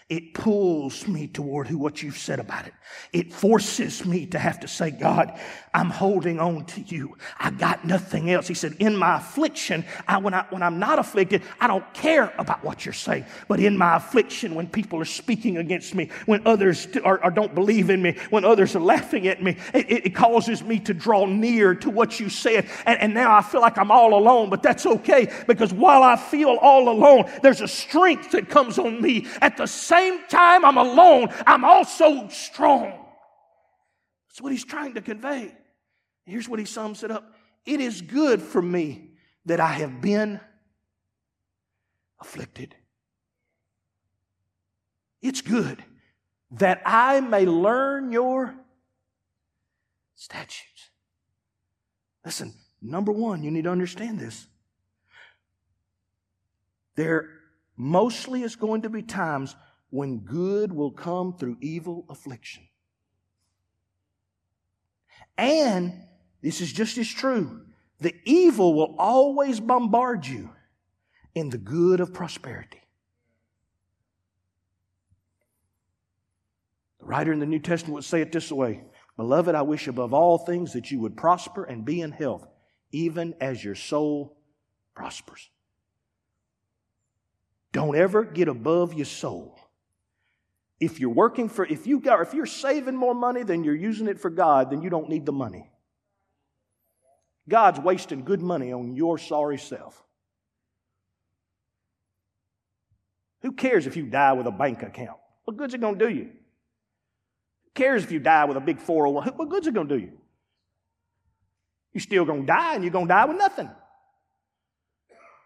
It 0.08 0.36
pulls 0.36 1.08
me 1.08 1.26
toward 1.26 1.68
who 1.68 1.80
what 1.80 2.04
you've 2.04 2.20
said 2.20 2.39
about 2.39 2.68
it. 2.68 2.74
It 3.12 3.34
forces 3.34 4.06
me 4.06 4.28
to 4.28 4.38
have 4.38 4.60
to 4.60 4.68
say, 4.68 4.91
God, 4.91 5.39
I'm 5.74 5.89
holding 5.89 6.39
on 6.39 6.65
to 6.65 6.82
you. 6.82 7.18
I 7.39 7.50
got 7.50 7.86
nothing 7.86 8.30
else. 8.30 8.48
He 8.48 8.54
said, 8.54 8.76
in 8.78 8.96
my 8.96 9.18
affliction, 9.18 9.84
I, 10.08 10.20
when, 10.20 10.36
I, 10.36 10.46
when 10.52 10.62
I'm 10.62 10.78
not 10.78 11.00
afflicted, 11.00 11.41
I 11.60 11.65
don't 11.65 11.91
care 11.96 12.32
about 12.38 12.63
what 12.63 12.86
you're 12.86 12.94
saying. 12.94 13.26
But 13.48 13.60
in 13.60 13.80
my 13.80 13.96
affliction, 13.96 14.54
when 14.54 14.68
people 14.68 15.02
are 15.02 15.06
speaking 15.06 15.58
against 15.58 15.96
me, 15.96 16.12
when 16.28 16.46
others 16.46 16.88
are, 17.04 17.24
or 17.24 17.32
don't 17.32 17.56
believe 17.56 17.89
in 17.89 18.04
me, 18.04 18.15
when 18.30 18.46
others 18.46 18.76
are 18.76 18.82
laughing 18.82 19.28
at 19.28 19.41
me, 19.41 19.58
it, 19.74 20.06
it, 20.06 20.15
causes 20.15 20.63
me 20.63 20.80
to 20.82 20.94
draw 20.94 21.26
near 21.26 21.74
to 21.74 21.89
what 21.89 22.20
you 22.20 22.30
said. 22.30 22.70
And, 22.86 23.00
and 23.02 23.13
now 23.15 23.36
I 23.36 23.41
feel 23.41 23.60
like 23.60 23.80
I'm 23.80 23.89
all 23.89 24.13
alone, 24.13 24.52
but 24.52 24.62
that's 24.62 24.86
okay 24.86 25.34
because 25.48 25.74
while 25.74 26.04
I 26.04 26.15
feel 26.15 26.60
all 26.62 26.89
alone, 26.89 27.26
there's 27.41 27.62
a 27.62 27.68
strength 27.68 28.32
that 28.32 28.50
comes 28.50 28.78
on 28.78 29.02
me 29.02 29.26
at 29.41 29.58
the 29.58 29.65
same 29.65 29.94
same 29.95 30.19
time 30.27 30.65
I'm 30.65 30.77
alone, 30.77 31.29
I'm 31.45 31.63
also 31.63 32.27
strong. 32.29 32.93
That's 34.27 34.41
what 34.41 34.51
he's 34.51 34.65
trying 34.65 34.95
to 34.95 35.01
convey. 35.01 35.55
Here's 36.25 36.49
what 36.49 36.60
he 36.60 36.65
sums 36.65 37.03
it 37.03 37.12
up 37.12 37.34
It 37.65 37.79
is 37.79 38.01
good 38.01 38.41
for 38.41 38.62
me 38.62 39.12
that 39.45 39.60
I 39.60 39.73
have 39.73 40.01
been 40.01 40.39
afflicted. 42.19 42.75
It's 45.21 45.41
good 45.41 45.84
that 46.51 46.81
I 46.86 47.19
may 47.19 47.45
learn 47.45 48.12
your 48.12 48.55
statutes. 50.15 50.89
Listen, 52.23 52.53
number 52.81 53.12
one, 53.12 53.43
you 53.43 53.51
need 53.51 53.63
to 53.63 53.71
understand 53.71 54.19
this. 54.19 54.47
There 56.95 57.29
mostly 57.75 58.43
is 58.43 58.55
going 58.55 58.84
to 58.84 58.89
be 58.89 59.01
times 59.01 59.55
when 59.89 60.19
good 60.19 60.74
will 60.74 60.91
come 60.91 61.34
through 61.38 61.58
evil 61.62 62.06
affliction. 62.10 62.63
And 65.38 65.93
this 66.41 66.62
is 66.62 66.71
just 66.71 66.98
as 66.98 67.08
true 67.10 67.62
the 68.00 68.13
evil 68.26 68.74
will 68.74 68.95
always 69.00 69.60
bombard 69.60 70.28
you 70.28 70.50
in 71.34 71.50
the 71.50 71.58
good 71.58 72.02
of 72.02 72.13
prosperity. 72.13 72.82
The 77.00 77.06
writer 77.06 77.32
in 77.32 77.39
the 77.39 77.45
New 77.45 77.60
Testament 77.60 77.95
would 77.95 78.04
say 78.04 78.21
it 78.21 78.32
this 78.32 78.52
way 78.52 78.84
Beloved, 79.17 79.56
I 79.56 79.62
wish 79.62 79.88
above 79.88 80.13
all 80.13 80.38
things 80.38 80.74
that 80.74 80.91
you 80.91 81.00
would 81.00 81.15
prosper 81.15 81.63
and 81.63 81.86
be 81.86 82.02
in 82.02 82.12
health, 82.12 82.45
even 82.91 83.34
as 83.39 83.63
your 83.63 83.76
soul 83.76 84.38
prospers. 84.93 85.50
Don't 87.71 87.95
ever 87.95 88.24
get 88.24 88.48
above 88.48 88.93
your 88.93 89.06
soul 89.06 89.60
if 90.80 91.00
you're 91.00 91.10
working 91.10 91.50
for, 91.50 91.66
if 91.66 91.88
you 91.88 92.00
got, 92.00 92.22
if 92.22 92.34
you're 92.34 92.46
saving 92.46 92.96
more 92.96 93.14
money 93.14 93.44
than 93.44 93.64
you're 93.64 93.76
using 93.76 94.08
it 94.08 94.20
for 94.20 94.30
God, 94.30 94.72
then 94.72 94.82
you 94.82 94.90
don't 94.90 95.10
need 95.10 95.26
the 95.26 95.32
money. 95.32 95.70
God's 97.48 97.80
wasting 97.80 98.26
good 98.26 98.42
money 98.42 98.74
on 98.74 98.96
your 98.96 99.18
sorry 99.18 99.58
self. 99.58 100.04
Who 103.42 103.52
cares 103.52 103.86
if 103.86 103.96
you 103.96 104.08
die 104.08 104.34
with 104.34 104.48
a 104.48 104.52
bank 104.52 104.82
account? 104.82 105.20
What 105.44 105.56
good's 105.56 105.76
it 105.76 105.82
going 105.82 106.00
to 106.00 106.08
do 106.08 106.14
you? 106.14 106.24
Who 106.24 107.72
cares 107.76 108.04
if 108.04 108.12
you 108.12 108.20
die 108.20 108.46
with 108.46 108.58
a 108.58 108.62
big 108.62 108.80
401? 108.80 109.38
What 109.38 109.50
good's 109.50 109.68
it 109.68 109.74
going 109.74 109.88
to 109.88 109.98
do 109.98 110.04
you? 110.04 110.14
You're 111.94 112.02
still 112.02 112.26
going 112.26 112.42
to 112.42 112.48
die 112.48 112.76
and 112.76 112.84
you're 112.84 112.92
going 112.92 113.08
to 113.08 113.14
die 113.14 113.26
with 113.26 113.38
nothing. 113.38 113.70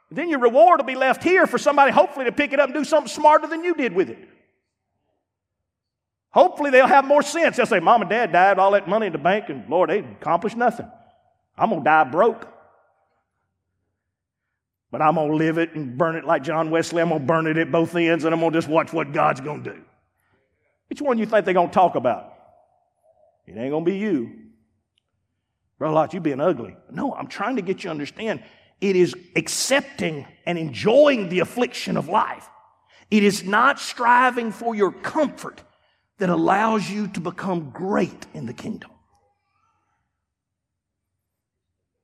Then 0.10 0.30
your 0.30 0.40
reward 0.40 0.80
will 0.80 0.88
be 0.88 0.96
left 0.96 1.24
here 1.24 1.46
for 1.46 1.60
somebody 1.60 1.92
hopefully 1.92 2.26
to 2.26 2.32
pick 2.32 2.54
it 2.54 2.60
up 2.60 2.70
and 2.70 2.74
do 2.74 2.84
something 2.84 3.10
smarter 3.10 3.48
than 3.48 3.64
you 3.64 3.76
did 3.76 3.94
with 3.94 4.10
it. 4.10 4.18
Hopefully 6.32 6.70
they'll 6.70 6.88
have 6.88 7.06
more 7.06 7.24
sense. 7.24 7.58
They'll 7.58 7.66
say, 7.66 7.80
Mom 7.80 8.02
and 8.02 8.10
Dad 8.10 8.32
died, 8.32 8.60
all 8.60 8.72
that 8.72 8.88
money 8.88 9.08
in 9.08 9.12
the 9.12 9.18
bank, 9.18 9.46
and 9.50 9.68
Lord, 9.68 9.90
they 9.90 10.00
accomplished 10.00 10.58
nothing. 10.58 10.90
I'm 11.58 11.70
going 11.70 11.82
to 11.82 11.86
die 11.86 12.04
broke. 12.06 12.48
But 14.92 15.02
I'm 15.02 15.16
going 15.16 15.30
to 15.30 15.36
live 15.36 15.58
it 15.58 15.76
and 15.76 15.98
burn 15.98 16.16
it 16.16 16.26
like 16.26 16.44
John 16.44 16.72
Wesley. 16.72 17.02
I'm 17.02 17.10
going 17.10 17.22
to 17.22 17.28
burn 17.28 17.48
it 17.48 17.58
at 17.58 17.72
both 17.72 17.96
ends 17.96 18.26
and 18.26 18.34
I'm 18.34 18.40
going 18.40 18.52
to 18.52 18.58
just 18.58 18.68
watch 18.68 18.92
what 18.92 19.12
God's 19.12 19.42
going 19.42 19.64
to 19.64 19.74
do. 19.74 19.82
Which 20.90 21.02
one 21.02 21.20
you 21.20 21.28
think 21.28 21.46
they're 21.46 21.54
going 21.54 21.70
to 21.70 21.74
talk 21.74 21.96
about? 21.96 22.34
It 23.46 23.56
ain't 23.56 23.70
going 23.70 23.86
to 23.86 23.92
be 23.92 23.98
you. 23.98 24.32
Brother 25.78 25.94
Lott, 25.94 26.14
you 26.14 26.20
being 26.20 26.42
ugly. 26.42 26.76
No, 26.92 27.14
I'm 27.14 27.28
trying 27.28 27.58
to 27.58 27.62
get 27.62 27.78
you 27.78 27.84
to 27.84 27.92
understand 27.92 28.44
it 28.82 28.96
is 28.96 29.14
accepting 29.36 30.26
and 30.46 30.58
enjoying 30.58 31.30
the 31.30 31.40
affliction 31.40 31.96
of 31.96 32.08
life. 32.08 32.50
It 33.12 33.24
is 33.24 33.44
not 33.44 33.80
striving 33.80 34.52
for 34.52 34.74
your 34.74 34.92
comfort 34.92 35.62
that 36.20 36.30
allows 36.30 36.90
you 36.90 37.08
to 37.08 37.20
become 37.20 37.72
great 37.72 38.28
in 38.34 38.46
the 38.46 38.54
kingdom. 38.54 38.92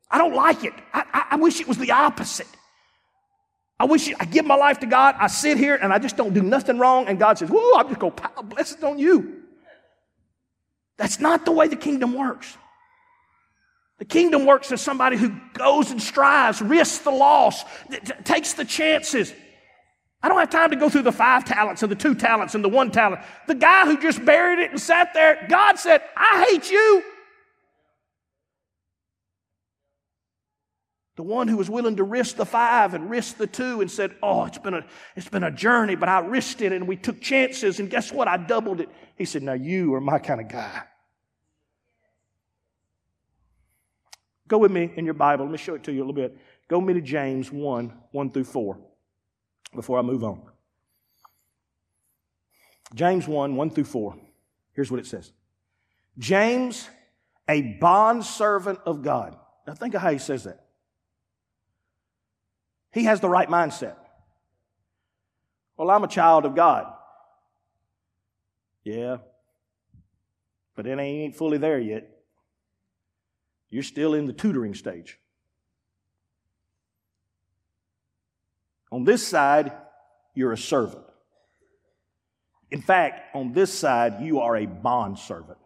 I 0.09 0.17
don't 0.17 0.33
like 0.33 0.63
it. 0.63 0.73
I, 0.93 1.03
I, 1.13 1.25
I 1.31 1.35
wish 1.35 1.59
it 1.59 1.67
was 1.67 1.77
the 1.77 1.91
opposite. 1.91 2.47
I 3.77 3.85
wish 3.85 4.11
I 4.19 4.25
give 4.25 4.45
my 4.45 4.55
life 4.55 4.79
to 4.79 4.85
God. 4.85 5.15
I 5.19 5.27
sit 5.27 5.57
here 5.57 5.75
and 5.75 5.91
I 5.91 5.99
just 5.99 6.15
don't 6.15 6.33
do 6.33 6.41
nothing 6.41 6.79
wrong. 6.79 7.07
And 7.07 7.19
God 7.19 7.37
says, 7.37 7.49
Whoa, 7.49 7.77
I'm 7.77 7.87
just 7.89 7.99
going 7.99 8.13
to 8.13 8.21
pile 8.21 8.43
blessings 8.43 8.83
on 8.83 8.97
you. 8.97 9.43
That's 10.97 11.19
not 11.19 11.43
the 11.43 11.51
way 11.51 11.67
the 11.67 11.75
kingdom 11.75 12.13
works. 12.13 12.57
The 13.97 14.05
kingdom 14.05 14.45
works 14.45 14.71
as 14.71 14.81
somebody 14.81 15.17
who 15.17 15.33
goes 15.53 15.91
and 15.91 16.01
strives, 16.01 16.61
risks 16.61 16.99
the 16.99 17.11
loss, 17.11 17.63
takes 18.23 18.53
the 18.53 18.65
chances. 18.65 19.33
I 20.25 20.27
don't 20.27 20.39
have 20.39 20.49
time 20.49 20.71
to 20.71 20.75
go 20.75 20.89
through 20.89 21.03
the 21.03 21.11
five 21.11 21.45
talents 21.45 21.83
and 21.83 21.91
the 21.91 21.95
two 21.95 22.15
talents 22.15 22.55
and 22.55 22.63
the 22.63 22.67
one 22.67 22.89
talent. 22.89 23.21
The 23.45 23.53
guy 23.53 23.85
who 23.85 23.95
just 24.01 24.25
buried 24.25 24.57
it 24.57 24.71
and 24.71 24.81
sat 24.81 25.13
there, 25.13 25.45
God 25.47 25.77
said, 25.77 26.01
I 26.17 26.47
hate 26.49 26.71
you. 26.71 27.03
The 31.15 31.21
one 31.21 31.47
who 31.47 31.57
was 31.57 31.69
willing 31.69 31.97
to 31.97 32.03
risk 32.03 32.37
the 32.37 32.45
five 32.45 32.95
and 32.95 33.07
risk 33.07 33.37
the 33.37 33.45
two 33.45 33.81
and 33.81 33.91
said, 33.91 34.15
Oh, 34.23 34.45
it's 34.45 34.57
been 34.57 34.73
a, 34.73 34.83
it's 35.15 35.29
been 35.29 35.43
a 35.43 35.51
journey, 35.51 35.93
but 35.93 36.09
I 36.09 36.21
risked 36.21 36.61
it 36.61 36.71
and 36.71 36.87
we 36.87 36.95
took 36.95 37.21
chances 37.21 37.79
and 37.79 37.87
guess 37.87 38.11
what? 38.11 38.27
I 38.27 38.37
doubled 38.37 38.81
it. 38.81 38.89
He 39.15 39.25
said, 39.25 39.43
Now 39.43 39.53
you 39.53 39.93
are 39.93 40.01
my 40.01 40.17
kind 40.17 40.41
of 40.41 40.47
guy. 40.47 40.81
Go 44.47 44.57
with 44.57 44.71
me 44.71 44.91
in 44.95 45.05
your 45.05 45.13
Bible. 45.13 45.45
Let 45.45 45.51
me 45.51 45.59
show 45.59 45.75
it 45.75 45.83
to 45.83 45.91
you 45.91 45.99
a 45.99 46.03
little 46.03 46.13
bit. 46.13 46.35
Go 46.67 46.79
with 46.79 46.87
me 46.87 46.93
to 46.95 47.01
James 47.01 47.51
1 47.51 47.93
1 48.11 48.31
through 48.31 48.45
4 48.45 48.79
before 49.75 49.99
I 49.99 50.01
move 50.01 50.23
on. 50.23 50.41
James 52.93 53.27
1 53.27 53.55
1 53.55 53.69
through 53.71 53.83
4. 53.83 54.15
Here's 54.73 54.91
what 54.91 54.99
it 54.99 55.07
says 55.07 55.31
James, 56.17 56.89
a 57.49 57.61
bondservant 57.79 58.79
of 58.85 59.01
God. 59.01 59.37
Now 59.67 59.73
think 59.73 59.93
of 59.93 60.01
how 60.01 60.11
he 60.11 60.17
says 60.17 60.43
that. 60.43 60.65
He 62.91 63.05
has 63.05 63.19
the 63.19 63.29
right 63.29 63.49
mindset. 63.49 63.95
Well, 65.77 65.91
I'm 65.91 66.03
a 66.03 66.07
child 66.07 66.45
of 66.45 66.55
God. 66.55 66.93
Yeah, 68.83 69.17
but 70.75 70.85
it 70.85 70.97
ain't 70.99 71.35
fully 71.35 71.57
there 71.57 71.79
yet. 71.79 72.09
You're 73.69 73.83
still 73.83 74.13
in 74.13 74.25
the 74.25 74.33
tutoring 74.33 74.75
stage. 74.75 75.19
On 78.95 79.03
this 79.03 79.27
side, 79.27 79.73
you're 80.35 80.53
a 80.53 80.57
servant. 80.57 81.03
In 82.71 82.81
fact, 82.81 83.35
on 83.35 83.51
this 83.51 83.77
side, 83.77 84.21
you 84.21 84.39
are 84.39 84.55
a 84.55 84.65
bond 84.67 85.19
servant. 85.19 85.57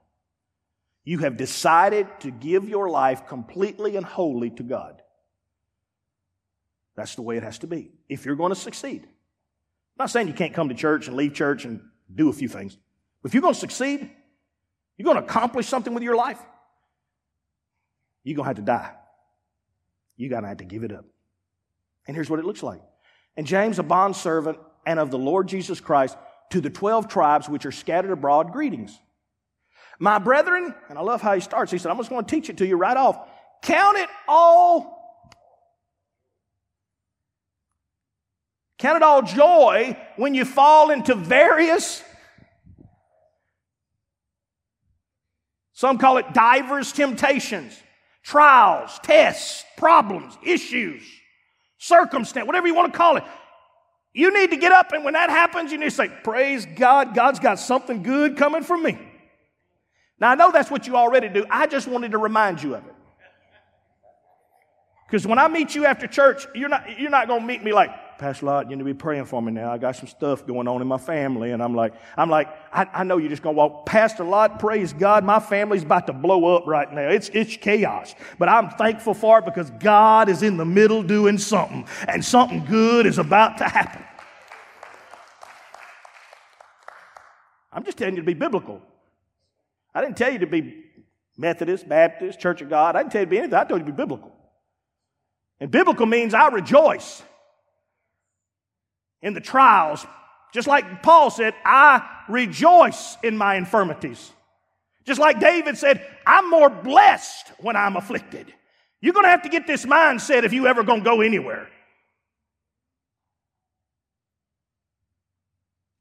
You 1.03 1.19
have 1.19 1.37
decided 1.37 2.07
to 2.21 2.31
give 2.31 2.67
your 2.67 2.89
life 2.89 3.27
completely 3.27 3.97
and 3.97 4.03
wholly 4.03 4.49
to 4.49 4.63
God. 4.63 5.03
That's 6.95 7.13
the 7.13 7.21
way 7.21 7.37
it 7.37 7.43
has 7.43 7.59
to 7.59 7.67
be 7.67 7.91
if 8.09 8.25
you're 8.25 8.35
going 8.35 8.51
to 8.51 8.59
succeed. 8.59 9.03
I'm 9.03 9.99
not 9.99 10.09
saying 10.09 10.27
you 10.27 10.33
can't 10.33 10.55
come 10.55 10.69
to 10.69 10.75
church 10.75 11.07
and 11.07 11.15
leave 11.15 11.35
church 11.35 11.65
and 11.65 11.81
do 12.11 12.29
a 12.29 12.33
few 12.33 12.49
things. 12.49 12.79
But 13.21 13.29
if 13.29 13.35
you're 13.35 13.43
going 13.43 13.53
to 13.53 13.59
succeed, 13.59 14.09
you're 14.97 15.05
going 15.05 15.17
to 15.17 15.23
accomplish 15.23 15.67
something 15.67 15.93
with 15.93 16.01
your 16.01 16.15
life, 16.15 16.39
you're 18.23 18.37
going 18.37 18.45
to 18.45 18.49
have 18.49 18.55
to 18.55 18.63
die. 18.63 18.95
You're 20.17 20.31
going 20.31 20.41
to 20.41 20.49
have 20.49 20.57
to 20.57 20.65
give 20.65 20.83
it 20.83 20.91
up. 20.91 21.05
And 22.07 22.15
here's 22.15 22.27
what 22.27 22.39
it 22.39 22.45
looks 22.45 22.63
like. 22.63 22.81
And 23.37 23.47
James, 23.47 23.79
a 23.79 23.83
bondservant 23.83 24.57
and 24.85 24.99
of 24.99 25.11
the 25.11 25.17
Lord 25.17 25.47
Jesus 25.47 25.79
Christ, 25.79 26.17
to 26.51 26.61
the 26.61 26.69
12 26.69 27.07
tribes 27.07 27.47
which 27.47 27.65
are 27.65 27.71
scattered 27.71 28.11
abroad, 28.11 28.51
greetings. 28.51 28.97
My 29.99 30.17
brethren, 30.17 30.73
and 30.89 30.97
I 30.97 31.01
love 31.01 31.21
how 31.21 31.35
he 31.35 31.41
starts. 31.41 31.71
He 31.71 31.77
said, 31.77 31.91
I'm 31.91 31.97
just 31.97 32.09
going 32.09 32.25
to 32.25 32.29
teach 32.29 32.49
it 32.49 32.57
to 32.57 32.67
you 32.67 32.77
right 32.77 32.97
off. 32.97 33.19
Count 33.61 33.97
it 33.97 34.09
all. 34.27 34.99
Count 38.77 38.95
it 38.95 39.03
all 39.03 39.21
joy 39.21 39.97
when 40.15 40.33
you 40.33 40.45
fall 40.45 40.89
into 40.89 41.13
various, 41.13 42.01
some 45.73 45.97
call 45.97 46.17
it 46.17 46.33
divers 46.33 46.93
temptations 46.93 47.77
trials, 48.23 48.99
tests, 49.01 49.65
problems, 49.75 50.37
issues, 50.43 51.01
circumstance, 51.79 52.45
whatever 52.45 52.67
you 52.67 52.75
want 52.75 52.93
to 52.93 52.97
call 52.97 53.17
it. 53.17 53.23
You 54.13 54.33
need 54.33 54.51
to 54.51 54.57
get 54.57 54.71
up, 54.71 54.91
and 54.91 55.03
when 55.03 55.13
that 55.13 55.29
happens, 55.29 55.71
you 55.71 55.77
need 55.77 55.85
to 55.85 55.91
say, 55.91 56.09
Praise 56.23 56.65
God, 56.65 57.15
God's 57.15 57.39
got 57.39 57.59
something 57.59 58.03
good 58.03 58.37
coming 58.37 58.63
from 58.63 58.83
me. 58.83 58.99
Now, 60.19 60.29
I 60.29 60.35
know 60.35 60.51
that's 60.51 60.69
what 60.69 60.85
you 60.85 60.95
already 60.95 61.29
do. 61.29 61.45
I 61.49 61.67
just 61.67 61.87
wanted 61.87 62.11
to 62.11 62.17
remind 62.17 62.61
you 62.61 62.75
of 62.75 62.85
it. 62.85 62.93
Because 65.07 65.25
when 65.25 65.39
I 65.39 65.47
meet 65.47 65.73
you 65.73 65.85
after 65.85 66.05
church, 66.05 66.45
you're 66.53 66.69
not, 66.69 66.99
you're 66.99 67.09
not 67.09 67.27
going 67.27 67.41
to 67.41 67.47
meet 67.47 67.63
me 67.63 67.73
like, 67.73 67.89
Pastor 68.19 68.47
Lott, 68.47 68.69
you 68.69 68.75
need 68.75 68.81
to 68.81 68.85
be 68.85 68.93
praying 68.93 69.23
for 69.23 69.41
me 69.41 69.53
now. 69.53 69.71
I 69.71 69.77
got 69.77 69.95
some 69.95 70.09
stuff 70.09 70.45
going 70.45 70.67
on 70.67 70.81
in 70.81 70.87
my 70.87 70.97
family. 70.97 71.51
And 71.51 71.63
I'm 71.63 71.73
like, 71.73 71.93
I'm 72.17 72.29
like, 72.29 72.49
I, 72.71 72.85
I 72.93 73.03
know 73.05 73.17
you're 73.17 73.29
just 73.29 73.41
going 73.41 73.55
to 73.55 73.57
walk. 73.57 73.85
Pastor 73.85 74.25
Lott, 74.25 74.59
praise 74.59 74.91
God, 74.91 75.23
my 75.23 75.39
family's 75.39 75.83
about 75.83 76.05
to 76.07 76.13
blow 76.13 76.57
up 76.57 76.67
right 76.67 76.91
now. 76.91 77.07
It's, 77.07 77.29
it's 77.29 77.55
chaos. 77.55 78.13
But 78.37 78.49
I'm 78.49 78.71
thankful 78.71 79.13
for 79.13 79.39
it 79.39 79.45
because 79.45 79.69
God 79.71 80.27
is 80.27 80.43
in 80.43 80.57
the 80.57 80.65
middle 80.65 81.01
doing 81.01 81.37
something. 81.37 81.87
And 82.09 82.23
something 82.23 82.65
good 82.65 83.05
is 83.05 83.19
about 83.19 83.57
to 83.59 83.63
happen. 83.63 84.03
I'm 87.71 87.85
just 87.85 87.97
telling 87.97 88.15
you 88.15 88.21
to 88.21 88.25
be 88.25 88.33
biblical. 88.33 88.81
I 89.95 90.01
didn't 90.01 90.17
tell 90.17 90.31
you 90.31 90.39
to 90.39 90.47
be 90.47 90.83
Methodist, 91.37 91.87
Baptist, 91.87 92.37
Church 92.37 92.61
of 92.61 92.69
God. 92.69 92.97
I 92.97 92.99
didn't 92.99 93.13
tell 93.13 93.21
you 93.21 93.27
to 93.27 93.29
be 93.29 93.37
anything. 93.37 93.57
I 93.57 93.63
told 93.63 93.79
you 93.79 93.85
to 93.85 93.91
be 93.93 93.95
biblical. 93.95 94.33
And 95.61 95.71
biblical 95.71 96.05
means 96.05 96.33
I 96.33 96.49
rejoice 96.49 97.23
in 99.21 99.33
the 99.33 99.41
trials. 99.41 100.05
Just 100.53 100.67
like 100.67 101.03
Paul 101.03 101.29
said, 101.29 101.53
I 101.63 102.07
rejoice 102.27 103.17
in 103.23 103.37
my 103.37 103.55
infirmities. 103.55 104.31
Just 105.05 105.19
like 105.19 105.39
David 105.39 105.77
said, 105.77 106.05
I'm 106.25 106.49
more 106.49 106.69
blessed 106.69 107.51
when 107.59 107.75
I'm 107.75 107.95
afflicted. 107.95 108.53
You're 109.01 109.13
going 109.13 109.25
to 109.25 109.29
have 109.29 109.43
to 109.43 109.49
get 109.49 109.65
this 109.65 109.85
mindset 109.85 110.43
if 110.43 110.53
you 110.53 110.67
ever 110.67 110.83
going 110.83 111.01
to 111.01 111.05
go 111.05 111.21
anywhere. 111.21 111.67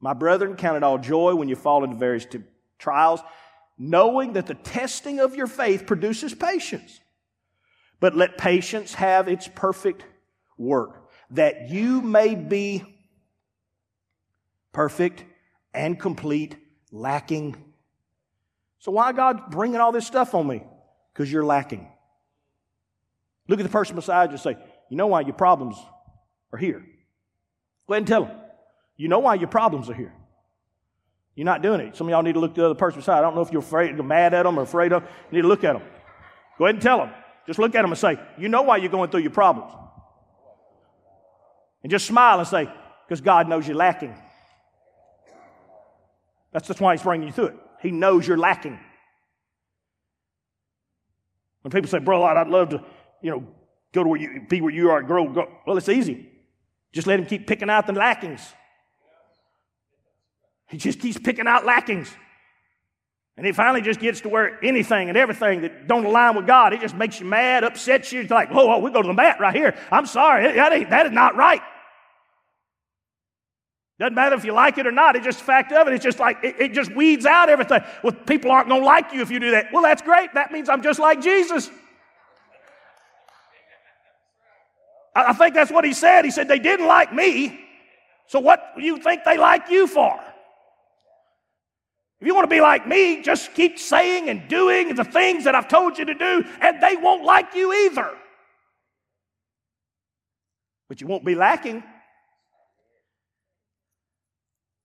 My 0.01 0.15
brethren, 0.15 0.57
count 0.57 0.77
it 0.77 0.83
all 0.83 0.99
joy 0.99 1.35
when 1.35 1.49
you 1.49 1.57
fall 1.57 1.85
into 1.85 1.97
various 1.97 2.25
t- 2.25 2.41
trials, 2.79 3.21
knowing 3.79 4.35
that 4.35 4.47
the 4.47 4.55
testing 4.55 5.21
of 5.21 5.35
your 5.35 5.47
faith 5.47 5.87
produces 5.87 6.35
patience. 6.35 7.01
But 8.01 8.17
let 8.17 8.39
patience 8.39 8.95
have 8.95 9.27
its 9.27 9.49
perfect 9.49 10.05
work, 10.57 11.09
that 11.31 11.69
you 11.69 12.01
may 12.01 12.35
be 12.37 12.98
perfect 14.73 15.25
and 15.75 15.99
complete, 15.99 16.57
lacking. 16.91 17.57
So 18.79 18.93
why 18.93 19.13
God 19.13 19.51
bringing 19.51 19.81
all 19.81 19.93
this 19.93 20.07
stuff 20.07 20.35
on 20.35 20.47
me? 20.47 20.63
Because 21.13 21.31
you're 21.31 21.45
lacking. 21.45 21.89
Look 23.49 23.61
at 23.61 23.63
the 23.65 23.73
person 23.73 23.97
beside 23.97 24.27
you 24.27 24.33
and 24.33 24.41
say, 24.41 24.57
you 24.91 24.97
know 24.97 25.07
why 25.07 25.23
your 25.23 25.35
problems 25.35 25.77
are 26.53 26.59
here. 26.59 26.85
Go 27.87 27.95
ahead 27.95 28.03
and 28.03 28.07
tell 28.07 28.25
them. 28.27 28.37
You 28.97 29.09
know 29.09 29.21
why 29.21 29.35
your 29.35 29.49
problems 29.49 29.89
are 29.89 29.95
here. 29.95 30.13
You're 31.35 31.45
not 31.45 31.63
doing 31.63 31.81
it. 31.81 31.97
Some 31.97 32.09
of 32.09 32.11
y'all 32.11 32.23
need 32.23 32.35
to 32.35 32.41
look 32.41 32.55
the 32.55 32.65
other 32.65 32.75
person 32.75 33.01
beside. 33.01 33.19
I 33.19 33.21
don't 33.21 33.35
know 33.35 33.43
if 33.43 33.53
you're 33.53 33.63
afraid, 33.63 33.97
mad 34.05 34.35
at 34.35 34.43
them 34.43 34.59
or 34.59 34.63
afraid 34.63 34.93
of. 34.93 35.03
You 35.03 35.37
need 35.37 35.43
to 35.43 35.49
look 35.49 35.65
at 35.65 35.75
them. 35.75 35.83
Go 36.59 36.65
ahead 36.65 36.75
and 36.75 36.83
tell 36.83 36.99
them. 36.99 37.11
Just 37.47 37.59
look 37.59 37.75
at 37.75 37.83
them 37.83 37.93
and 37.93 37.99
say, 37.99 38.19
you 38.37 38.49
know 38.49 38.63
why 38.63 38.77
you're 38.79 38.91
going 38.91 39.11
through 39.11 39.21
your 39.21 39.31
problems. 39.31 39.73
And 41.83 41.91
just 41.91 42.07
smile 42.07 42.41
and 42.41 42.49
say, 42.49 42.69
because 43.07 43.21
God 43.21 43.49
knows 43.49 43.67
you're 43.67 43.77
lacking. 43.77 44.15
That's, 46.53 46.69
just 46.69 46.81
why 46.81 46.95
He's 46.95 47.03
bringing 47.03 47.29
you 47.29 47.33
through 47.33 47.47
it. 47.47 47.57
He 47.81 47.91
knows 47.91 48.27
you're 48.27 48.39
lacking. 48.39 48.79
When 51.63 51.71
people 51.71 51.91
say, 51.91 51.99
bro, 51.99 52.25
I'd 52.25 52.49
love 52.49 52.71
to, 52.71 52.85
you 53.23 53.31
know, 53.31 53.45
go 53.93 54.03
to 54.03 54.09
where 54.09 54.21
you, 54.21 54.47
be 54.49 54.61
where 54.61 54.73
you 54.73 54.91
are, 54.91 55.03
grow, 55.03 55.29
go. 55.29 55.49
Well, 55.67 55.77
it's 55.77 55.89
easy. 55.89 56.29
Just 56.93 57.07
let 57.07 57.19
him 57.19 57.27
keep 57.27 57.47
picking 57.47 57.69
out 57.69 57.87
the 57.87 57.93
lackings. 57.93 58.41
He 60.69 60.79
just 60.79 61.01
keeps 61.01 61.19
picking 61.19 61.47
out 61.47 61.65
lackings. 61.65 62.11
And 63.37 63.47
he 63.47 63.53
finally 63.53 63.83
just 63.83 64.01
gets 64.01 64.21
to 64.23 64.29
where 64.29 64.63
anything 64.65 65.09
and 65.09 65.17
everything 65.17 65.61
that 65.63 65.87
don't 65.87 66.05
align 66.05 66.37
with 66.37 66.47
God, 66.47 66.73
it 66.73 66.81
just 66.81 66.97
makes 66.97 67.21
you 67.21 67.27
mad, 67.27 67.63
upsets 67.63 68.13
you. 68.13 68.21
It's 68.21 68.31
like, 68.31 68.51
whoa, 68.51 68.67
whoa, 68.67 68.79
we 68.79 68.91
go 68.91 69.01
to 69.01 69.07
the 69.07 69.15
mat 69.15 69.39
right 69.39 69.55
here. 69.55 69.77
I'm 69.93 70.07
sorry, 70.07 70.53
that, 70.53 70.73
ain't, 70.73 70.91
that 70.91 71.07
is 71.07 71.13
not 71.13 71.37
right. 71.37 71.63
Doesn't 73.99 74.15
matter 74.15 74.37
if 74.37 74.45
you 74.45 74.53
like 74.53 74.79
it 74.79 74.87
or 74.87 74.93
not. 74.93 75.17
It's 75.17 75.25
just 75.25 75.41
a 75.41 75.45
fact 75.45 75.73
of 75.73 75.89
it. 75.89 75.95
It's 75.95 76.05
just 76.05 76.21
like, 76.21 76.39
it, 76.45 76.55
it 76.61 76.73
just 76.73 76.95
weeds 76.95 77.27
out 77.27 77.49
everything. 77.49 77.83
Well, 78.05 78.13
people 78.13 78.53
aren't 78.53 78.69
going 78.69 78.81
to 78.81 78.87
like 78.87 79.13
you 79.13 79.23
if 79.23 79.31
you 79.31 79.41
do 79.41 79.51
that. 79.51 79.73
Well, 79.73 79.83
that's 79.83 80.03
great. 80.03 80.33
That 80.35 80.53
means 80.53 80.69
I'm 80.69 80.83
just 80.83 81.01
like 81.01 81.21
Jesus. 81.21 81.69
I, 85.17 85.31
I 85.31 85.33
think 85.33 85.55
that's 85.55 85.73
what 85.73 85.85
he 85.85 85.93
said. 85.93 86.25
He 86.25 86.31
said, 86.31 86.47
they 86.47 86.61
didn't 86.61 86.87
like 86.87 87.13
me. 87.13 87.59
So 88.29 88.39
what 88.39 88.75
do 88.77 88.85
you 88.85 88.99
think 88.99 89.25
they 89.25 89.37
like 89.37 89.69
you 89.69 89.89
for? 89.89 90.21
If 92.21 92.27
you 92.27 92.35
want 92.35 92.45
to 92.49 92.55
be 92.55 92.61
like 92.61 92.87
me, 92.87 93.23
just 93.23 93.55
keep 93.55 93.79
saying 93.79 94.29
and 94.29 94.49
doing 94.49 94.95
the 94.95 95.05
things 95.05 95.45
that 95.45 95.55
I've 95.57 95.69
told 95.69 95.99
you 95.99 96.05
to 96.05 96.15
do, 96.15 96.45
and 96.61 96.81
they 96.81 96.97
won't 96.97 97.25
like 97.25 97.55
you 97.55 97.73
either. 97.87 98.11
But 100.89 101.01
you 101.01 101.07
won't 101.07 101.25
be 101.25 101.35
lacking. 101.35 101.83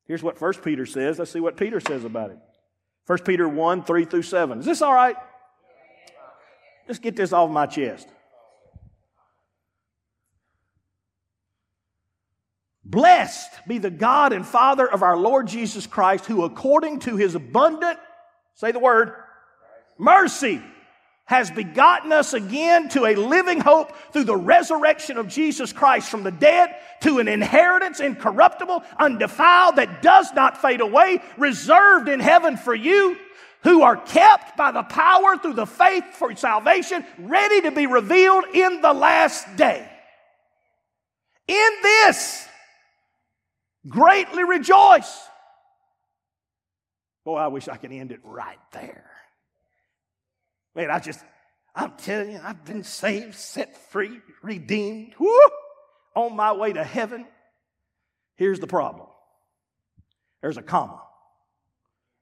Here's 0.06 0.24
what 0.24 0.40
1 0.40 0.54
Peter 0.56 0.86
says. 0.86 1.20
Let's 1.20 1.32
see 1.32 1.40
what 1.40 1.58
Peter 1.58 1.80
says 1.80 2.04
about 2.04 2.32
it. 2.32 2.38
1 3.08 3.20
Peter 3.20 3.48
1 3.48 3.84
3 3.84 4.06
through 4.06 4.22
7. 4.22 4.60
Is 4.60 4.66
this 4.66 4.82
all 4.82 4.94
right? 4.94 5.16
Just 6.88 7.02
get 7.02 7.16
this 7.16 7.32
off 7.32 7.50
my 7.50 7.66
chest. 7.66 8.08
Blessed 12.86 13.50
be 13.68 13.78
the 13.78 13.90
God 13.90 14.34
and 14.34 14.46
Father 14.46 14.90
of 14.90 15.04
our 15.04 15.18
Lord 15.18 15.48
Jesus 15.48 15.88
Christ, 15.88 16.26
who 16.26 16.44
according 16.44 17.00
to 17.02 17.16
his 17.16 17.34
abundant, 17.34 17.98
say 18.56 18.72
the 18.72 18.80
word, 18.80 19.14
mercy, 19.98 20.62
has 21.26 21.50
begotten 21.50 22.12
us 22.12 22.34
again 22.34 22.90
to 22.90 23.06
a 23.06 23.16
living 23.16 23.60
hope 23.62 23.96
through 24.12 24.26
the 24.26 24.36
resurrection 24.36 25.18
of 25.18 25.28
Jesus 25.28 25.72
Christ 25.72 26.10
from 26.10 26.24
the 26.24 26.32
dead 26.32 26.76
to 27.02 27.20
an 27.20 27.28
inheritance 27.28 28.00
incorruptible, 28.02 28.84
undefiled, 29.00 29.78
that 29.78 30.02
does 30.02 30.34
not 30.34 30.62
fade 30.62 30.82
away, 30.82 31.22
reserved 31.38 32.10
in 32.10 32.20
heaven 32.20 32.58
for 32.58 32.76
you, 32.76 33.18
who 33.64 33.84
are 33.84 33.96
kept 33.96 34.58
by 34.58 34.72
the 34.72 34.84
power 34.84 35.38
through 35.38 35.54
the 35.54 35.66
faith 35.66 36.04
for 36.14 36.36
salvation, 36.36 37.06
ready 37.18 37.62
to 37.62 37.72
be 37.72 37.88
revealed 37.88 38.44
in 38.54 38.82
the 38.82 38.94
last 38.94 39.56
day. 39.56 39.90
In 41.48 41.72
this, 41.82 42.46
greatly 43.88 44.44
rejoice. 44.44 45.28
Boy, 47.24 47.38
I 47.38 47.48
wish 47.48 47.70
I 47.70 47.78
could 47.78 47.94
end 47.94 48.12
it 48.12 48.20
right 48.24 48.60
there. 48.74 49.13
Man, 50.76 50.90
I 50.90 51.00
just, 51.00 51.24
I'm 51.76 51.94
telling 51.98 52.32
you, 52.32 52.40
I've 52.44 52.66
been 52.66 52.84
saved, 52.84 53.36
set 53.36 53.78
free, 53.92 54.20
redeemed, 54.42 55.14
whoo, 55.20 55.40
on 56.16 56.36
my 56.36 56.54
way 56.54 56.74
to 56.74 56.84
heaven. 56.84 57.26
Here's 58.36 58.60
the 58.60 58.68
problem 58.68 59.08
there's 60.42 60.58
a 60.58 60.62
comma, 60.62 61.02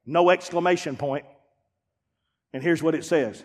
no 0.05 0.29
exclamation 0.29 0.95
point, 0.95 1.25
and 2.53 2.61
here's 2.61 2.83
what 2.83 2.95
it 2.95 3.05
says 3.05 3.43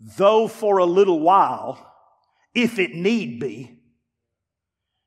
Though 0.00 0.46
for 0.46 0.78
a 0.78 0.84
little 0.84 1.20
while, 1.20 1.84
if 2.54 2.78
it 2.78 2.94
need 2.94 3.40
be, 3.40 3.80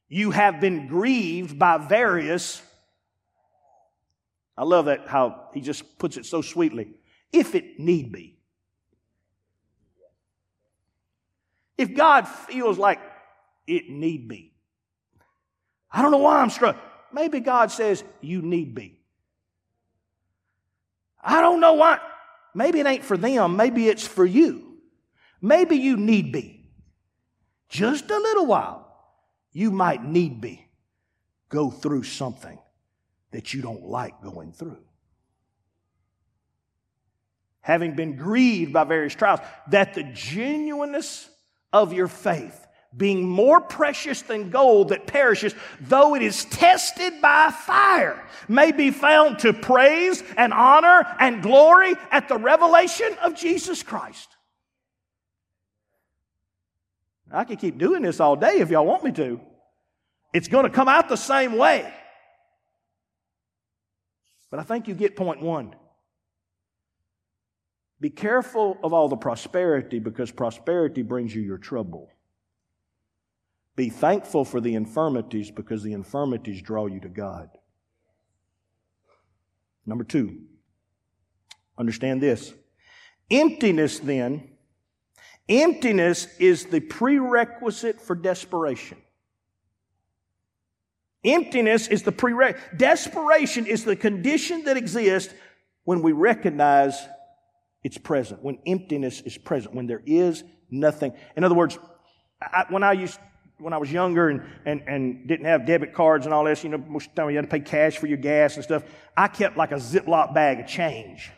you 0.10 0.32
have 0.32 0.60
been 0.60 0.88
grieved 0.88 1.58
by 1.58 1.78
various. 1.78 2.62
I 4.58 4.66
love 4.66 4.86
that 4.86 5.08
how 5.08 5.50
he 5.54 5.62
just 5.62 5.98
puts 5.98 6.18
it 6.18 6.26
so 6.26 6.42
sweetly. 6.42 6.96
If 7.32 7.56
it 7.56 7.80
need 7.80 8.12
be. 8.12 8.41
If 11.82 11.96
God 11.96 12.28
feels 12.28 12.78
like 12.78 13.00
it 13.66 13.90
need 13.90 14.28
be. 14.28 14.54
I 15.92 16.04
don't 16.04 16.12
know 16.12 16.20
why 16.20 16.40
I'm 16.40 16.52
struck. 16.52 16.78
Maybe 17.12 17.40
God 17.40 17.72
says 17.72 18.04
you 18.22 18.44
need 18.44 18.76
be. 18.76 19.00
I 21.20 21.42
don't 21.42 21.60
know 21.60 21.74
why. 21.74 21.98
Maybe 22.54 22.80
it 22.82 22.86
ain't 22.86 23.04
for 23.04 23.18
them. 23.18 23.56
Maybe 23.56 23.88
it's 23.88 24.06
for 24.06 24.24
you. 24.24 24.78
Maybe 25.42 25.78
you 25.78 25.98
need 25.98 26.32
be. 26.32 26.70
Just 27.68 28.12
a 28.12 28.18
little 28.18 28.46
while 28.46 28.88
you 29.52 29.72
might 29.72 30.04
need 30.04 30.40
be 30.40 30.68
go 31.50 31.72
through 31.72 32.04
something 32.04 32.60
that 33.32 33.56
you 33.56 33.64
don't 33.64 33.88
like 33.88 34.22
going 34.22 34.52
through. 34.52 34.84
Having 37.62 37.96
been 37.96 38.18
grieved 38.18 38.72
by 38.72 38.84
various 38.84 39.16
trials, 39.16 39.40
that 39.70 39.96
the 39.96 40.04
genuineness 40.04 41.28
of 41.74 41.94
your 41.94 42.08
faith, 42.08 42.68
being 42.96 43.28
more 43.28 43.62
precious 43.62 44.22
than 44.22 44.50
gold 44.50 44.90
that 44.90 45.08
perishes, 45.08 45.56
though 45.80 46.16
it 46.16 46.22
is 46.22 46.46
tested 46.46 47.22
by 47.22 47.52
fire, 47.52 48.22
may 48.48 48.72
be 48.72 48.92
found 48.92 49.40
to 49.40 49.54
praise 49.54 50.24
and 50.38 50.54
honor 50.54 51.06
and 51.20 51.42
glory 51.42 51.96
at 52.12 52.28
the 52.28 52.38
revelation 52.38 53.16
of 53.22 53.36
Jesus 53.36 53.84
Christ. 53.84 54.30
I 57.32 57.46
can 57.46 57.56
keep 57.56 57.78
doing 57.78 58.02
this 58.02 58.20
all 58.20 58.36
day 58.36 58.60
if 58.60 58.70
y'all 58.70 58.86
want 58.86 59.04
me 59.04 59.12
to. 59.14 59.40
It's 60.34 60.48
going 60.48 60.64
to 60.64 60.70
come 60.70 60.90
out 60.90 61.08
the 61.08 61.16
same 61.16 61.58
way. 61.58 61.92
But 64.50 64.60
I 64.60 64.64
think 64.64 64.88
you 64.90 64.94
get 64.94 65.16
point 65.16 65.42
one. 65.42 65.74
Be 68.02 68.10
careful 68.10 68.78
of 68.84 68.92
all 68.92 69.08
the 69.08 69.16
prosperity 69.16 70.00
because 70.00 70.32
prosperity 70.32 71.04
brings 71.04 71.34
you 71.34 71.42
your 71.42 71.58
trouble. 71.58 72.10
Be 73.78 73.90
thankful 73.90 74.44
for 74.44 74.60
the 74.60 74.76
infirmities 74.76 75.50
because 75.50 75.84
the 75.84 75.94
infirmities 75.94 76.62
draw 76.62 76.88
you 76.88 77.00
to 77.00 77.08
God. 77.08 77.50
Number 79.86 80.04
two, 80.04 80.42
understand 81.78 82.22
this. 82.22 82.54
Emptiness, 83.30 84.00
then, 84.00 84.52
Emptiness 85.52 86.28
is 86.40 86.66
the 86.68 86.80
prerequisite 86.80 88.00
for 88.00 88.16
desperation. 88.16 88.98
Emptiness 91.26 91.90
is 91.90 92.04
the 92.04 92.12
prerequisite. 92.14 92.78
Desperation 92.78 93.66
is 93.66 93.84
the 93.84 93.98
condition 93.98 94.64
that 94.64 94.78
exists 94.78 95.34
when 95.84 96.02
we 96.02 96.14
recognize 96.14 96.98
it's 97.84 97.98
present, 97.98 98.44
when 98.44 98.60
emptiness 98.66 99.22
is 99.22 99.38
present, 99.38 99.74
when 99.74 99.88
there 99.88 100.02
is 100.06 100.44
nothing. 100.70 101.14
In 101.36 101.44
other 101.44 101.56
words, 101.56 101.80
I, 102.42 102.66
when 102.70 102.84
I 102.84 102.94
used 102.94 103.20
when 103.62 103.74
I 103.74 103.78
was 103.78 103.92
younger 103.92 104.30
and, 104.30 104.42
and, 104.66 104.82
and 104.88 105.28
didn't 105.28 105.46
have 105.46 105.66
debit 105.66 105.94
cards 105.94 106.26
and 106.26 106.34
all 106.34 106.44
this, 106.44 106.64
you 106.64 106.70
know, 106.70 106.78
most 106.80 107.10
of 107.10 107.16
the 107.16 107.22
time 107.22 107.30
you 107.30 107.36
had 107.36 107.46
to 107.46 107.52
pay 107.52 107.60
cash 107.60 107.98
for 107.98 108.08
your 108.08 108.18
gas 108.18 108.56
and 108.56 108.64
stuff. 108.64 108.84
I 109.16 109.28
kept 109.28 109.56
like 109.56 109.72
a 109.72 109.76
Ziploc 109.76 110.34
bag 110.34 110.60
of 110.60 110.68
change. 110.68 111.32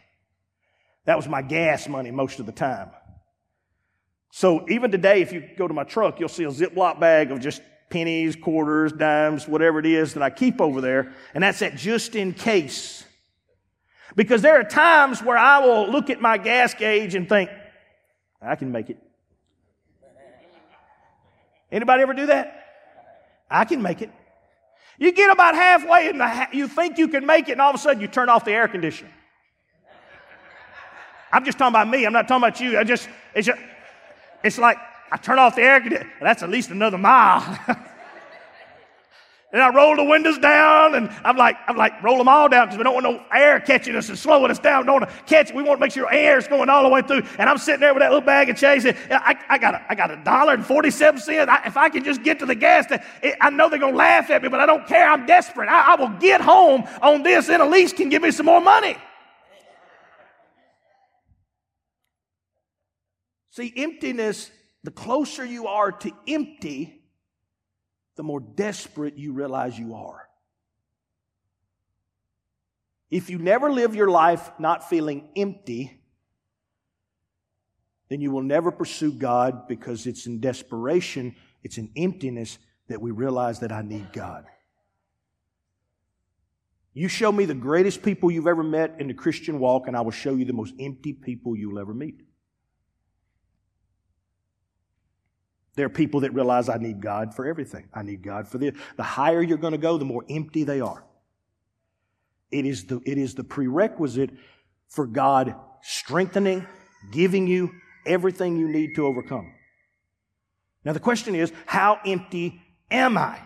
That 1.05 1.17
was 1.17 1.27
my 1.27 1.41
gas 1.41 1.87
money 1.87 2.11
most 2.11 2.39
of 2.39 2.45
the 2.45 2.53
time. 2.53 2.91
So 4.31 4.65
even 4.69 4.89
today, 4.89 5.21
if 5.21 5.33
you 5.33 5.47
go 5.57 5.67
to 5.67 5.73
my 5.73 5.83
truck, 5.83 6.19
you'll 6.19 6.29
see 6.29 6.45
a 6.45 6.47
Ziploc 6.47 6.99
bag 6.99 7.31
of 7.31 7.39
just 7.39 7.61
pennies, 7.89 8.35
quarters, 8.35 8.91
dimes, 8.93 9.47
whatever 9.47 9.79
it 9.79 9.85
is 9.85 10.13
that 10.13 10.23
I 10.23 10.29
keep 10.29 10.59
over 10.61 10.81
there. 10.81 11.13
And 11.35 11.43
that's 11.43 11.59
that 11.59 11.75
just 11.75 12.15
in 12.15 12.33
case. 12.33 13.05
Because 14.15 14.41
there 14.41 14.59
are 14.59 14.63
times 14.63 15.23
where 15.23 15.37
I 15.37 15.59
will 15.59 15.89
look 15.89 16.09
at 16.09 16.21
my 16.21 16.37
gas 16.37 16.73
gauge 16.73 17.15
and 17.15 17.27
think, 17.27 17.49
I 18.41 18.55
can 18.55 18.71
make 18.71 18.89
it. 18.89 18.97
Anybody 21.71 22.03
ever 22.03 22.13
do 22.13 22.27
that? 22.27 22.65
I 23.49 23.65
can 23.65 23.81
make 23.81 24.01
it. 24.01 24.11
You 24.99 25.11
get 25.11 25.31
about 25.31 25.55
halfway 25.55 26.09
and 26.09 26.21
you 26.53 26.67
think 26.67 26.97
you 26.97 27.07
can 27.07 27.25
make 27.25 27.49
it, 27.49 27.53
and 27.53 27.61
all 27.61 27.69
of 27.69 27.75
a 27.75 27.79
sudden 27.79 28.01
you 28.01 28.07
turn 28.07 28.29
off 28.29 28.45
the 28.45 28.51
air 28.51 28.67
conditioner. 28.67 29.11
I'm 31.31 31.43
just 31.43 31.57
talking 31.57 31.71
about 31.71 31.89
me. 31.89 32.05
I'm 32.05 32.13
not 32.13 32.27
talking 32.27 32.43
about 32.43 32.59
you. 32.59 32.77
I 32.77 32.83
just, 32.83 33.09
it's 33.33 33.47
just, 33.47 33.59
it's 34.43 34.59
like 34.59 34.77
I 35.11 35.17
turn 35.17 35.39
off 35.39 35.55
the 35.55 35.63
air 35.63 35.81
conditioner. 35.81 36.11
That's 36.21 36.43
at 36.43 36.49
least 36.49 36.69
another 36.69 36.99
mile. 36.99 37.59
and 39.53 39.61
I 39.61 39.73
roll 39.73 39.95
the 39.95 40.03
windows 40.03 40.39
down, 40.39 40.95
and 40.95 41.09
I'm 41.23 41.37
like, 41.37 41.55
I'm 41.67 41.77
like, 41.77 42.01
roll 42.01 42.17
them 42.17 42.27
all 42.27 42.49
down 42.49 42.65
because 42.65 42.79
we 42.79 42.83
don't 42.83 42.95
want 42.95 43.05
no 43.05 43.23
air 43.31 43.59
catching 43.59 43.95
us 43.95 44.09
and 44.09 44.17
slowing 44.17 44.49
us 44.49 44.57
down. 44.57 44.81
We 44.81 44.85
don't 44.87 45.01
want 45.01 45.09
to 45.09 45.23
catch 45.25 45.51
it. 45.51 45.55
We 45.55 45.61
want 45.61 45.79
to 45.79 45.85
make 45.85 45.91
sure 45.91 46.11
air 46.11 46.39
is 46.39 46.47
going 46.47 46.69
all 46.69 46.81
the 46.81 46.89
way 46.89 47.03
through. 47.03 47.21
And 47.37 47.47
I'm 47.47 47.59
sitting 47.59 47.79
there 47.79 47.93
with 47.93 48.01
that 48.01 48.09
little 48.09 48.25
bag 48.25 48.49
of 48.49 48.57
change. 48.57 48.83
I, 48.85 49.37
I 49.47 49.59
got 49.59 49.75
a, 49.75 49.85
I 49.87 49.93
got 49.93 50.09
a 50.09 50.17
dollar 50.23 50.55
and 50.55 50.65
forty-seven 50.65 51.21
cents. 51.21 51.49
I, 51.49 51.67
if 51.67 51.77
I 51.77 51.89
can 51.89 52.03
just 52.03 52.23
get 52.23 52.39
to 52.39 52.47
the 52.47 52.55
gas, 52.55 52.87
station, 52.87 53.05
I 53.39 53.51
know 53.51 53.69
they're 53.69 53.77
gonna 53.77 53.95
laugh 53.95 54.31
at 54.31 54.41
me, 54.41 54.49
but 54.49 54.59
I 54.59 54.65
don't 54.65 54.87
care. 54.87 55.07
I'm 55.07 55.27
desperate. 55.27 55.69
I, 55.69 55.93
I 55.93 55.95
will 55.97 56.17
get 56.19 56.41
home 56.41 56.85
on 57.03 57.21
this, 57.21 57.47
and 57.47 57.61
Elise 57.61 57.93
can 57.93 58.09
give 58.09 58.23
me 58.23 58.31
some 58.31 58.47
more 58.47 58.59
money. 58.59 58.97
See, 63.51 63.71
emptiness, 63.77 64.49
the 64.83 64.89
closer 64.89 65.45
you 65.45 65.67
are 65.67 65.91
to 65.91 66.11
empty, 66.27 67.02
the 68.15 68.23
more 68.23 68.39
desperate 68.39 69.17
you 69.17 69.33
realize 69.33 69.77
you 69.77 69.95
are. 69.95 70.27
If 73.09 73.29
you 73.29 73.37
never 73.37 73.71
live 73.71 73.95
your 73.95 74.09
life 74.09 74.51
not 74.59 74.89
feeling 74.89 75.29
empty, 75.35 75.99
then 78.09 78.21
you 78.21 78.31
will 78.31 78.43
never 78.43 78.71
pursue 78.71 79.11
God 79.11 79.67
because 79.67 80.07
it's 80.07 80.25
in 80.25 80.39
desperation, 80.39 81.35
it's 81.63 81.77
in 81.77 81.91
emptiness 81.95 82.57
that 82.87 83.01
we 83.01 83.11
realize 83.11 83.59
that 83.59 83.71
I 83.71 83.81
need 83.81 84.11
God. 84.13 84.45
You 86.93 87.07
show 87.07 87.31
me 87.31 87.45
the 87.45 87.55
greatest 87.55 88.03
people 88.03 88.29
you've 88.29 88.47
ever 88.47 88.63
met 88.63 88.95
in 88.99 89.07
the 89.07 89.13
Christian 89.13 89.59
walk, 89.59 89.87
and 89.87 89.97
I 89.97 90.01
will 90.01 90.11
show 90.11 90.35
you 90.35 90.45
the 90.45 90.53
most 90.53 90.75
empty 90.79 91.13
people 91.13 91.55
you'll 91.55 91.79
ever 91.79 91.93
meet. 91.93 92.21
There 95.75 95.85
are 95.85 95.89
people 95.89 96.19
that 96.21 96.33
realize 96.33 96.69
I 96.69 96.77
need 96.77 97.01
God 97.01 97.33
for 97.33 97.47
everything. 97.47 97.87
I 97.93 98.03
need 98.03 98.21
God 98.21 98.47
for 98.47 98.57
this. 98.57 98.75
The 98.95 99.03
higher 99.03 99.41
you're 99.41 99.57
going 99.57 99.71
to 99.71 99.79
go, 99.79 99.97
the 99.97 100.05
more 100.05 100.23
empty 100.29 100.63
they 100.63 100.81
are. 100.81 101.03
It 102.51 102.65
is 102.65 102.85
the, 102.85 103.01
it 103.05 103.17
is 103.17 103.33
the 103.33 103.43
prerequisite 103.43 104.29
for 104.87 105.07
God 105.07 105.55
strengthening, 105.81 106.67
giving 107.11 107.47
you 107.47 107.71
everything 108.05 108.57
you 108.57 108.67
need 108.67 108.95
to 108.95 109.05
overcome. 109.07 109.51
Now 110.85 110.93
the 110.93 110.99
question 110.99 111.33
is, 111.33 111.51
how 111.65 111.99
empty 112.05 112.61
am 112.91 113.17
I? 113.17 113.39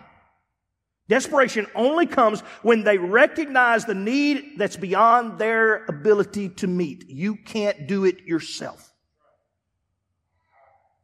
Desperation 1.08 1.66
only 1.74 2.06
comes 2.06 2.40
when 2.62 2.84
they 2.84 2.98
recognize 2.98 3.86
the 3.86 3.94
need 3.94 4.58
that's 4.58 4.76
beyond 4.76 5.38
their 5.38 5.86
ability 5.86 6.50
to 6.50 6.66
meet. 6.66 7.08
You 7.08 7.36
can't 7.36 7.86
do 7.86 8.04
it 8.04 8.24
yourself. 8.24 8.87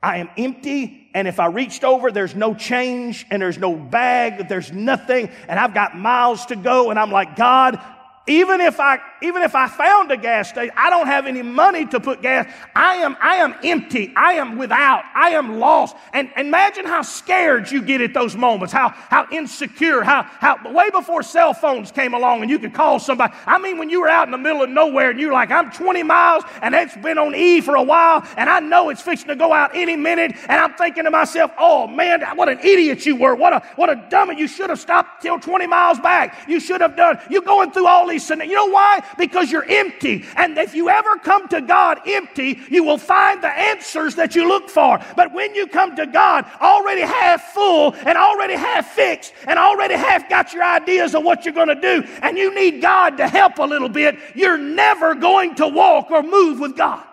I 0.05 0.19
am 0.19 0.29
empty, 0.37 1.09
and 1.15 1.27
if 1.27 1.41
I 1.41 1.47
reached 1.47 1.83
over, 1.83 2.13
there's 2.13 2.35
no 2.35 2.55
change, 2.55 3.25
and 3.31 3.41
there's 3.41 3.57
no 3.57 3.75
bag, 3.75 4.49
there's 4.49 4.71
nothing, 4.71 5.31
and 5.49 5.59
I've 5.59 5.73
got 5.73 5.97
miles 5.97 6.45
to 6.47 6.57
go, 6.57 6.91
and 6.91 6.99
I'm 6.99 7.11
like, 7.11 7.37
God, 7.37 7.81
even 8.27 8.63
if 8.63 8.81
I, 8.81 9.01
even 9.21 9.43
if 9.43 9.55
I 9.55 9.69
found 9.69 10.11
a 10.11 10.17
gas 10.17 10.49
station, 10.49 10.73
I 10.79 10.89
don't 10.89 11.07
have 11.07 11.27
any 11.27 11.43
money 11.43 11.85
to 11.87 12.01
put 12.01 12.23
gas. 12.23 12.51
I 12.75 12.97
am, 12.97 13.19
I 13.21 13.37
am 13.37 13.55
empty. 13.63 14.15
I 14.17 14.35
am 14.35 14.57
without. 14.57 15.05
I 15.15 15.31
am 15.31 15.59
lost. 15.59 15.95
And, 16.15 16.31
and 16.35 16.49
imagine 16.49 16.87
how 16.87 17.03
scared 17.03 17.71
you 17.71 17.83
get 17.83 18.01
at 18.01 18.15
those 18.15 18.35
moments, 18.35 18.73
how, 18.73 18.89
how 18.89 19.27
insecure, 19.31 20.03
how, 20.03 20.23
how, 20.23 20.73
way 20.73 20.89
before 20.89 21.23
cell 21.23 21.53
phones 21.53 21.93
came 21.93 22.15
along 22.15 22.41
and 22.41 22.51
you 22.51 22.59
could 22.59 22.73
call 22.73 22.99
somebody. 22.99 23.35
I 23.45 23.59
mean, 23.59 23.77
when 23.77 23.91
you 23.91 24.01
were 24.01 24.09
out 24.09 24.27
in 24.27 24.33
the 24.33 24.39
middle 24.39 24.63
of 24.63 24.71
nowhere 24.71 25.11
and 25.11 25.21
you're 25.21 25.33
like, 25.33 25.51
I'm 25.51 25.71
20 25.71 26.03
miles 26.03 26.45
and 26.63 26.75
it's 26.75 26.97
been 26.97 27.19
on 27.19 27.35
E 27.35 27.61
for 27.61 27.77
a 27.77 27.83
while 27.83 28.27
and 28.39 28.49
I 28.49 28.61
know 28.61 28.89
it's 28.89 29.03
fixing 29.03 29.29
to 29.29 29.37
go 29.37 29.53
out 29.53 29.73
any 29.75 29.97
minute. 29.97 30.33
And 30.49 30.61
I'm 30.61 30.73
thinking 30.75 31.05
to 31.05 31.11
myself, 31.11 31.51
oh 31.59 31.89
man, 31.89 32.23
what 32.37 32.49
an 32.49 32.61
idiot 32.61 33.05
you 33.05 33.17
were. 33.17 33.35
What 33.35 33.53
a, 33.53 33.61
what 33.77 33.91
a 33.91 33.97
dummy. 34.09 34.39
You 34.39 34.49
should 34.49 34.71
have 34.71 34.81
stopped 34.81 35.21
till 35.21 35.39
20 35.39 35.67
miles 35.67 36.01
back. 36.01 36.49
You 36.49 36.59
should 36.59 36.81
have 36.81 36.97
done, 36.97 37.19
you're 37.29 37.43
going 37.43 37.71
through 37.71 37.87
all 37.87 38.09
these 38.09 38.14
you 38.49 38.55
know 38.55 38.71
why? 38.71 39.05
Because 39.19 39.51
you're 39.51 39.65
empty. 39.65 40.25
And 40.37 40.57
if 40.59 40.75
you 40.75 40.89
ever 40.89 41.17
come 41.17 41.49
to 41.49 41.61
God 41.61 42.01
empty, 42.07 42.61
you 42.71 42.85
will 42.85 42.99
find 42.99 43.43
the 43.43 43.49
answers 43.49 44.15
that 44.17 44.35
you 44.35 44.49
look 44.49 44.69
for. 44.69 44.99
But 45.17 45.33
when 45.33 45.55
you 45.55 45.67
come 45.67 45.97
to 45.97 46.07
God 46.07 46.45
already 46.61 47.03
half 47.03 47.53
full 47.53 47.95
and 47.95 48.19
already 48.19 48.55
half 48.55 48.93
fixed 48.93 49.33
and 49.47 49.59
already 49.59 49.95
half 49.95 50.29
got 50.29 50.53
your 50.53 50.65
ideas 50.65 51.15
of 51.15 51.25
what 51.25 51.45
you're 51.45 51.55
going 51.55 51.69
to 51.69 51.75
do, 51.75 52.03
and 52.23 52.37
you 52.37 52.55
need 52.55 52.81
God 52.81 53.17
to 53.17 53.29
help 53.29 53.59
a 53.59 53.65
little 53.65 53.89
bit, 53.89 54.17
you're 54.35 54.59
never 54.59 55.15
going 55.15 55.55
to 55.57 55.69
walk 55.69 56.11
or 56.11 56.23
move 56.23 56.61
with 56.61 56.77
God. 56.77 57.05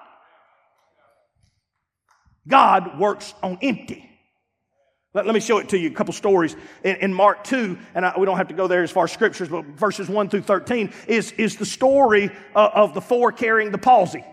God 2.47 2.99
works 2.99 3.33
on 3.41 3.57
empty. 3.61 4.10
Let, 5.13 5.25
let, 5.25 5.33
me 5.33 5.41
show 5.41 5.57
it 5.57 5.67
to 5.69 5.77
you. 5.77 5.89
A 5.89 5.93
couple 5.93 6.13
stories 6.13 6.55
in, 6.85 6.95
in 6.97 7.13
Mark 7.13 7.43
2, 7.43 7.77
and 7.95 8.05
I, 8.05 8.17
we 8.17 8.25
don't 8.25 8.37
have 8.37 8.47
to 8.47 8.53
go 8.53 8.67
there 8.67 8.81
as 8.81 8.91
far 8.91 9.03
as 9.03 9.11
scriptures, 9.11 9.49
but 9.49 9.65
verses 9.65 10.07
1 10.07 10.29
through 10.29 10.43
13 10.43 10.93
is, 11.07 11.33
is 11.33 11.57
the 11.57 11.65
story 11.65 12.31
uh, 12.55 12.69
of 12.73 12.93
the 12.93 13.01
four 13.01 13.33
carrying 13.33 13.71
the 13.71 13.77
palsy. 13.77 14.23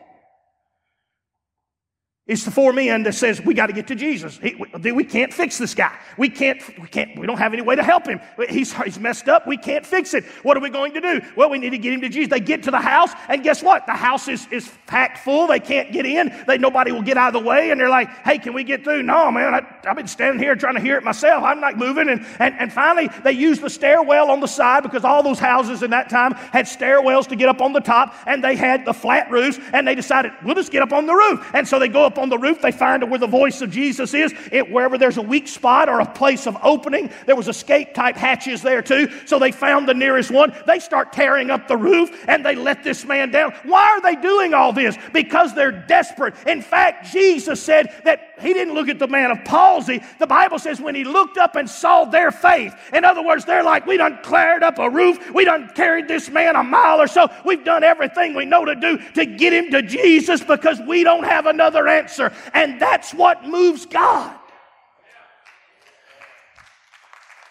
It's 2.28 2.44
the 2.44 2.50
four 2.50 2.74
men 2.74 3.04
that 3.04 3.14
says 3.14 3.40
we 3.40 3.54
got 3.54 3.68
to 3.68 3.72
get 3.72 3.86
to 3.86 3.94
Jesus. 3.94 4.36
He, 4.36 4.54
we, 4.54 4.92
we, 4.92 5.04
can't 5.04 5.32
fix 5.32 5.56
this 5.56 5.74
guy. 5.74 5.98
We 6.18 6.28
can't. 6.28 6.60
We 6.78 6.86
can't. 6.86 7.18
We 7.18 7.26
don't 7.26 7.38
have 7.38 7.54
any 7.54 7.62
way 7.62 7.74
to 7.74 7.82
help 7.82 8.06
him. 8.06 8.20
He's, 8.50 8.70
he's 8.82 8.98
messed 8.98 9.30
up. 9.30 9.46
We 9.46 9.56
can't 9.56 9.84
fix 9.84 10.12
it. 10.12 10.26
What 10.42 10.54
are 10.54 10.60
we 10.60 10.68
going 10.68 10.92
to 10.92 11.00
do? 11.00 11.22
Well, 11.36 11.48
we 11.48 11.58
need 11.58 11.70
to 11.70 11.78
get 11.78 11.94
him 11.94 12.02
to 12.02 12.10
Jesus. 12.10 12.28
They 12.28 12.40
get 12.40 12.64
to 12.64 12.70
the 12.70 12.80
house, 12.80 13.12
and 13.30 13.42
guess 13.42 13.62
what? 13.62 13.86
The 13.86 13.92
house 13.92 14.28
is, 14.28 14.46
is 14.50 14.70
packed 14.86 15.24
full. 15.24 15.46
They 15.46 15.58
can't 15.58 15.90
get 15.90 16.04
in. 16.04 16.30
They 16.46 16.58
nobody 16.58 16.92
will 16.92 17.00
get 17.00 17.16
out 17.16 17.34
of 17.34 17.42
the 17.42 17.48
way, 17.48 17.70
and 17.70 17.80
they're 17.80 17.88
like, 17.88 18.10
"Hey, 18.24 18.36
can 18.36 18.52
we 18.52 18.62
get 18.62 18.84
through?" 18.84 19.04
No, 19.04 19.30
man. 19.30 19.54
I, 19.54 19.62
have 19.84 19.96
been 19.96 20.06
standing 20.06 20.38
here 20.38 20.54
trying 20.54 20.74
to 20.74 20.82
hear 20.82 20.98
it 20.98 21.04
myself. 21.04 21.42
I'm 21.44 21.60
not 21.60 21.78
moving. 21.78 22.10
And, 22.10 22.26
and 22.40 22.54
and 22.58 22.70
finally, 22.70 23.08
they 23.24 23.32
use 23.32 23.58
the 23.58 23.70
stairwell 23.70 24.30
on 24.30 24.40
the 24.40 24.48
side 24.48 24.82
because 24.82 25.02
all 25.02 25.22
those 25.22 25.38
houses 25.38 25.82
in 25.82 25.92
that 25.92 26.10
time 26.10 26.34
had 26.34 26.66
stairwells 26.66 27.26
to 27.28 27.36
get 27.36 27.48
up 27.48 27.62
on 27.62 27.72
the 27.72 27.80
top, 27.80 28.14
and 28.26 28.44
they 28.44 28.54
had 28.54 28.84
the 28.84 28.92
flat 28.92 29.30
roofs. 29.30 29.58
And 29.72 29.88
they 29.88 29.94
decided 29.94 30.32
we'll 30.44 30.56
just 30.56 30.72
get 30.72 30.82
up 30.82 30.92
on 30.92 31.06
the 31.06 31.14
roof, 31.14 31.50
and 31.54 31.66
so 31.66 31.78
they 31.78 31.88
go 31.88 32.04
up 32.04 32.17
on 32.18 32.28
the 32.28 32.38
roof. 32.38 32.60
They 32.60 32.72
find 32.72 33.08
where 33.08 33.18
the 33.18 33.26
voice 33.26 33.60
of 33.62 33.70
Jesus 33.70 34.14
is. 34.14 34.34
It, 34.52 34.70
wherever 34.70 34.98
there's 34.98 35.16
a 35.16 35.22
weak 35.22 35.48
spot 35.48 35.88
or 35.88 36.00
a 36.00 36.06
place 36.06 36.46
of 36.46 36.56
opening, 36.62 37.10
there 37.26 37.36
was 37.36 37.48
escape 37.48 37.94
type 37.94 38.16
hatches 38.16 38.62
there 38.62 38.82
too. 38.82 39.10
So 39.26 39.38
they 39.38 39.52
found 39.52 39.88
the 39.88 39.94
nearest 39.94 40.30
one. 40.30 40.54
They 40.66 40.78
start 40.78 41.12
tearing 41.12 41.50
up 41.50 41.68
the 41.68 41.76
roof 41.76 42.10
and 42.28 42.44
they 42.44 42.54
let 42.54 42.84
this 42.84 43.04
man 43.04 43.30
down. 43.30 43.52
Why 43.64 43.88
are 43.88 44.00
they 44.00 44.16
doing 44.16 44.54
all 44.54 44.72
this? 44.72 44.96
Because 45.12 45.54
they're 45.54 45.72
desperate. 45.72 46.34
In 46.46 46.62
fact, 46.62 47.12
Jesus 47.12 47.62
said 47.62 47.94
that 48.04 48.34
he 48.40 48.52
didn't 48.52 48.74
look 48.74 48.88
at 48.88 48.98
the 48.98 49.08
man 49.08 49.30
of 49.30 49.44
palsy. 49.44 50.02
The 50.18 50.26
Bible 50.26 50.58
says 50.58 50.80
when 50.80 50.94
he 50.94 51.04
looked 51.04 51.38
up 51.38 51.56
and 51.56 51.68
saw 51.68 52.04
their 52.04 52.30
faith. 52.30 52.74
In 52.92 53.04
other 53.04 53.22
words, 53.22 53.44
they're 53.44 53.64
like, 53.64 53.86
we 53.86 53.96
done 53.96 54.18
cleared 54.22 54.62
up 54.62 54.78
a 54.78 54.88
roof. 54.88 55.32
We 55.32 55.44
done 55.44 55.70
carried 55.74 56.08
this 56.08 56.30
man 56.30 56.56
a 56.56 56.62
mile 56.62 57.00
or 57.00 57.06
so. 57.06 57.28
We've 57.44 57.64
done 57.64 57.82
everything 57.82 58.34
we 58.34 58.44
know 58.44 58.64
to 58.64 58.74
do 58.74 58.98
to 59.14 59.26
get 59.26 59.52
him 59.52 59.70
to 59.72 59.82
Jesus 59.82 60.42
because 60.42 60.80
we 60.80 61.04
don't 61.04 61.24
have 61.24 61.46
another 61.46 61.88
answer. 61.88 62.07
And 62.54 62.80
that's 62.80 63.12
what 63.12 63.44
moves 63.44 63.86
God. 63.86 64.36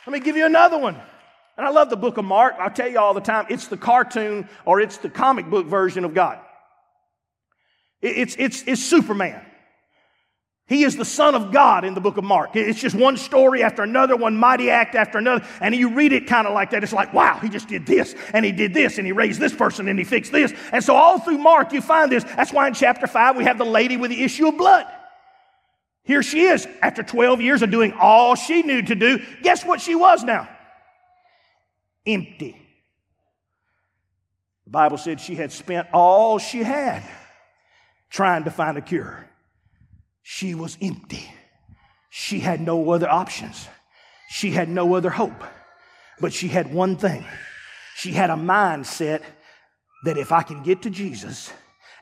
Let 0.06 0.14
me 0.14 0.20
give 0.20 0.38
you 0.38 0.46
another 0.46 0.78
one. 0.78 0.96
And 1.58 1.66
I 1.66 1.70
love 1.70 1.90
the 1.90 1.98
book 1.98 2.18
of 2.18 2.26
Mark. 2.26 2.56
I'll 2.60 2.70
tell 2.70 2.88
you 2.88 3.00
all 3.00 3.14
the 3.14 3.22
time, 3.22 3.48
it's 3.50 3.68
the 3.68 3.78
cartoon 3.78 4.48
or 4.64 4.80
it's 4.80 4.98
the 4.98 5.10
comic 5.10 5.50
book 5.50 5.66
version 5.66 6.06
of 6.06 6.14
God. 6.14 6.40
It's, 8.02 8.36
it's, 8.38 8.64
it's 8.68 8.82
Superman. 8.82 9.44
He 10.68 10.84
is 10.84 10.98
the 10.98 11.06
Son 11.06 11.34
of 11.34 11.54
God 11.54 11.86
in 11.86 11.94
the 11.94 12.02
book 12.02 12.18
of 12.18 12.26
Mark. 12.26 12.58
It's 12.58 12.80
just 12.80 12.94
one 12.94 13.16
story 13.16 13.64
after 13.64 13.84
another, 13.84 14.18
one 14.18 14.36
mighty 14.36 14.70
act 14.70 14.96
after 14.96 15.18
another. 15.18 15.46
And 15.62 15.74
you 15.74 15.94
read 15.94 16.12
it 16.12 16.28
kind 16.28 16.46
of 16.46 16.54
like 16.54 16.72
that. 16.72 16.84
It's 16.84 16.92
like, 16.92 17.14
wow, 17.14 17.40
he 17.40 17.48
just 17.48 17.70
did 17.70 17.86
this, 17.86 18.16
and 18.34 18.44
he 18.44 18.52
did 18.52 18.74
this, 18.74 18.98
and 18.98 19.08
he 19.08 19.14
raised 19.14 19.40
this 19.40 19.56
person, 19.56 19.88
and 19.88 19.98
he 19.98 20.04
fixed 20.04 20.34
this. 20.34 20.54
And 20.74 20.84
so 20.84 20.94
all 20.94 21.20
through 21.20 21.38
Mark, 21.38 21.72
you 21.72 21.80
find 21.80 22.12
this. 22.12 22.26
That's 22.26 22.52
why 22.52 22.68
in 22.68 22.74
chapter 22.74 23.08
5, 23.08 23.38
we 23.38 23.46
have 23.46 23.58
the 23.58 23.66
lady 23.66 23.96
with 23.96 24.12
the 24.12 24.22
issue 24.22 24.50
of 24.50 24.58
blood. 24.58 24.86
Here 26.04 26.22
she 26.22 26.42
is, 26.42 26.68
after 26.82 27.02
12 27.02 27.40
years 27.40 27.62
of 27.62 27.72
doing 27.72 27.94
all 27.94 28.36
she 28.36 28.62
knew 28.62 28.82
to 28.82 28.96
do. 28.96 29.22
Guess 29.44 29.64
what 29.64 29.80
she 29.80 29.96
was 29.96 30.24
now? 30.26 30.50
Empty. 32.06 32.62
The 34.66 34.72
Bible 34.72 34.98
said 34.98 35.22
she 35.22 35.36
had 35.36 35.54
spent 35.54 35.88
all 35.94 36.40
she 36.40 36.62
had 36.62 37.04
trying 38.10 38.44
to 38.44 38.52
find 38.52 38.78
a 38.78 38.82
cure. 38.82 39.30
She 40.30 40.56
was 40.56 40.78
empty. 40.82 41.24
She 42.10 42.42
had 42.42 42.60
no 42.60 42.92
other 42.92 43.10
options. 43.10 43.66
She 44.30 44.52
had 44.52 44.68
no 44.68 44.96
other 44.96 45.10
hope. 45.10 45.42
But 46.20 46.34
she 46.34 46.50
had 46.50 46.74
one 46.74 46.98
thing. 46.98 47.24
She 47.96 48.12
had 48.12 48.30
a 48.30 48.34
mindset 48.34 49.22
that 50.04 50.18
if 50.18 50.34
I 50.34 50.44
can 50.44 50.64
get 50.64 50.82
to 50.82 50.90
Jesus, 50.90 51.50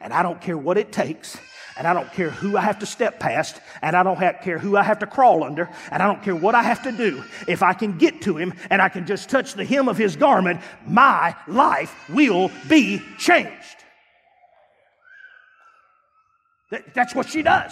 and 0.02 0.12
I 0.12 0.24
don't 0.24 0.42
care 0.42 0.58
what 0.58 0.80
it 0.80 0.92
takes, 0.92 1.38
and 1.78 1.86
I 1.86 1.94
don't 1.94 2.12
care 2.14 2.32
who 2.32 2.58
I 2.58 2.62
have 2.62 2.80
to 2.80 2.88
step 2.88 3.20
past, 3.20 3.62
and 3.84 3.96
I 3.96 4.02
don't 4.02 4.18
have, 4.18 4.42
care 4.42 4.58
who 4.58 4.76
I 4.76 4.82
have 4.82 4.98
to 5.00 5.08
crawl 5.08 5.44
under, 5.44 5.70
and 5.92 6.02
I 6.02 6.08
don't 6.08 6.24
care 6.24 6.36
what 6.36 6.56
I 6.56 6.64
have 6.64 6.82
to 6.82 6.92
do. 6.92 7.24
If 7.48 7.62
I 7.62 7.74
can 7.74 8.00
get 8.00 8.24
to 8.24 8.38
him 8.38 8.56
and 8.72 8.82
I 8.82 8.90
can 8.90 9.06
just 9.06 9.30
touch 9.30 9.54
the 9.54 9.64
hem 9.64 9.88
of 9.88 10.00
his 10.00 10.16
garment, 10.16 10.62
my 10.88 11.36
life 11.48 12.10
will 12.10 12.50
be 12.68 13.04
changed. 13.20 13.84
That's 16.96 17.14
what 17.14 17.30
she 17.30 17.44
does. 17.44 17.72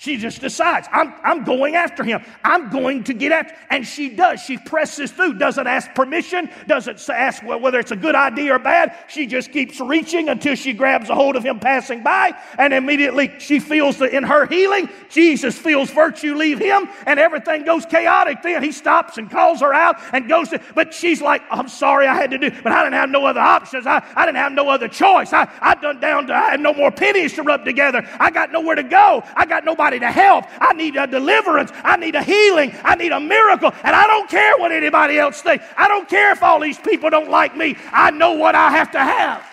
She 0.00 0.16
just 0.16 0.40
decides, 0.40 0.88
I'm, 0.90 1.12
I'm 1.22 1.44
going 1.44 1.76
after 1.76 2.02
him. 2.02 2.24
I'm 2.42 2.70
going 2.70 3.04
to 3.04 3.12
get 3.12 3.32
after. 3.32 3.54
And 3.68 3.86
she 3.86 4.08
does. 4.08 4.40
She 4.40 4.56
presses 4.56 5.10
through, 5.10 5.34
doesn't 5.34 5.66
ask 5.66 5.94
permission, 5.94 6.48
doesn't 6.66 7.06
ask 7.10 7.42
whether 7.42 7.78
it's 7.78 7.90
a 7.90 7.96
good 7.96 8.14
idea 8.14 8.54
or 8.54 8.58
bad. 8.58 8.96
She 9.08 9.26
just 9.26 9.52
keeps 9.52 9.78
reaching 9.78 10.30
until 10.30 10.54
she 10.54 10.72
grabs 10.72 11.10
a 11.10 11.14
hold 11.14 11.36
of 11.36 11.44
him 11.44 11.60
passing 11.60 12.02
by. 12.02 12.32
And 12.56 12.72
immediately 12.72 13.34
she 13.40 13.60
feels 13.60 13.98
that 13.98 14.14
in 14.14 14.22
her 14.22 14.46
healing, 14.46 14.88
Jesus 15.10 15.58
feels 15.58 15.90
virtue 15.90 16.34
leave 16.34 16.58
him 16.58 16.88
and 17.04 17.20
everything 17.20 17.66
goes 17.66 17.84
chaotic. 17.84 18.40
Then 18.42 18.62
he 18.62 18.72
stops 18.72 19.18
and 19.18 19.30
calls 19.30 19.60
her 19.60 19.74
out 19.74 19.96
and 20.14 20.26
goes 20.30 20.48
to, 20.48 20.62
but 20.74 20.94
she's 20.94 21.20
like, 21.20 21.42
I'm 21.50 21.68
sorry 21.68 22.06
I 22.06 22.14
had 22.14 22.30
to 22.30 22.38
do, 22.38 22.50
but 22.62 22.72
I 22.72 22.84
didn't 22.84 22.94
have 22.94 23.10
no 23.10 23.26
other 23.26 23.40
options. 23.40 23.86
I, 23.86 24.02
I 24.16 24.24
didn't 24.24 24.38
have 24.38 24.52
no 24.52 24.70
other 24.70 24.88
choice. 24.88 25.34
I, 25.34 25.46
I 25.60 25.74
done 25.74 26.00
down 26.00 26.26
to, 26.28 26.34
I 26.34 26.52
had 26.52 26.60
no 26.60 26.72
more 26.72 26.90
pennies 26.90 27.34
to 27.34 27.42
rub 27.42 27.66
together. 27.66 28.08
I 28.18 28.30
got 28.30 28.50
nowhere 28.50 28.76
to 28.76 28.82
go. 28.82 29.22
I 29.36 29.44
got 29.44 29.66
nobody 29.66 29.89
somebody 29.90 30.00
to 30.00 30.12
help. 30.12 30.44
I 30.60 30.72
need 30.74 30.96
a 30.96 31.06
deliverance. 31.06 31.70
I 31.74 31.96
need 31.96 32.14
a 32.14 32.22
healing. 32.22 32.72
I 32.84 32.94
need 32.94 33.12
a 33.12 33.20
miracle. 33.20 33.72
And 33.82 33.96
I 33.96 34.06
don't 34.06 34.28
care 34.28 34.56
what 34.58 34.72
anybody 34.72 35.18
else 35.18 35.42
thinks. 35.42 35.64
I 35.76 35.88
don't 35.88 36.08
care 36.08 36.32
if 36.32 36.42
all 36.42 36.60
these 36.60 36.78
people 36.78 37.10
don't 37.10 37.30
like 37.30 37.56
me. 37.56 37.76
I 37.92 38.10
know 38.10 38.32
what 38.34 38.54
I 38.54 38.70
have 38.70 38.92
to 38.92 39.00
have. 39.00 39.44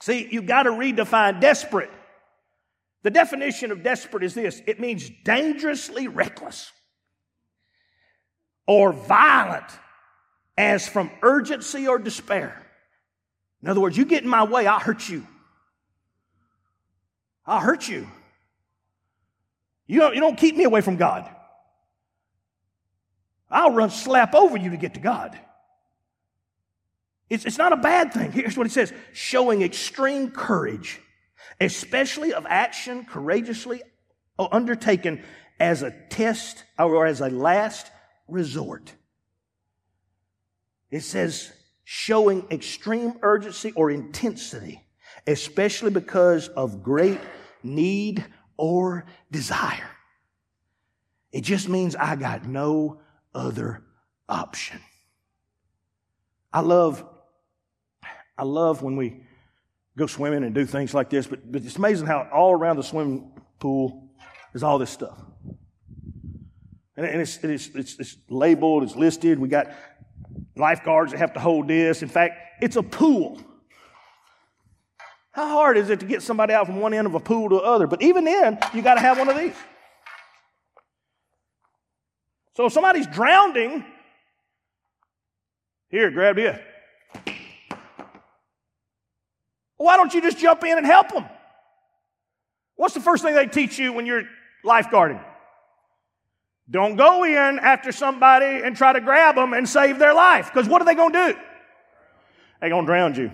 See, 0.00 0.28
you've 0.30 0.46
got 0.46 0.62
to 0.62 0.70
redefine 0.70 1.40
desperate. 1.40 1.90
The 3.02 3.10
definition 3.10 3.70
of 3.70 3.82
desperate 3.82 4.22
is 4.22 4.34
this 4.34 4.62
it 4.66 4.80
means 4.80 5.10
dangerously 5.24 6.08
reckless 6.08 6.70
or 8.66 8.92
violent 8.92 9.66
as 10.56 10.88
from 10.88 11.10
urgency 11.22 11.86
or 11.86 11.98
despair. 11.98 12.66
In 13.62 13.68
other 13.68 13.80
words, 13.80 13.96
you 13.96 14.06
get 14.06 14.22
in 14.22 14.28
my 14.28 14.44
way, 14.44 14.66
I'll 14.66 14.78
hurt 14.78 15.08
you. 15.08 15.26
I'll 17.46 17.60
hurt 17.60 17.88
you. 17.88 18.06
You 19.90 19.98
don't, 19.98 20.14
you 20.14 20.20
don't 20.20 20.38
keep 20.38 20.56
me 20.56 20.62
away 20.62 20.82
from 20.82 20.94
God. 20.94 21.28
I'll 23.50 23.72
run 23.72 23.90
slap 23.90 24.36
over 24.36 24.56
you 24.56 24.70
to 24.70 24.76
get 24.76 24.94
to 24.94 25.00
God. 25.00 25.36
It's, 27.28 27.44
it's 27.44 27.58
not 27.58 27.72
a 27.72 27.76
bad 27.76 28.12
thing. 28.12 28.30
Here's 28.30 28.56
what 28.56 28.68
it 28.68 28.70
says 28.70 28.92
showing 29.12 29.62
extreme 29.62 30.30
courage, 30.30 31.00
especially 31.60 32.32
of 32.32 32.46
action 32.48 33.04
courageously 33.04 33.82
uh, 34.38 34.46
undertaken 34.52 35.24
as 35.58 35.82
a 35.82 35.90
test 35.90 36.62
or 36.78 37.04
as 37.04 37.20
a 37.20 37.28
last 37.28 37.90
resort. 38.28 38.94
It 40.92 41.00
says 41.00 41.50
showing 41.82 42.46
extreme 42.52 43.14
urgency 43.22 43.72
or 43.72 43.90
intensity, 43.90 44.84
especially 45.26 45.90
because 45.90 46.46
of 46.46 46.84
great 46.84 47.18
need 47.64 48.24
or 48.60 49.06
desire. 49.30 49.90
It 51.32 51.40
just 51.40 51.66
means 51.66 51.96
I 51.96 52.14
got 52.14 52.44
no 52.44 53.00
other 53.34 53.82
option. 54.28 54.78
I 56.52 56.60
love, 56.60 57.02
I 58.36 58.44
love 58.44 58.82
when 58.82 58.96
we 58.96 59.22
go 59.96 60.06
swimming 60.06 60.44
and 60.44 60.54
do 60.54 60.66
things 60.66 60.92
like 60.92 61.08
this, 61.08 61.26
but, 61.26 61.50
but 61.50 61.64
it's 61.64 61.76
amazing 61.76 62.06
how 62.06 62.28
all 62.32 62.52
around 62.52 62.76
the 62.76 62.82
swimming 62.82 63.32
pool 63.58 64.10
is 64.52 64.62
all 64.62 64.78
this 64.78 64.90
stuff. 64.90 65.18
And 66.96 67.06
it's, 67.06 67.42
it's, 67.42 67.68
it's, 67.68 67.98
it's 67.98 68.16
labeled, 68.28 68.82
it's 68.82 68.94
listed. 68.94 69.38
We 69.38 69.48
got 69.48 69.72
lifeguards 70.54 71.12
that 71.12 71.18
have 71.18 71.32
to 71.32 71.40
hold 71.40 71.66
this. 71.66 72.02
In 72.02 72.10
fact, 72.10 72.34
it's 72.60 72.76
a 72.76 72.82
pool. 72.82 73.40
How 75.32 75.48
hard 75.48 75.76
is 75.76 75.90
it 75.90 76.00
to 76.00 76.06
get 76.06 76.22
somebody 76.22 76.52
out 76.52 76.66
from 76.66 76.80
one 76.80 76.92
end 76.92 77.06
of 77.06 77.14
a 77.14 77.20
pool 77.20 77.48
to 77.50 77.56
the 77.56 77.62
other? 77.62 77.86
But 77.86 78.02
even 78.02 78.24
then, 78.24 78.58
you 78.74 78.82
got 78.82 78.94
to 78.94 79.00
have 79.00 79.18
one 79.18 79.28
of 79.28 79.36
these. 79.36 79.54
So 82.56 82.66
if 82.66 82.72
somebody's 82.72 83.06
drowning, 83.06 83.84
here, 85.88 86.10
grab 86.10 86.36
this. 86.36 86.58
Why 89.76 89.96
don't 89.96 90.12
you 90.12 90.20
just 90.20 90.38
jump 90.38 90.62
in 90.64 90.76
and 90.76 90.86
help 90.86 91.10
them? 91.10 91.24
What's 92.76 92.94
the 92.94 93.00
first 93.00 93.22
thing 93.22 93.34
they 93.34 93.46
teach 93.46 93.78
you 93.78 93.92
when 93.92 94.06
you're 94.06 94.24
lifeguarding? 94.64 95.22
Don't 96.70 96.96
go 96.96 97.24
in 97.24 97.58
after 97.58 97.90
somebody 97.92 98.62
and 98.62 98.76
try 98.76 98.92
to 98.92 99.00
grab 99.00 99.34
them 99.34 99.52
and 99.54 99.68
save 99.68 99.98
their 99.98 100.14
life. 100.14 100.50
Because 100.52 100.68
what 100.68 100.82
are 100.82 100.84
they 100.84 100.94
going 100.94 101.12
to 101.12 101.32
do? 101.32 101.38
They're 102.60 102.70
going 102.70 102.84
to 102.84 102.86
drown 102.86 103.14
you. 103.14 103.30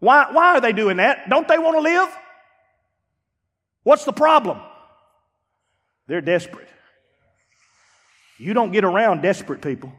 Why, 0.00 0.30
why 0.32 0.56
are 0.56 0.60
they 0.60 0.72
doing 0.72 0.98
that? 0.98 1.28
Don't 1.28 1.48
they 1.48 1.58
want 1.58 1.76
to 1.76 1.80
live? 1.80 2.08
What's 3.82 4.04
the 4.04 4.12
problem? 4.12 4.60
They're 6.06 6.20
desperate. 6.20 6.68
You 8.38 8.54
don't 8.54 8.70
get 8.70 8.84
around 8.84 9.22
desperate 9.22 9.60
people. 9.60 9.92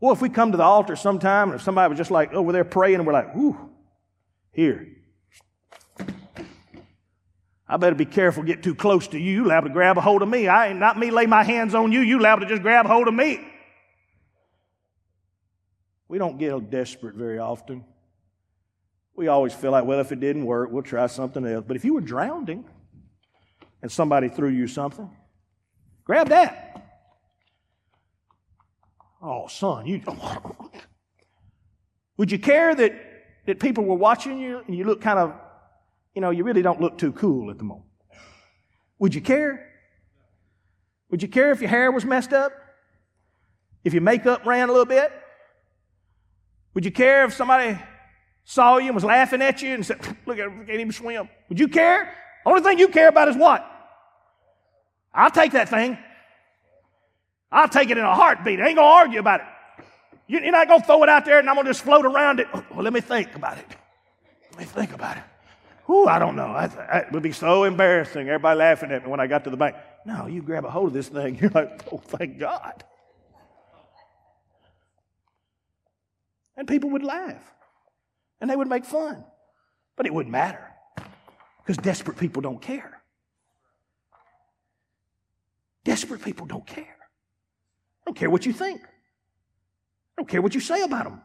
Well, 0.00 0.12
if 0.12 0.20
we 0.20 0.28
come 0.28 0.52
to 0.52 0.56
the 0.56 0.64
altar 0.64 0.96
sometime 0.96 1.50
and 1.50 1.56
if 1.56 1.62
somebody 1.62 1.90
was 1.90 1.98
just 1.98 2.10
like 2.10 2.32
over 2.32 2.52
there 2.52 2.64
praying 2.64 2.96
and 2.96 3.06
we're 3.06 3.12
like, 3.12 3.34
ooh, 3.36 3.56
here, 4.52 4.88
I 7.68 7.76
better 7.78 7.96
be 7.96 8.04
careful, 8.04 8.42
get 8.42 8.62
too 8.62 8.74
close 8.74 9.08
to 9.08 9.18
you. 9.18 9.32
You 9.32 9.44
liable 9.44 9.68
to 9.68 9.72
grab 9.72 9.96
a 9.96 10.00
hold 10.00 10.22
of 10.22 10.28
me. 10.28 10.46
I 10.46 10.68
ain't 10.68 10.78
not 10.78 10.98
me 10.98 11.10
lay 11.10 11.26
my 11.26 11.42
hands 11.42 11.74
on 11.74 11.90
you. 11.90 12.00
You 12.00 12.20
liable 12.20 12.42
to 12.42 12.48
just 12.48 12.62
grab 12.62 12.86
hold 12.86 13.08
of 13.08 13.14
me. 13.14 13.40
We 16.06 16.18
don't 16.18 16.38
get 16.38 16.70
desperate 16.70 17.14
very 17.14 17.38
often. 17.38 17.84
We 19.14 19.28
always 19.28 19.52
feel 19.52 19.70
like, 19.70 19.84
well, 19.84 20.00
if 20.00 20.12
it 20.12 20.20
didn't 20.20 20.46
work, 20.46 20.70
we'll 20.70 20.82
try 20.82 21.06
something 21.06 21.46
else. 21.46 21.64
But 21.66 21.76
if 21.76 21.84
you 21.84 21.94
were 21.94 22.00
drowning 22.00 22.64
and 23.82 23.92
somebody 23.92 24.28
threw 24.28 24.48
you 24.48 24.66
something, 24.66 25.10
grab 26.04 26.28
that. 26.28 26.68
Oh, 29.22 29.46
son, 29.48 29.86
you. 29.86 30.02
Would 32.16 32.32
you 32.32 32.38
care 32.38 32.74
that, 32.74 32.94
that 33.46 33.60
people 33.60 33.84
were 33.84 33.96
watching 33.96 34.38
you 34.38 34.62
and 34.66 34.76
you 34.76 34.84
look 34.84 35.00
kind 35.00 35.18
of 35.18 35.34
you 36.14 36.20
know, 36.20 36.30
you 36.30 36.44
really 36.44 36.62
don't 36.62 36.80
look 36.80 36.98
too 36.98 37.12
cool 37.12 37.50
at 37.50 37.58
the 37.58 37.64
moment. 37.64 37.86
Would 38.98 39.14
you 39.14 39.20
care? 39.20 39.68
Would 41.10 41.22
you 41.22 41.28
care 41.28 41.50
if 41.52 41.60
your 41.60 41.70
hair 41.70 41.90
was 41.90 42.04
messed 42.04 42.32
up? 42.32 42.52
If 43.84 43.92
your 43.92 44.02
makeup 44.02 44.46
ran 44.46 44.68
a 44.68 44.72
little 44.72 44.86
bit? 44.86 45.10
Would 46.74 46.84
you 46.84 46.92
care 46.92 47.24
if 47.24 47.34
somebody 47.34 47.78
saw 48.44 48.78
you 48.78 48.86
and 48.86 48.94
was 48.94 49.04
laughing 49.04 49.42
at 49.42 49.62
you 49.62 49.74
and 49.74 49.84
said, 49.84 49.98
Look 50.26 50.38
at 50.38 50.46
him, 50.46 50.66
can't 50.66 50.80
even 50.80 50.92
swim? 50.92 51.28
Would 51.48 51.60
you 51.60 51.68
care? 51.68 52.14
Only 52.44 52.62
thing 52.62 52.78
you 52.78 52.88
care 52.88 53.08
about 53.08 53.28
is 53.28 53.36
what? 53.36 53.68
I'll 55.14 55.30
take 55.30 55.52
that 55.52 55.68
thing. 55.68 55.98
I'll 57.50 57.68
take 57.68 57.90
it 57.90 57.98
in 57.98 58.04
a 58.04 58.14
heartbeat. 58.14 58.60
I 58.60 58.68
ain't 58.68 58.76
gonna 58.76 58.88
argue 58.88 59.20
about 59.20 59.40
it. 59.40 59.46
You're 60.26 60.50
not 60.50 60.66
gonna 60.68 60.82
throw 60.82 61.02
it 61.02 61.08
out 61.08 61.24
there 61.24 61.38
and 61.38 61.48
I'm 61.48 61.56
gonna 61.56 61.68
just 61.68 61.82
float 61.82 62.06
around 62.06 62.40
it. 62.40 62.48
Well, 62.52 62.82
let 62.82 62.92
me 62.92 63.00
think 63.00 63.34
about 63.34 63.58
it. 63.58 63.66
Let 64.50 64.60
me 64.60 64.64
think 64.64 64.92
about 64.92 65.18
it. 65.18 65.22
Ooh, 65.90 66.06
I 66.06 66.18
don't 66.18 66.36
know. 66.36 66.56
it 66.56 67.12
would 67.12 67.22
be 67.22 67.32
so 67.32 67.64
embarrassing. 67.64 68.28
Everybody 68.28 68.58
laughing 68.58 68.92
at 68.92 69.04
me 69.04 69.10
when 69.10 69.20
I 69.20 69.26
got 69.26 69.44
to 69.44 69.50
the 69.50 69.56
bank. 69.56 69.76
No, 70.06 70.26
you 70.26 70.40
grab 70.40 70.64
a 70.64 70.70
hold 70.70 70.88
of 70.88 70.92
this 70.94 71.08
thing. 71.08 71.38
You're 71.40 71.50
like, 71.50 71.82
oh, 71.92 71.98
thank 71.98 72.38
God. 72.38 72.84
And 76.56 76.68
people 76.68 76.90
would 76.90 77.02
laugh. 77.02 77.52
And 78.42 78.50
they 78.50 78.56
would 78.56 78.68
make 78.68 78.84
fun. 78.84 79.24
But 79.96 80.06
it 80.06 80.12
wouldn't 80.12 80.32
matter. 80.32 80.66
Because 81.62 81.76
desperate 81.76 82.18
people 82.18 82.42
don't 82.42 82.60
care. 82.60 83.00
Desperate 85.84 86.22
people 86.22 86.46
don't 86.46 86.66
care. 86.66 86.96
Don't 88.04 88.16
care 88.16 88.28
what 88.28 88.44
you 88.44 88.52
think. 88.52 88.80
Don't 90.16 90.28
care 90.28 90.42
what 90.42 90.54
you 90.54 90.60
say 90.60 90.82
about 90.82 91.04
them. 91.04 91.22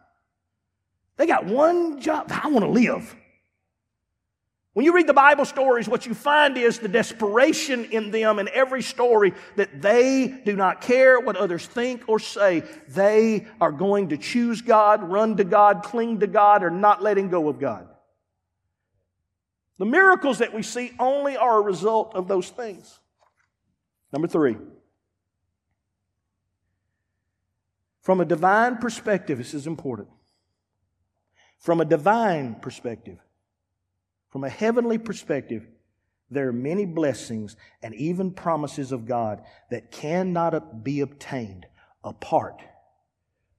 They 1.18 1.26
got 1.26 1.46
one 1.46 2.00
job. 2.00 2.28
I 2.30 2.50
want 2.50 2.64
to 2.64 2.72
live. 2.72 3.16
When 4.78 4.86
you 4.86 4.94
read 4.94 5.08
the 5.08 5.14
Bible 5.14 5.46
stories, 5.46 5.90
what 5.90 6.06
you 6.06 6.14
find 6.14 6.56
is 6.56 6.78
the 6.78 6.88
desperation 6.88 7.86
in 7.86 8.12
them 8.12 8.38
in 8.38 8.48
every 8.54 8.84
story 8.84 9.34
that 9.56 9.82
they 9.82 10.28
do 10.46 10.56
not 10.56 10.82
care 10.82 11.20
what 11.20 11.36
others 11.36 11.66
think 11.66 12.04
or 12.06 12.20
say. 12.20 12.62
They 12.88 13.48
are 13.60 13.72
going 13.72 14.10
to 14.10 14.18
choose 14.18 14.62
God, 14.62 15.02
run 15.02 15.38
to 15.38 15.44
God, 15.44 15.82
cling 15.82 16.20
to 16.20 16.28
God, 16.28 16.64
or 16.64 16.70
not 16.70 17.02
letting 17.02 17.30
go 17.30 17.50
of 17.50 17.60
God. 17.60 17.88
The 19.80 19.86
miracles 19.88 20.38
that 20.38 20.54
we 20.54 20.62
see 20.62 20.92
only 21.00 21.36
are 21.36 21.58
a 21.58 21.62
result 21.62 22.14
of 22.14 22.28
those 22.28 22.52
things. 22.52 23.00
Number 24.14 24.28
three. 24.28 24.58
From 28.04 28.22
a 28.22 28.26
divine 28.26 28.78
perspective, 28.78 29.40
this 29.40 29.56
is 29.56 29.66
important. 29.66 30.10
From 31.58 31.82
a 31.82 31.86
divine 31.86 32.54
perspective, 32.62 33.18
from 34.30 34.44
a 34.44 34.50
heavenly 34.50 34.98
perspective, 34.98 35.68
there 36.30 36.50
are 36.50 36.54
many 36.54 36.86
blessings 36.86 37.56
and 37.82 37.96
even 37.96 38.32
promises 38.32 38.92
of 38.92 39.06
God 39.06 39.42
that 39.72 39.92
cannot 39.92 40.84
be 40.84 41.00
obtained 41.00 41.66
apart 42.04 42.62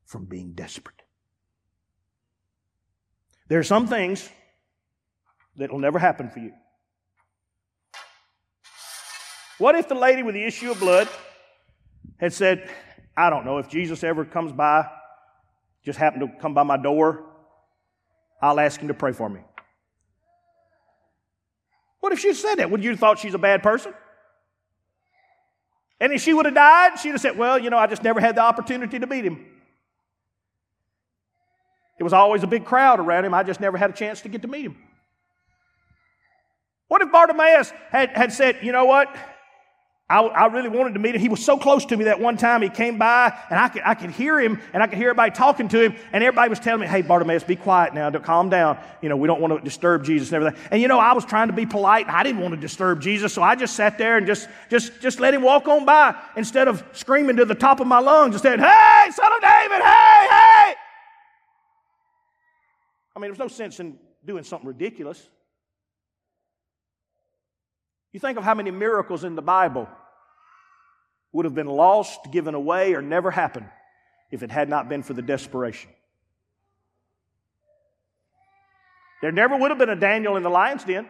from 0.05 0.27
being 0.27 0.53
desperate. 0.53 1.03
There 3.49 3.59
are 3.59 3.65
some 3.65 3.87
things 3.87 4.29
that 5.57 5.73
will 5.73 5.79
never 5.79 5.99
happen 5.99 6.29
for 6.29 6.41
you. 6.41 6.53
What 9.59 9.75
if 9.75 9.89
the 9.89 9.95
lady 9.95 10.23
with 10.23 10.35
the 10.35 10.45
issue 10.45 10.71
of 10.71 10.79
blood 10.79 11.09
had 12.19 12.33
said, 12.33 12.71
I 13.17 13.31
don't 13.31 13.45
know, 13.45 13.59
if 13.59 13.69
Jesus 13.69 14.05
ever 14.05 14.25
comes 14.25 14.53
by, 14.53 14.87
just 15.85 15.99
happened 15.99 16.23
to 16.23 16.41
come 16.41 16.55
by 16.55 16.63
my 16.63 16.77
door, 16.77 17.25
I'll 18.41 18.61
ask 18.61 18.81
him 18.81 18.89
to 18.89 18.95
pray 18.95 19.13
for 19.13 19.29
me. 19.29 19.41
What 22.01 22.13
if 22.13 22.21
she 22.21 22.33
said 22.33 22.57
that? 22.57 22.71
Would 22.71 22.85
you 22.85 22.91
have 22.91 22.99
thought 22.99 23.19
she's 23.19 23.35
a 23.35 23.39
bad 23.39 23.63
person? 23.63 23.93
And 26.01 26.13
if 26.13 26.23
she 26.23 26.33
would 26.33 26.47
have 26.47 26.55
died, 26.55 26.99
she'd 26.99 27.11
have 27.11 27.21
said, 27.21 27.37
Well, 27.37 27.59
you 27.59 27.71
know, 27.71 27.79
I 27.79 27.87
just 27.87 28.05
never 28.05 28.21
had 28.21 28.37
the 28.37 28.43
opportunity 28.43 28.99
to 28.99 29.07
meet 29.07 29.25
him. 29.25 29.45
It 31.99 32.05
was 32.05 32.13
always 32.13 32.45
a 32.45 32.47
big 32.47 32.65
crowd 32.65 33.01
around 33.01 33.25
him. 33.25 33.35
I 33.35 33.43
just 33.43 33.61
never 33.61 33.77
had 33.77 33.91
a 33.91 33.93
chance 33.93 34.21
to 34.21 34.29
get 34.29 34.43
to 34.43 34.49
meet 34.49 34.67
him. 34.67 34.77
What 36.87 37.03
if 37.03 37.11
Bartimaeus 37.11 37.73
had, 37.91 38.11
had 38.11 38.33
said, 38.33 38.59
you 38.63 38.73
know 38.73 38.85
what? 38.85 39.15
I, 40.11 40.23
I, 40.23 40.47
really 40.47 40.71
wanted 40.71 40.95
to 40.95 41.01
meet 41.01 41.15
him. 41.15 41.21
He 41.21 41.29
was 41.29 41.45
so 41.45 41.59
close 41.59 41.85
to 41.87 41.97
me 41.97 42.05
that 42.05 42.19
one 42.19 42.39
time 42.39 42.63
he 42.63 42.71
came 42.71 42.97
by 42.97 43.31
and 43.51 43.59
I 43.59 43.69
could, 43.69 43.83
I 43.85 43.95
could 43.95 44.11
hear 44.11 44.41
him 44.41 44.59
and 44.73 44.83
I 44.83 44.87
could 44.87 44.97
hear 44.97 45.11
everybody 45.11 45.33
talking 45.33 45.69
to 45.69 45.83
him 45.83 45.97
and 46.13 46.25
everybody 46.25 46.49
was 46.49 46.59
telling 46.59 46.81
me, 46.81 46.87
hey, 46.87 47.03
Bartimaeus, 47.03 47.45
be 47.45 47.57
quiet 47.57 47.93
now. 47.93 48.11
Calm 48.11 48.49
down. 48.49 48.79
You 49.03 49.11
know, 49.11 49.19
we 49.19 49.27
don't 49.27 49.43
want 49.43 49.55
to 49.55 49.61
disturb 49.63 50.05
Jesus 50.05 50.33
and 50.33 50.37
everything. 50.37 50.69
And 50.71 50.81
you 50.81 50.89
know, 50.89 50.99
I 50.99 51.13
was 51.13 51.27
trying 51.27 51.49
to 51.49 51.53
be 51.53 51.67
polite 51.67 52.07
and 52.07 52.17
I 52.17 52.23
didn't 52.23 52.41
want 52.41 52.55
to 52.55 52.61
disturb 52.61 53.03
Jesus. 53.03 53.35
So 53.35 53.43
I 53.43 53.55
just 53.55 53.77
sat 53.77 53.99
there 53.99 54.17
and 54.17 54.27
just, 54.27 54.49
just, 54.71 54.99
just 55.03 55.21
let 55.21 55.35
him 55.35 55.43
walk 55.43 55.69
on 55.69 55.85
by 55.85 56.17
instead 56.37 56.69
of 56.69 56.83
screaming 56.93 57.37
to 57.37 57.45
the 57.45 57.55
top 57.55 57.81
of 57.81 57.87
my 57.87 57.99
lungs 57.99 58.35
and 58.35 58.43
saying, 58.43 58.61
hey, 58.61 59.11
son 59.13 59.31
of 59.31 59.43
David, 59.43 59.83
hey, 59.83 60.27
hey. 60.31 60.75
I 63.15 63.21
mean, 63.21 63.31
there's 63.31 63.39
no 63.39 63.49
sense 63.49 63.79
in 63.79 63.99
doing 64.25 64.43
something 64.43 64.69
ridiculous. 64.69 65.29
You 68.19 68.21
think 68.21 68.37
of 68.37 68.43
how 68.43 68.55
many 68.55 68.73
miracles 68.73 69.23
in 69.23 69.37
the 69.37 69.43
Bible 69.43 69.89
would 71.31 71.45
have 71.45 71.55
been 71.55 71.69
lost, 71.69 72.19
given 72.33 72.57
away, 72.57 72.95
or 72.95 73.01
never 73.01 73.31
happened 73.31 73.67
if 74.33 74.43
it 74.43 74.51
had 74.51 74.69
not 74.69 74.89
been 74.89 75.05
for 75.05 75.13
the 75.13 75.23
desperation. 75.23 75.89
There 79.23 79.31
never 79.31 79.57
would 79.57 79.71
have 79.71 79.79
been 79.79 79.89
a 79.89 79.95
Daniel 79.95 80.37
in 80.37 80.43
the 80.43 80.51
lion's 80.51 80.83
den. 80.83 81.07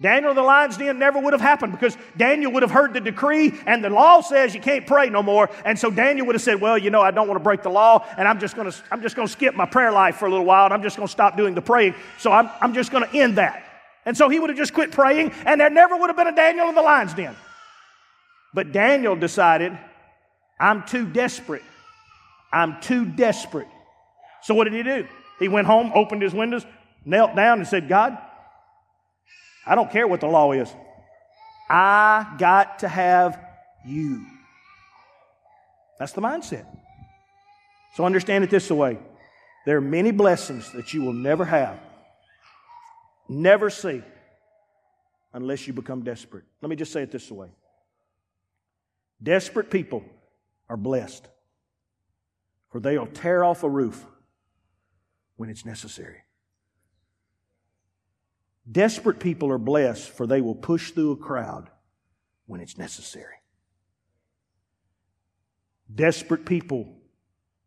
Daniel 0.00 0.30
in 0.30 0.36
the 0.36 0.42
lion's 0.42 0.78
den 0.78 0.98
never 0.98 1.18
would 1.20 1.34
have 1.34 1.42
happened 1.42 1.72
because 1.72 1.94
Daniel 2.16 2.50
would 2.52 2.62
have 2.62 2.72
heard 2.72 2.94
the 2.94 3.00
decree 3.02 3.52
and 3.66 3.84
the 3.84 3.90
law 3.90 4.22
says 4.22 4.54
you 4.54 4.62
can't 4.62 4.86
pray 4.86 5.10
no 5.10 5.22
more. 5.22 5.50
And 5.66 5.78
so 5.78 5.90
Daniel 5.90 6.26
would 6.26 6.36
have 6.36 6.42
said, 6.42 6.58
well, 6.58 6.78
you 6.78 6.88
know, 6.88 7.02
I 7.02 7.10
don't 7.10 7.28
want 7.28 7.38
to 7.38 7.44
break 7.44 7.62
the 7.62 7.68
law 7.68 8.02
and 8.16 8.26
I'm 8.26 8.40
just 8.40 8.56
going 8.56 8.70
to, 8.70 8.78
I'm 8.90 9.02
just 9.02 9.14
going 9.14 9.28
to 9.28 9.32
skip 9.32 9.54
my 9.54 9.66
prayer 9.66 9.92
life 9.92 10.16
for 10.16 10.24
a 10.24 10.30
little 10.30 10.46
while 10.46 10.64
and 10.64 10.72
I'm 10.72 10.82
just 10.82 10.96
going 10.96 11.06
to 11.06 11.12
stop 11.12 11.36
doing 11.36 11.54
the 11.54 11.60
praying. 11.60 11.94
So 12.16 12.32
I'm, 12.32 12.48
I'm 12.62 12.72
just 12.72 12.90
going 12.90 13.06
to 13.06 13.14
end 13.14 13.36
that. 13.36 13.72
And 14.06 14.16
so 14.16 14.28
he 14.28 14.38
would 14.38 14.50
have 14.50 14.58
just 14.58 14.74
quit 14.74 14.90
praying, 14.90 15.32
and 15.46 15.60
there 15.60 15.70
never 15.70 15.96
would 15.96 16.08
have 16.08 16.16
been 16.16 16.26
a 16.26 16.34
Daniel 16.34 16.68
in 16.68 16.74
the 16.74 16.82
lion's 16.82 17.14
den. 17.14 17.34
But 18.52 18.72
Daniel 18.72 19.16
decided, 19.16 19.76
I'm 20.60 20.84
too 20.84 21.06
desperate. 21.06 21.62
I'm 22.52 22.80
too 22.80 23.04
desperate. 23.04 23.68
So 24.42 24.54
what 24.54 24.64
did 24.64 24.74
he 24.74 24.82
do? 24.82 25.06
He 25.38 25.48
went 25.48 25.66
home, 25.66 25.90
opened 25.94 26.22
his 26.22 26.34
windows, 26.34 26.64
knelt 27.04 27.34
down, 27.34 27.58
and 27.58 27.66
said, 27.66 27.88
God, 27.88 28.16
I 29.66 29.74
don't 29.74 29.90
care 29.90 30.06
what 30.06 30.20
the 30.20 30.26
law 30.26 30.52
is. 30.52 30.72
I 31.68 32.34
got 32.38 32.80
to 32.80 32.88
have 32.88 33.40
you. 33.86 34.24
That's 35.98 36.12
the 36.12 36.20
mindset. 36.20 36.66
So 37.94 38.04
understand 38.04 38.44
it 38.44 38.50
this 38.50 38.70
way 38.70 38.98
there 39.64 39.78
are 39.78 39.80
many 39.80 40.10
blessings 40.10 40.70
that 40.72 40.92
you 40.92 41.02
will 41.02 41.12
never 41.12 41.44
have 41.44 41.78
never 43.28 43.70
see 43.70 44.02
unless 45.32 45.66
you 45.66 45.72
become 45.72 46.02
desperate. 46.02 46.44
Let 46.62 46.70
me 46.70 46.76
just 46.76 46.92
say 46.92 47.02
it 47.02 47.10
this 47.10 47.30
way 47.30 47.48
Desperate 49.22 49.70
people 49.70 50.04
are 50.68 50.76
blessed, 50.76 51.28
for 52.70 52.80
they 52.80 52.98
will 52.98 53.06
tear 53.06 53.44
off 53.44 53.62
a 53.62 53.68
roof 53.68 54.04
when 55.36 55.48
it's 55.48 55.64
necessary. 55.64 56.18
Desperate 58.70 59.20
people 59.20 59.50
are 59.50 59.58
blessed, 59.58 60.08
for 60.08 60.26
they 60.26 60.40
will 60.40 60.54
push 60.54 60.92
through 60.92 61.12
a 61.12 61.16
crowd 61.16 61.68
when 62.46 62.60
it's 62.60 62.78
necessary. 62.78 63.34
Desperate 65.94 66.46
people 66.46 66.96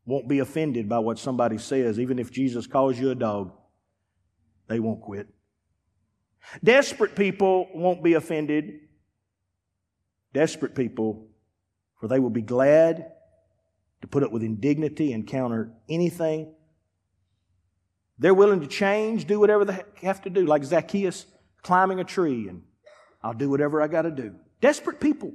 won't 0.05 0.28
be 0.28 0.39
offended 0.39 0.89
by 0.89 0.99
what 0.99 1.20
somebody 1.20 1.58
says, 1.58 1.99
even 1.99 2.18
if 2.18 2.32
Jesus 2.32 2.66
calls 2.66 2.97
you 2.97 3.12
a 3.12 3.16
dog. 3.16 3.51
They 4.68 4.80
won't 4.80 5.01
quit. 5.01 5.28
Desperate 6.64 7.16
people 7.16 7.68
won't 7.74 8.04
be 8.04 8.14
offended. 8.14 8.80
Desperate 10.34 10.76
people, 10.76 11.28
for 12.00 12.08
they 12.08 12.20
will 12.20 12.30
be 12.30 12.41
glad 12.41 13.12
to 14.02 14.08
put 14.08 14.24
up 14.24 14.32
with 14.32 14.43
indignity 14.43 15.14
and 15.14 15.26
counter 15.26 15.72
anything. 15.89 16.54
They're 18.20 18.34
willing 18.34 18.62
to 18.62 18.68
change, 18.68 19.26
do 19.26 19.39
whatever 19.39 19.66
they 19.66 19.84
have 20.02 20.22
to 20.24 20.30
do, 20.30 20.45
like 20.45 20.64
Zacchaeus 20.64 21.26
climbing 21.62 22.00
a 22.00 22.04
tree, 22.04 22.48
and 22.48 22.64
I'll 23.22 23.34
do 23.34 23.50
whatever 23.50 23.82
I 23.82 23.88
got 23.88 24.04
to 24.04 24.12
do. 24.12 24.36
Desperate 24.62 25.00
people. 25.00 25.34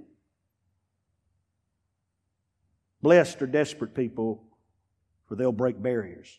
Blessed 3.03 3.43
are 3.43 3.47
desperate 3.47 3.95
people, 3.95 4.45
for 5.29 5.35
they'll 5.37 5.53
break 5.53 5.83
barriers. 5.83 6.39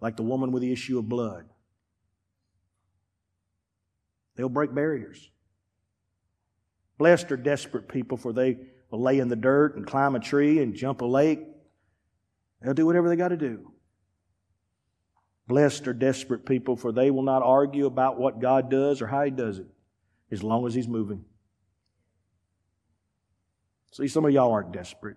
Like 0.00 0.16
the 0.16 0.22
woman 0.22 0.52
with 0.52 0.62
the 0.62 0.72
issue 0.72 0.98
of 0.98 1.08
blood. 1.08 1.46
They'll 4.36 4.48
break 4.48 4.74
barriers. 4.74 5.30
Blessed 6.98 7.32
are 7.32 7.36
desperate 7.36 7.88
people, 7.88 8.16
for 8.16 8.32
they 8.32 8.58
will 8.90 9.02
lay 9.02 9.18
in 9.18 9.28
the 9.28 9.36
dirt 9.36 9.76
and 9.76 9.86
climb 9.86 10.14
a 10.14 10.20
tree 10.20 10.60
and 10.60 10.74
jump 10.74 11.00
a 11.00 11.06
lake. 11.06 11.40
They'll 12.62 12.74
do 12.74 12.86
whatever 12.86 13.08
they 13.08 13.16
got 13.16 13.28
to 13.28 13.36
do. 13.36 13.72
Blessed 15.46 15.88
are 15.88 15.92
desperate 15.92 16.46
people, 16.46 16.76
for 16.76 16.92
they 16.92 17.10
will 17.10 17.22
not 17.22 17.42
argue 17.42 17.86
about 17.86 18.18
what 18.18 18.40
God 18.40 18.70
does 18.70 19.02
or 19.02 19.06
how 19.06 19.22
He 19.24 19.30
does 19.30 19.58
it, 19.58 19.66
as 20.30 20.42
long 20.42 20.66
as 20.66 20.74
He's 20.74 20.88
moving. 20.88 21.24
See, 23.92 24.08
some 24.08 24.24
of 24.24 24.32
y'all 24.32 24.52
aren't 24.52 24.72
desperate. 24.72 25.16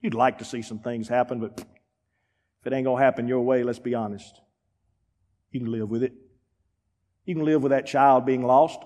You'd 0.00 0.14
like 0.14 0.38
to 0.38 0.44
see 0.44 0.62
some 0.62 0.78
things 0.78 1.08
happen, 1.08 1.40
but 1.40 1.58
if 1.58 2.66
it 2.66 2.72
ain't 2.72 2.84
going 2.84 2.98
to 2.98 3.04
happen 3.04 3.26
your 3.26 3.40
way, 3.40 3.62
let's 3.62 3.78
be 3.78 3.94
honest. 3.94 4.40
You 5.50 5.60
can 5.60 5.72
live 5.72 5.88
with 5.88 6.02
it. 6.02 6.12
You 7.24 7.34
can 7.34 7.44
live 7.44 7.62
with 7.62 7.70
that 7.70 7.86
child 7.86 8.26
being 8.26 8.42
lost. 8.42 8.80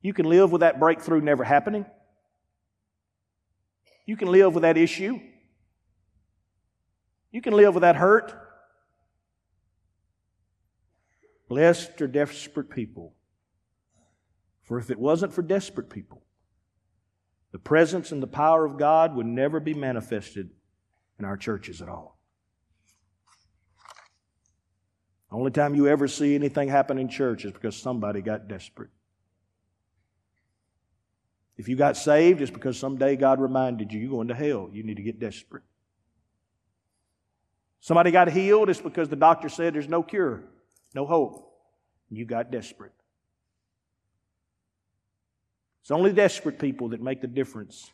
You 0.00 0.12
can 0.12 0.26
live 0.26 0.52
with 0.52 0.60
that 0.60 0.80
breakthrough 0.80 1.20
never 1.20 1.44
happening. 1.44 1.86
You 4.04 4.16
can 4.16 4.28
live 4.28 4.54
with 4.54 4.62
that 4.62 4.76
issue. 4.76 5.20
You 7.30 7.40
can 7.40 7.54
live 7.54 7.74
with 7.74 7.82
that 7.82 7.96
hurt. 7.96 8.34
Blessed 11.48 12.00
are 12.02 12.06
desperate 12.06 12.70
people. 12.70 13.14
For 14.64 14.78
if 14.78 14.90
it 14.90 14.98
wasn't 14.98 15.32
for 15.32 15.42
desperate 15.42 15.90
people, 15.90 16.22
the 17.52 17.58
presence 17.58 18.12
and 18.12 18.22
the 18.22 18.26
power 18.26 18.64
of 18.64 18.78
God 18.78 19.14
would 19.14 19.26
never 19.26 19.60
be 19.60 19.74
manifested 19.74 20.50
in 21.18 21.24
our 21.24 21.36
churches 21.36 21.82
at 21.82 21.88
all. 21.88 22.18
Only 25.32 25.50
time 25.50 25.74
you 25.74 25.88
ever 25.88 26.06
see 26.08 26.34
anything 26.34 26.68
happen 26.68 26.98
in 26.98 27.08
church 27.08 27.46
is 27.46 27.52
because 27.52 27.74
somebody 27.74 28.20
got 28.20 28.48
desperate. 28.48 28.90
If 31.56 31.68
you 31.68 31.76
got 31.76 31.96
saved, 31.96 32.42
it's 32.42 32.50
because 32.50 32.78
someday 32.78 33.16
God 33.16 33.40
reminded 33.40 33.92
you 33.92 34.00
you're 34.00 34.10
going 34.10 34.28
to 34.28 34.34
hell. 34.34 34.68
You 34.72 34.82
need 34.82 34.96
to 34.96 35.02
get 35.02 35.18
desperate. 35.18 35.62
Somebody 37.80 38.10
got 38.10 38.30
healed, 38.30 38.68
it's 38.68 38.80
because 38.80 39.08
the 39.08 39.16
doctor 39.16 39.48
said 39.48 39.74
there's 39.74 39.88
no 39.88 40.02
cure, 40.02 40.44
no 40.94 41.06
hope. 41.06 41.48
You 42.10 42.26
got 42.26 42.50
desperate. 42.50 42.92
It's 45.80 45.90
only 45.90 46.12
desperate 46.12 46.58
people 46.58 46.90
that 46.90 47.00
make 47.00 47.22
the 47.22 47.26
difference 47.26 47.90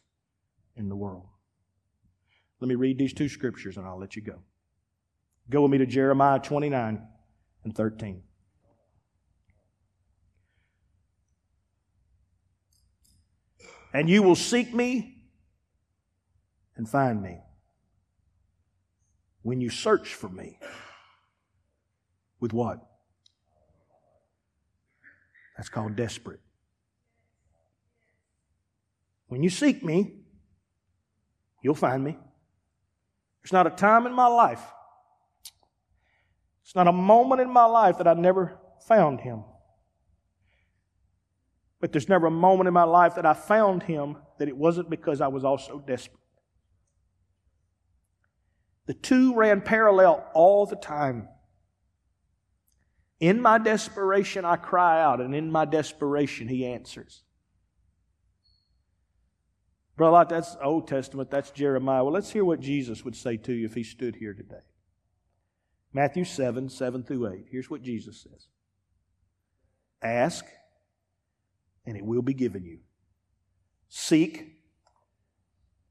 in 0.76 0.88
the 0.88 0.96
world. 0.96 1.26
Let 2.60 2.68
me 2.68 2.74
read 2.74 2.98
these 2.98 3.12
two 3.12 3.28
scriptures 3.28 3.76
and 3.76 3.86
I'll 3.86 3.98
let 3.98 4.16
you 4.16 4.22
go. 4.22 4.40
Go 5.48 5.62
with 5.62 5.70
me 5.70 5.78
to 5.78 5.86
Jeremiah 5.86 6.40
29 6.40 7.06
and 7.64 7.74
13. 7.74 8.22
And 13.92 14.08
you 14.08 14.22
will 14.22 14.36
seek 14.36 14.74
me 14.74 15.24
and 16.76 16.88
find 16.88 17.22
me 17.22 17.40
when 19.42 19.60
you 19.60 19.70
search 19.70 20.14
for 20.14 20.28
me. 20.28 20.58
With 22.40 22.52
what? 22.52 22.78
That's 25.56 25.68
called 25.68 25.96
desperate. 25.96 26.40
When 29.26 29.42
you 29.42 29.50
seek 29.50 29.82
me, 29.82 30.20
you'll 31.62 31.74
find 31.74 32.04
me. 32.04 32.16
There's 33.42 33.52
not 33.52 33.66
a 33.66 33.70
time 33.70 34.06
in 34.06 34.12
my 34.12 34.28
life 34.28 34.62
it's 36.68 36.74
not 36.74 36.86
a 36.86 36.92
moment 36.92 37.40
in 37.40 37.50
my 37.50 37.64
life 37.64 37.96
that 37.96 38.06
I 38.06 38.12
never 38.12 38.60
found 38.86 39.22
him. 39.22 39.42
But 41.80 41.92
there's 41.92 42.10
never 42.10 42.26
a 42.26 42.30
moment 42.30 42.68
in 42.68 42.74
my 42.74 42.84
life 42.84 43.14
that 43.14 43.24
I 43.24 43.32
found 43.32 43.84
him 43.84 44.18
that 44.38 44.48
it 44.48 44.56
wasn't 44.58 44.90
because 44.90 45.22
I 45.22 45.28
was 45.28 45.44
also 45.44 45.78
desperate. 45.78 46.20
The 48.84 48.92
two 48.92 49.34
ran 49.34 49.62
parallel 49.62 50.26
all 50.34 50.66
the 50.66 50.76
time. 50.76 51.30
In 53.18 53.40
my 53.40 53.56
desperation, 53.56 54.44
I 54.44 54.56
cry 54.56 55.00
out, 55.02 55.22
and 55.22 55.34
in 55.34 55.50
my 55.50 55.64
desperation, 55.64 56.48
he 56.48 56.66
answers. 56.66 57.22
Brother, 59.96 60.26
that's 60.28 60.54
Old 60.62 60.86
Testament, 60.86 61.30
that's 61.30 61.50
Jeremiah. 61.50 62.04
Well, 62.04 62.12
let's 62.12 62.30
hear 62.30 62.44
what 62.44 62.60
Jesus 62.60 63.06
would 63.06 63.16
say 63.16 63.38
to 63.38 63.54
you 63.54 63.64
if 63.64 63.72
he 63.72 63.82
stood 63.82 64.16
here 64.16 64.34
today. 64.34 64.60
Matthew 65.92 66.24
7, 66.24 66.68
7 66.68 67.02
through 67.02 67.32
8. 67.32 67.46
Here's 67.50 67.70
what 67.70 67.82
Jesus 67.82 68.22
says 68.22 68.48
Ask, 70.02 70.44
and 71.86 71.96
it 71.96 72.04
will 72.04 72.22
be 72.22 72.34
given 72.34 72.64
you. 72.64 72.80
Seek, 73.88 74.60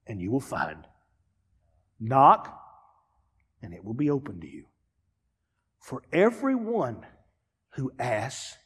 and 0.05 0.21
you 0.21 0.31
will 0.31 0.39
find. 0.39 0.85
Knock, 1.99 2.55
and 3.61 3.73
it 3.73 3.83
will 3.83 3.95
be 3.95 4.09
open 4.09 4.39
to 4.41 4.47
you. 4.47 4.65
For 5.79 6.03
everyone 6.13 7.05
who 7.71 7.91
asks 7.97 8.57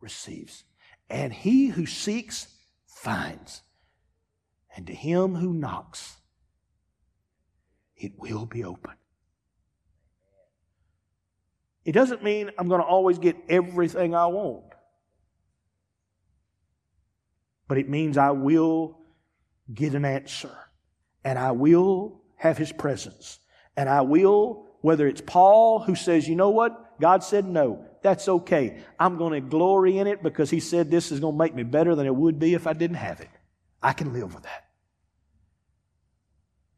receives, 0.00 0.64
and 1.10 1.32
he 1.32 1.68
who 1.68 1.84
seeks 1.84 2.46
finds, 2.86 3.62
and 4.74 4.86
to 4.86 4.94
him 4.94 5.34
who 5.34 5.52
knocks 5.52 6.16
it 7.96 8.12
will 8.18 8.46
be 8.46 8.64
open. 8.64 8.92
It 11.84 11.92
doesn't 11.92 12.22
mean 12.22 12.50
I'm 12.58 12.68
going 12.68 12.80
to 12.80 12.86
always 12.86 13.18
get 13.18 13.36
everything 13.48 14.14
I 14.14 14.26
want. 14.26 14.64
But 17.66 17.78
it 17.78 17.88
means 17.88 18.16
I 18.16 18.30
will 18.30 18.98
get 19.72 19.94
an 19.94 20.04
answer. 20.04 20.54
And 21.24 21.38
I 21.38 21.52
will 21.52 22.20
have 22.36 22.58
his 22.58 22.72
presence. 22.72 23.38
And 23.76 23.88
I 23.88 24.02
will, 24.02 24.66
whether 24.80 25.06
it's 25.06 25.20
Paul 25.20 25.80
who 25.80 25.94
says, 25.94 26.28
you 26.28 26.36
know 26.36 26.50
what? 26.50 27.00
God 27.00 27.24
said 27.24 27.46
no. 27.46 27.84
That's 28.02 28.28
okay. 28.28 28.82
I'm 28.98 29.16
going 29.16 29.32
to 29.32 29.40
glory 29.40 29.98
in 29.98 30.06
it 30.06 30.22
because 30.22 30.50
he 30.50 30.60
said 30.60 30.90
this 30.90 31.12
is 31.12 31.20
going 31.20 31.34
to 31.34 31.38
make 31.38 31.54
me 31.54 31.62
better 31.62 31.94
than 31.94 32.06
it 32.06 32.14
would 32.14 32.38
be 32.38 32.54
if 32.54 32.66
I 32.66 32.72
didn't 32.72 32.96
have 32.96 33.20
it. 33.20 33.30
I 33.82 33.92
can 33.92 34.12
live 34.12 34.34
with 34.34 34.44
that. 34.44 34.66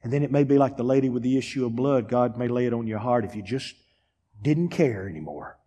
And 0.02 0.12
then 0.12 0.22
it 0.22 0.30
may 0.30 0.44
be 0.44 0.58
like 0.58 0.76
the 0.76 0.84
lady 0.84 1.08
with 1.08 1.22
the 1.22 1.38
issue 1.38 1.64
of 1.64 1.74
blood. 1.74 2.08
God 2.08 2.36
may 2.36 2.48
lay 2.48 2.66
it 2.66 2.74
on 2.74 2.86
your 2.86 2.98
heart 2.98 3.24
if 3.24 3.34
you 3.34 3.42
just 3.42 3.74
didn't 4.44 4.68
care 4.68 5.08
anymore 5.08 5.58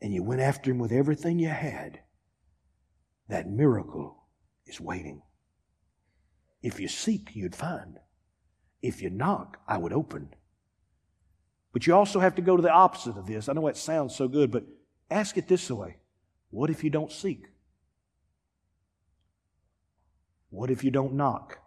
and 0.00 0.14
you 0.14 0.22
went 0.22 0.40
after 0.40 0.70
Him 0.70 0.78
with 0.78 0.92
everything 0.92 1.38
you 1.38 1.48
had. 1.48 2.00
That 3.28 3.48
miracle 3.48 4.24
is 4.66 4.80
waiting. 4.80 5.22
If 6.62 6.80
you 6.80 6.88
seek, 6.88 7.34
you'd 7.34 7.54
find. 7.54 7.98
If 8.82 9.02
you 9.02 9.10
knock, 9.10 9.58
I 9.68 9.78
would 9.78 9.92
open. 9.92 10.34
But 11.72 11.86
you 11.86 11.94
also 11.94 12.18
have 12.20 12.34
to 12.36 12.42
go 12.42 12.56
to 12.56 12.62
the 12.62 12.72
opposite 12.72 13.16
of 13.16 13.26
this. 13.26 13.48
I 13.48 13.52
know 13.52 13.68
it 13.68 13.76
sounds 13.76 14.16
so 14.16 14.26
good, 14.26 14.50
but 14.50 14.64
ask 15.10 15.36
it 15.36 15.48
this 15.48 15.70
way 15.70 15.98
What 16.50 16.70
if 16.70 16.82
you 16.82 16.90
don't 16.90 17.12
seek? 17.12 17.46
What 20.48 20.70
if 20.70 20.82
you 20.82 20.90
don't 20.90 21.14
knock? 21.14 21.58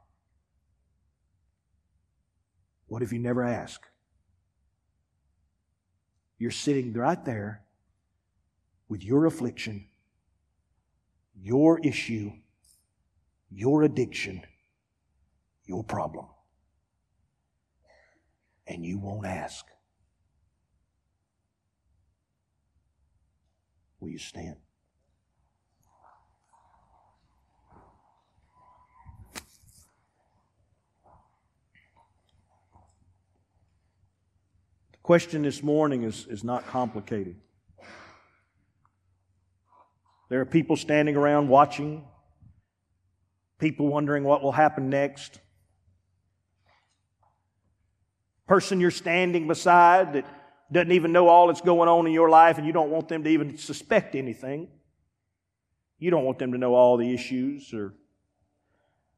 What 2.87 3.01
if 3.01 3.13
you 3.13 3.19
never 3.19 3.43
ask? 3.43 3.81
You're 6.43 6.51
sitting 6.51 6.91
right 6.91 7.23
there 7.23 7.61
with 8.89 9.01
your 9.01 9.27
affliction, 9.27 9.85
your 11.39 11.79
issue, 11.79 12.33
your 13.49 13.83
addiction, 13.83 14.41
your 15.65 15.85
problem. 15.85 16.25
And 18.67 18.85
you 18.85 18.99
won't 18.99 19.25
ask. 19.25 19.65
Will 24.01 24.09
you 24.09 24.19
stand? 24.19 24.57
Question 35.03 35.41
this 35.41 35.61
morning 35.61 36.03
is, 36.03 36.25
is 36.29 36.45
not 36.45 36.65
complicated. 36.65 37.35
There 40.29 40.39
are 40.39 40.45
people 40.45 40.77
standing 40.77 41.17
around 41.17 41.49
watching, 41.49 42.05
people 43.59 43.87
wondering 43.87 44.23
what 44.23 44.41
will 44.41 44.53
happen 44.53 44.89
next. 44.89 45.39
Person 48.47 48.79
you're 48.79 48.91
standing 48.91 49.47
beside 49.47 50.13
that 50.13 50.25
doesn't 50.71 50.93
even 50.93 51.11
know 51.11 51.27
all 51.27 51.47
that's 51.47 51.61
going 51.61 51.89
on 51.89 52.07
in 52.07 52.13
your 52.13 52.29
life, 52.29 52.57
and 52.57 52.65
you 52.65 52.73
don't 52.73 52.89
want 52.89 53.09
them 53.09 53.23
to 53.25 53.29
even 53.29 53.57
suspect 53.57 54.15
anything. 54.15 54.69
You 55.99 56.11
don't 56.11 56.23
want 56.23 56.39
them 56.39 56.53
to 56.53 56.57
know 56.57 56.73
all 56.73 56.97
the 56.97 57.13
issues 57.13 57.73
or 57.73 57.93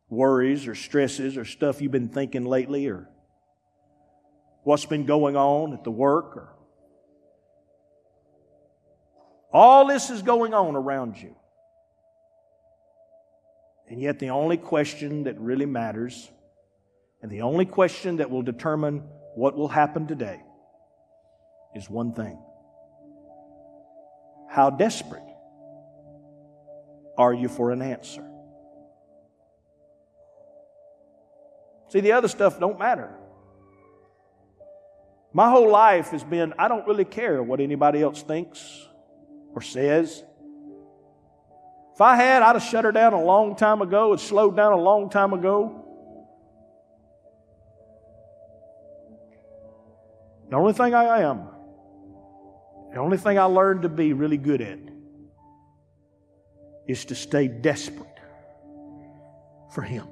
worries 0.09 0.67
or 0.67 0.75
stresses 0.75 1.37
or 1.37 1.45
stuff 1.45 1.81
you've 1.81 1.91
been 1.91 2.09
thinking 2.09 2.45
lately 2.45 2.87
or 2.87 3.07
what's 4.65 4.85
been 4.85 5.05
going 5.05 5.37
on 5.37 5.73
at 5.73 5.83
the 5.83 5.91
work 5.91 6.35
or 6.35 6.49
all 9.53 9.87
this 9.87 10.09
is 10.09 10.21
going 10.21 10.53
on 10.53 10.75
around 10.75 11.15
you. 11.17 11.33
And 13.87 14.01
yet, 14.01 14.19
the 14.19 14.31
only 14.31 14.57
question 14.57 15.23
that 15.25 15.39
really 15.39 15.67
matters, 15.67 16.29
and 17.21 17.31
the 17.31 17.43
only 17.43 17.65
question 17.65 18.17
that 18.17 18.29
will 18.29 18.41
determine 18.41 19.03
what 19.35 19.55
will 19.55 19.69
happen 19.69 20.07
today, 20.07 20.41
is 21.73 21.89
one 21.89 22.11
thing 22.11 22.37
How 24.49 24.71
desperate 24.71 25.23
are 27.17 27.33
you 27.33 27.47
for 27.47 27.71
an 27.71 27.81
answer? 27.81 28.27
See, 31.89 32.01
the 32.01 32.13
other 32.13 32.27
stuff 32.27 32.59
don't 32.59 32.79
matter. 32.79 33.15
My 35.35 35.49
whole 35.49 35.69
life 35.69 36.11
has 36.11 36.23
been 36.23 36.53
I 36.57 36.69
don't 36.69 36.87
really 36.87 37.03
care 37.03 37.43
what 37.43 37.59
anybody 37.59 38.01
else 38.01 38.21
thinks 38.21 38.87
or 39.53 39.61
says. 39.61 40.23
If 41.93 41.99
I 41.99 42.15
had, 42.15 42.41
I'd 42.41 42.55
have 42.55 42.63
shut 42.63 42.85
her 42.85 42.93
down 42.93 43.11
a 43.11 43.21
long 43.21 43.57
time 43.57 43.81
ago 43.81 44.13
and 44.13 44.21
slowed 44.21 44.55
down 44.55 44.71
a 44.71 44.77
long 44.77 45.09
time 45.09 45.33
ago. 45.33 45.83
The 50.51 50.55
only 50.55 50.71
thing 50.71 50.93
I 50.93 51.23
am, 51.23 51.49
the 52.93 52.99
only 53.01 53.17
thing 53.17 53.37
I 53.37 53.43
learned 53.43 53.81
to 53.81 53.89
be 53.89 54.13
really 54.13 54.37
good 54.37 54.61
at 54.61 54.79
is 56.87 57.03
to 57.05 57.15
stay 57.15 57.49
desperate 57.49 58.07
for 59.73 59.81
Him. 59.81 60.07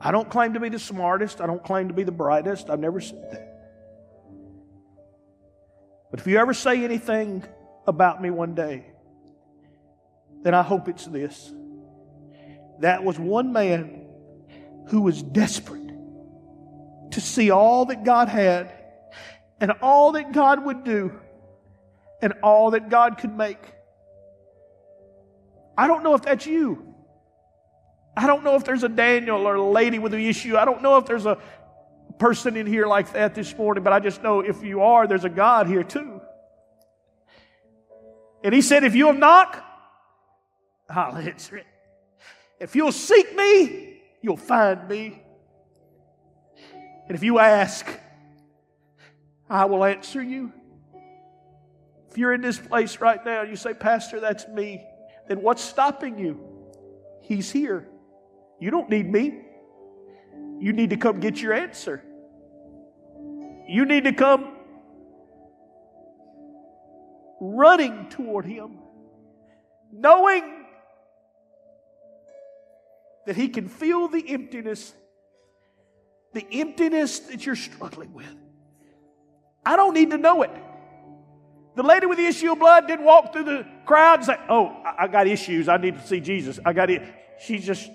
I 0.00 0.12
don't 0.12 0.30
claim 0.30 0.54
to 0.54 0.60
be 0.60 0.70
the 0.70 0.78
smartest. 0.78 1.40
I 1.40 1.46
don't 1.46 1.62
claim 1.62 1.88
to 1.88 1.94
be 1.94 2.04
the 2.04 2.12
brightest. 2.12 2.70
I've 2.70 2.80
never 2.80 3.00
said 3.00 3.30
that. 3.32 3.46
But 6.10 6.20
if 6.20 6.26
you 6.26 6.38
ever 6.38 6.54
say 6.54 6.82
anything 6.84 7.44
about 7.86 8.22
me 8.22 8.30
one 8.30 8.54
day, 8.54 8.86
then 10.42 10.54
I 10.54 10.62
hope 10.62 10.88
it's 10.88 11.04
this. 11.04 11.52
That 12.80 13.04
was 13.04 13.18
one 13.18 13.52
man 13.52 14.06
who 14.88 15.02
was 15.02 15.22
desperate 15.22 15.90
to 17.12 17.20
see 17.20 17.50
all 17.50 17.84
that 17.86 18.04
God 18.04 18.28
had 18.28 18.72
and 19.60 19.72
all 19.82 20.12
that 20.12 20.32
God 20.32 20.64
would 20.64 20.84
do 20.84 21.20
and 22.22 22.32
all 22.42 22.70
that 22.72 22.88
God 22.88 23.18
could 23.18 23.36
make. 23.36 23.58
I 25.76 25.86
don't 25.86 26.02
know 26.02 26.14
if 26.14 26.22
that's 26.22 26.46
you. 26.46 26.89
I 28.16 28.26
don't 28.26 28.44
know 28.44 28.56
if 28.56 28.64
there's 28.64 28.82
a 28.82 28.88
Daniel 28.88 29.46
or 29.46 29.54
a 29.54 29.70
lady 29.70 29.98
with 29.98 30.14
an 30.14 30.20
issue. 30.20 30.56
I 30.56 30.64
don't 30.64 30.82
know 30.82 30.96
if 30.96 31.06
there's 31.06 31.26
a 31.26 31.38
person 32.18 32.56
in 32.56 32.66
here 32.66 32.86
like 32.86 33.12
that 33.12 33.34
this 33.34 33.56
morning, 33.56 33.82
but 33.82 33.92
I 33.92 34.00
just 34.00 34.22
know 34.22 34.40
if 34.40 34.62
you 34.62 34.82
are, 34.82 35.06
there's 35.06 35.24
a 35.24 35.30
God 35.30 35.66
here 35.66 35.82
too. 35.82 36.20
And 38.42 38.54
he 38.54 38.62
said, 38.62 38.84
if 38.84 38.94
you'll 38.94 39.12
knock, 39.12 39.64
I'll 40.88 41.16
answer 41.16 41.56
it. 41.56 41.66
If 42.58 42.76
you'll 42.76 42.92
seek 42.92 43.34
me, 43.34 44.00
you'll 44.22 44.36
find 44.36 44.88
me. 44.88 45.22
And 47.06 47.16
if 47.16 47.22
you 47.22 47.38
ask, 47.38 47.86
I 49.48 49.64
will 49.64 49.84
answer 49.84 50.22
you. 50.22 50.52
If 52.10 52.18
you're 52.18 52.34
in 52.34 52.40
this 52.40 52.58
place 52.58 53.00
right 53.00 53.24
now 53.24 53.42
and 53.42 53.50
you 53.50 53.56
say, 53.56 53.72
Pastor, 53.72 54.20
that's 54.20 54.46
me, 54.48 54.84
then 55.28 55.42
what's 55.42 55.62
stopping 55.62 56.18
you? 56.18 56.40
He's 57.22 57.50
here. 57.50 57.88
You 58.60 58.70
don't 58.70 58.90
need 58.90 59.10
me. 59.10 59.40
You 60.60 60.74
need 60.74 60.90
to 60.90 60.96
come 60.96 61.18
get 61.18 61.40
your 61.40 61.54
answer. 61.54 62.04
You 63.66 63.86
need 63.86 64.04
to 64.04 64.12
come 64.12 64.56
running 67.40 68.10
toward 68.10 68.44
Him, 68.44 68.78
knowing 69.90 70.66
that 73.26 73.36
He 73.36 73.48
can 73.48 73.68
feel 73.68 74.08
the 74.08 74.22
emptiness, 74.28 74.92
the 76.34 76.46
emptiness 76.52 77.20
that 77.20 77.46
you're 77.46 77.56
struggling 77.56 78.12
with. 78.12 78.36
I 79.64 79.76
don't 79.76 79.94
need 79.94 80.10
to 80.10 80.18
know 80.18 80.42
it. 80.42 80.50
The 81.76 81.82
lady 81.82 82.06
with 82.06 82.18
the 82.18 82.26
issue 82.26 82.52
of 82.52 82.58
blood 82.58 82.86
didn't 82.86 83.04
walk 83.06 83.32
through 83.32 83.44
the 83.44 83.66
crowd 83.86 84.18
and 84.18 84.26
say, 84.26 84.36
Oh, 84.48 84.82
I 84.98 85.06
got 85.08 85.26
issues. 85.26 85.68
I 85.68 85.78
need 85.78 85.96
to 85.98 86.06
see 86.06 86.20
Jesus. 86.20 86.58
I 86.64 86.72
got 86.74 86.90
it. 86.90 87.02
She 87.40 87.58
just 87.58 87.88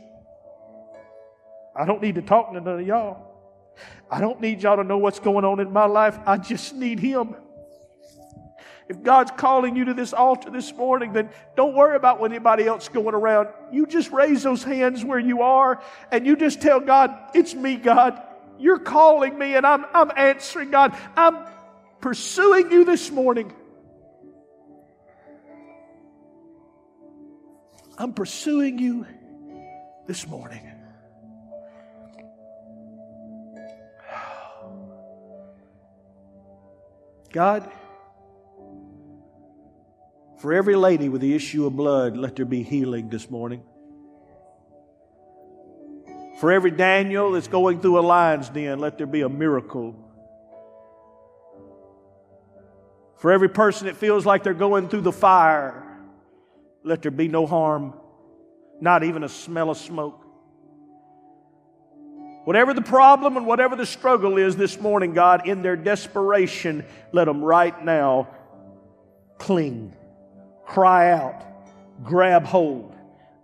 I 1.76 1.86
don't 1.86 2.02
need 2.02 2.16
to 2.16 2.22
talk 2.22 2.54
to 2.54 2.62
none 2.62 2.80
of 2.80 2.88
y'all. 2.88 3.36
I 4.10 4.22
don't 4.22 4.40
need 4.40 4.64
y'all 4.64 4.78
to 4.78 4.84
know 4.84 4.98
what's 4.98 5.20
going 5.20 5.44
on 5.44 5.60
in 5.60 5.74
my 5.74 5.86
life. 5.86 6.18
I 6.26 6.38
just 6.38 6.74
need 6.74 7.00
Him. 7.00 7.36
If 8.88 9.02
God's 9.02 9.32
calling 9.32 9.76
you 9.76 9.86
to 9.86 9.94
this 9.94 10.14
altar 10.14 10.52
this 10.52 10.72
morning, 10.74 11.12
then 11.12 11.30
don't 11.56 11.76
worry 11.76 11.96
about 11.96 12.20
what 12.20 12.32
anybody 12.32 12.66
else 12.66 12.88
going 12.88 13.16
around. 13.16 13.50
You 13.72 13.88
just 13.88 14.12
raise 14.12 14.44
those 14.44 14.64
hands 14.64 15.04
where 15.04 15.20
you 15.20 15.42
are 15.42 15.82
and 16.12 16.26
you 16.26 16.36
just 16.36 16.62
tell 16.62 16.80
God, 16.80 17.18
It's 17.34 17.56
me, 17.56 17.78
God. 17.78 18.22
You're 18.58 18.80
calling 18.80 19.38
me 19.38 19.56
and 19.56 19.66
I'm, 19.66 19.86
I'm 19.94 20.12
answering, 20.16 20.72
God. 20.72 20.96
I'm 21.18 21.38
pursuing 22.00 22.72
you 22.72 22.86
this 22.86 23.12
morning. 23.12 23.52
I'm 27.98 28.14
pursuing 28.14 28.78
you 28.78 29.06
this 30.06 30.28
morning. 30.28 30.75
God, 37.36 37.70
for 40.40 40.54
every 40.54 40.78
lady 40.78 41.10
with 41.10 41.20
the 41.20 41.36
issue 41.36 41.66
of 41.66 41.76
blood, 41.76 42.16
let 42.16 42.38
there 42.38 42.46
be 42.46 42.64
healing 42.64 43.10
this 43.10 43.30
morning. 43.30 43.62
For 46.40 46.54
every 46.54 46.72
Daniel 46.72 47.34
that's 47.34 47.50
going 47.50 47.82
through 47.82 48.00
a 48.00 48.06
lion's 48.08 48.48
den, 48.48 48.80
let 48.80 48.98
there 48.98 49.06
be 49.06 49.20
a 49.20 49.28
miracle. 49.28 49.98
For 53.18 53.34
every 53.34 53.50
person 53.50 53.88
that 53.88 53.98
feels 53.98 54.26
like 54.26 54.44
they're 54.44 54.54
going 54.54 54.88
through 54.88 55.02
the 55.02 55.12
fire, 55.12 56.00
let 56.86 57.02
there 57.02 57.12
be 57.12 57.28
no 57.28 57.46
harm, 57.46 57.96
not 58.80 59.04
even 59.04 59.26
a 59.26 59.30
smell 59.30 59.72
of 59.72 59.78
smoke. 59.78 60.25
Whatever 62.46 62.76
the 62.76 62.82
problem 62.82 63.38
and 63.38 63.48
whatever 63.48 63.76
the 63.76 63.88
struggle 63.88 64.38
is 64.38 64.56
this 64.56 64.80
morning, 64.80 65.14
God, 65.14 65.48
in 65.48 65.64
their 65.64 65.76
desperation, 65.76 66.86
let 67.12 67.26
them 67.26 67.44
right 67.44 67.84
now 67.84 68.30
cling, 69.40 69.96
cry 70.64 71.12
out, 71.12 71.44
grab 72.04 72.46
hold 72.46 72.96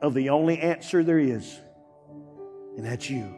of 0.02 0.14
the 0.14 0.30
only 0.30 0.60
answer 0.60 1.04
there 1.04 1.18
is, 1.18 1.60
and 2.78 2.86
that's 2.86 3.10
you. 3.10 3.36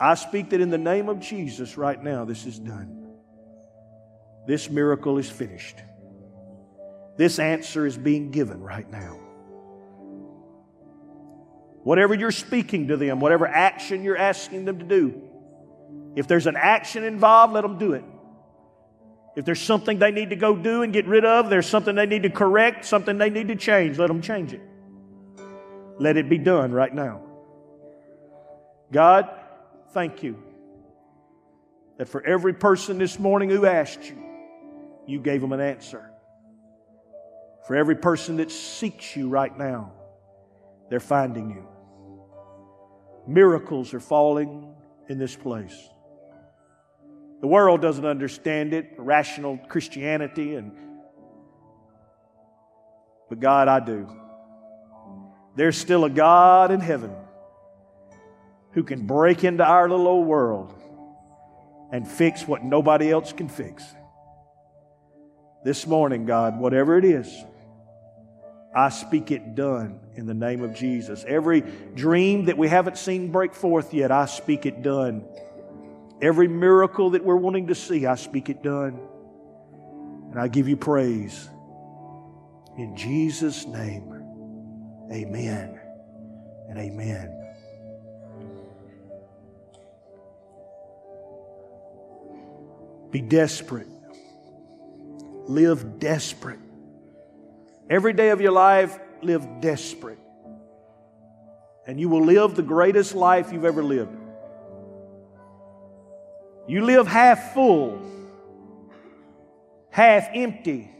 I 0.00 0.16
speak 0.16 0.50
that 0.50 0.60
in 0.60 0.70
the 0.70 0.78
name 0.78 1.08
of 1.08 1.20
Jesus 1.20 1.76
right 1.76 2.02
now, 2.02 2.24
this 2.24 2.44
is 2.44 2.58
done. 2.58 3.06
This 4.48 4.68
miracle 4.68 5.18
is 5.18 5.30
finished. 5.30 5.76
This 7.16 7.38
answer 7.38 7.86
is 7.86 7.96
being 7.96 8.32
given 8.32 8.60
right 8.60 8.90
now. 8.90 9.21
Whatever 11.82 12.14
you're 12.14 12.30
speaking 12.30 12.88
to 12.88 12.96
them, 12.96 13.20
whatever 13.20 13.46
action 13.46 14.04
you're 14.04 14.16
asking 14.16 14.64
them 14.64 14.78
to 14.78 14.84
do, 14.84 15.22
if 16.14 16.28
there's 16.28 16.46
an 16.46 16.56
action 16.56 17.04
involved, 17.04 17.54
let 17.54 17.62
them 17.62 17.78
do 17.78 17.94
it. 17.94 18.04
If 19.34 19.44
there's 19.44 19.60
something 19.60 19.98
they 19.98 20.10
need 20.10 20.30
to 20.30 20.36
go 20.36 20.54
do 20.54 20.82
and 20.82 20.92
get 20.92 21.06
rid 21.06 21.24
of, 21.24 21.48
there's 21.48 21.66
something 21.66 21.94
they 21.94 22.06
need 22.06 22.24
to 22.24 22.30
correct, 22.30 22.84
something 22.84 23.18
they 23.18 23.30
need 23.30 23.48
to 23.48 23.56
change, 23.56 23.98
let 23.98 24.08
them 24.08 24.20
change 24.20 24.52
it. 24.52 24.60
Let 25.98 26.16
it 26.16 26.28
be 26.28 26.38
done 26.38 26.72
right 26.72 26.94
now. 26.94 27.22
God, 28.92 29.30
thank 29.92 30.22
you 30.22 30.42
that 31.96 32.08
for 32.08 32.22
every 32.24 32.52
person 32.52 32.98
this 32.98 33.18
morning 33.18 33.48
who 33.48 33.64
asked 33.64 34.04
you, 34.08 34.16
you 35.06 35.18
gave 35.18 35.40
them 35.40 35.52
an 35.52 35.60
answer. 35.60 36.10
For 37.66 37.76
every 37.76 37.96
person 37.96 38.36
that 38.36 38.50
seeks 38.50 39.16
you 39.16 39.28
right 39.28 39.56
now, 39.56 39.92
they're 40.90 41.00
finding 41.00 41.50
you. 41.50 41.66
Miracles 43.26 43.94
are 43.94 44.00
falling 44.00 44.74
in 45.08 45.18
this 45.18 45.36
place. 45.36 45.76
The 47.40 47.46
world 47.46 47.80
doesn't 47.82 48.06
understand 48.06 48.72
it, 48.72 48.94
rational 48.98 49.58
Christianity, 49.68 50.54
and 50.54 50.72
but 53.28 53.40
God, 53.40 53.66
I 53.66 53.80
do. 53.80 54.06
There's 55.56 55.78
still 55.78 56.04
a 56.04 56.10
God 56.10 56.70
in 56.70 56.80
heaven 56.80 57.14
who 58.72 58.82
can 58.82 59.06
break 59.06 59.42
into 59.42 59.64
our 59.64 59.88
little 59.88 60.06
old 60.06 60.26
world 60.26 60.74
and 61.90 62.06
fix 62.06 62.46
what 62.46 62.62
nobody 62.62 63.10
else 63.10 63.32
can 63.32 63.48
fix. 63.48 63.84
This 65.64 65.86
morning, 65.86 66.26
God, 66.26 66.58
whatever 66.58 66.98
it 66.98 67.04
is, 67.04 67.32
I 68.74 68.88
speak 68.88 69.30
it 69.30 69.54
done 69.54 70.00
in 70.14 70.26
the 70.26 70.34
name 70.34 70.62
of 70.62 70.74
Jesus. 70.74 71.24
Every 71.28 71.60
dream 71.60 72.46
that 72.46 72.56
we 72.56 72.68
haven't 72.68 72.96
seen 72.96 73.30
break 73.30 73.54
forth 73.54 73.92
yet, 73.92 74.10
I 74.10 74.26
speak 74.26 74.64
it 74.64 74.82
done. 74.82 75.24
Every 76.22 76.48
miracle 76.48 77.10
that 77.10 77.24
we're 77.24 77.36
wanting 77.36 77.66
to 77.66 77.74
see, 77.74 78.06
I 78.06 78.14
speak 78.14 78.48
it 78.48 78.62
done. 78.62 78.98
And 80.30 80.40
I 80.40 80.48
give 80.48 80.68
you 80.68 80.76
praise. 80.76 81.48
In 82.78 82.96
Jesus' 82.96 83.66
name, 83.66 84.10
amen 85.12 85.78
and 86.68 86.78
amen. 86.78 87.38
Be 93.10 93.20
desperate. 93.20 93.88
Live 95.46 95.98
desperate. 95.98 96.58
Every 97.90 98.12
day 98.12 98.30
of 98.30 98.40
your 98.40 98.52
life, 98.52 98.98
live 99.22 99.46
desperate. 99.60 100.18
And 101.86 102.00
you 102.00 102.08
will 102.08 102.24
live 102.24 102.54
the 102.54 102.62
greatest 102.62 103.14
life 103.14 103.52
you've 103.52 103.64
ever 103.64 103.82
lived. 103.82 104.16
You 106.68 106.84
live 106.84 107.08
half 107.08 107.54
full, 107.54 108.00
half 109.90 110.28
empty, 110.32 110.90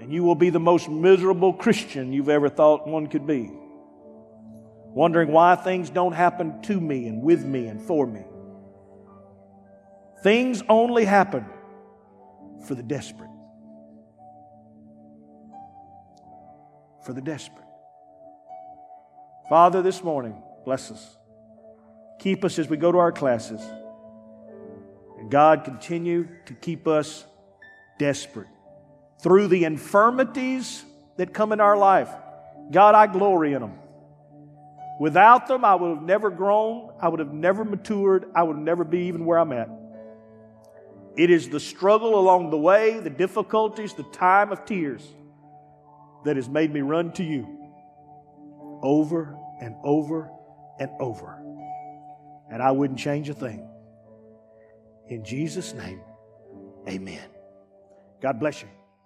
and 0.00 0.10
you 0.10 0.24
will 0.24 0.34
be 0.34 0.48
the 0.48 0.60
most 0.60 0.88
miserable 0.88 1.52
Christian 1.52 2.12
you've 2.12 2.30
ever 2.30 2.48
thought 2.48 2.88
one 2.88 3.06
could 3.06 3.26
be. 3.26 3.50
Wondering 4.92 5.30
why 5.30 5.54
things 5.54 5.90
don't 5.90 6.12
happen 6.12 6.62
to 6.62 6.80
me 6.80 7.06
and 7.06 7.22
with 7.22 7.44
me 7.44 7.66
and 7.66 7.80
for 7.80 8.06
me. 8.06 8.24
Things 10.22 10.62
only 10.68 11.04
happen 11.04 11.46
for 12.66 12.74
the 12.74 12.82
desperate. 12.82 13.29
For 17.02 17.12
the 17.12 17.20
desperate. 17.20 17.64
Father, 19.48 19.82
this 19.82 20.04
morning, 20.04 20.42
bless 20.64 20.90
us. 20.90 21.16
Keep 22.20 22.44
us 22.44 22.58
as 22.58 22.68
we 22.68 22.76
go 22.76 22.92
to 22.92 22.98
our 22.98 23.12
classes. 23.12 23.60
And 25.18 25.30
God, 25.30 25.64
continue 25.64 26.28
to 26.46 26.54
keep 26.54 26.86
us 26.86 27.24
desperate 27.98 28.48
through 29.22 29.48
the 29.48 29.64
infirmities 29.64 30.84
that 31.16 31.34
come 31.34 31.52
in 31.52 31.60
our 31.60 31.76
life. 31.76 32.08
God, 32.70 32.94
I 32.94 33.06
glory 33.06 33.54
in 33.54 33.60
them. 33.60 33.78
Without 35.00 35.46
them, 35.48 35.64
I 35.64 35.74
would 35.74 35.96
have 35.96 36.02
never 36.02 36.30
grown. 36.30 36.92
I 37.00 37.08
would 37.08 37.20
have 37.20 37.32
never 37.32 37.64
matured. 37.64 38.26
I 38.34 38.42
would 38.42 38.58
never 38.58 38.84
be 38.84 39.08
even 39.08 39.24
where 39.24 39.38
I'm 39.38 39.52
at. 39.52 39.68
It 41.16 41.30
is 41.30 41.48
the 41.48 41.58
struggle 41.58 42.18
along 42.18 42.50
the 42.50 42.58
way, 42.58 43.00
the 43.00 43.10
difficulties, 43.10 43.94
the 43.94 44.04
time 44.04 44.52
of 44.52 44.64
tears 44.64 45.06
that 46.24 46.36
has 46.36 46.48
made 46.48 46.72
me 46.72 46.80
run 46.80 47.12
to 47.12 47.24
you 47.24 47.58
over 48.82 49.36
and 49.60 49.74
over 49.84 50.30
and 50.78 50.90
over. 50.98 51.42
And 52.50 52.62
I 52.62 52.70
wouldn't 52.72 52.98
change 52.98 53.28
a 53.28 53.34
thing. 53.34 53.66
In 55.08 55.24
Jesus' 55.24 55.74
name, 55.74 56.00
amen. 56.88 57.28
God 58.20 58.38
bless 58.38 58.62
you. 58.62 58.68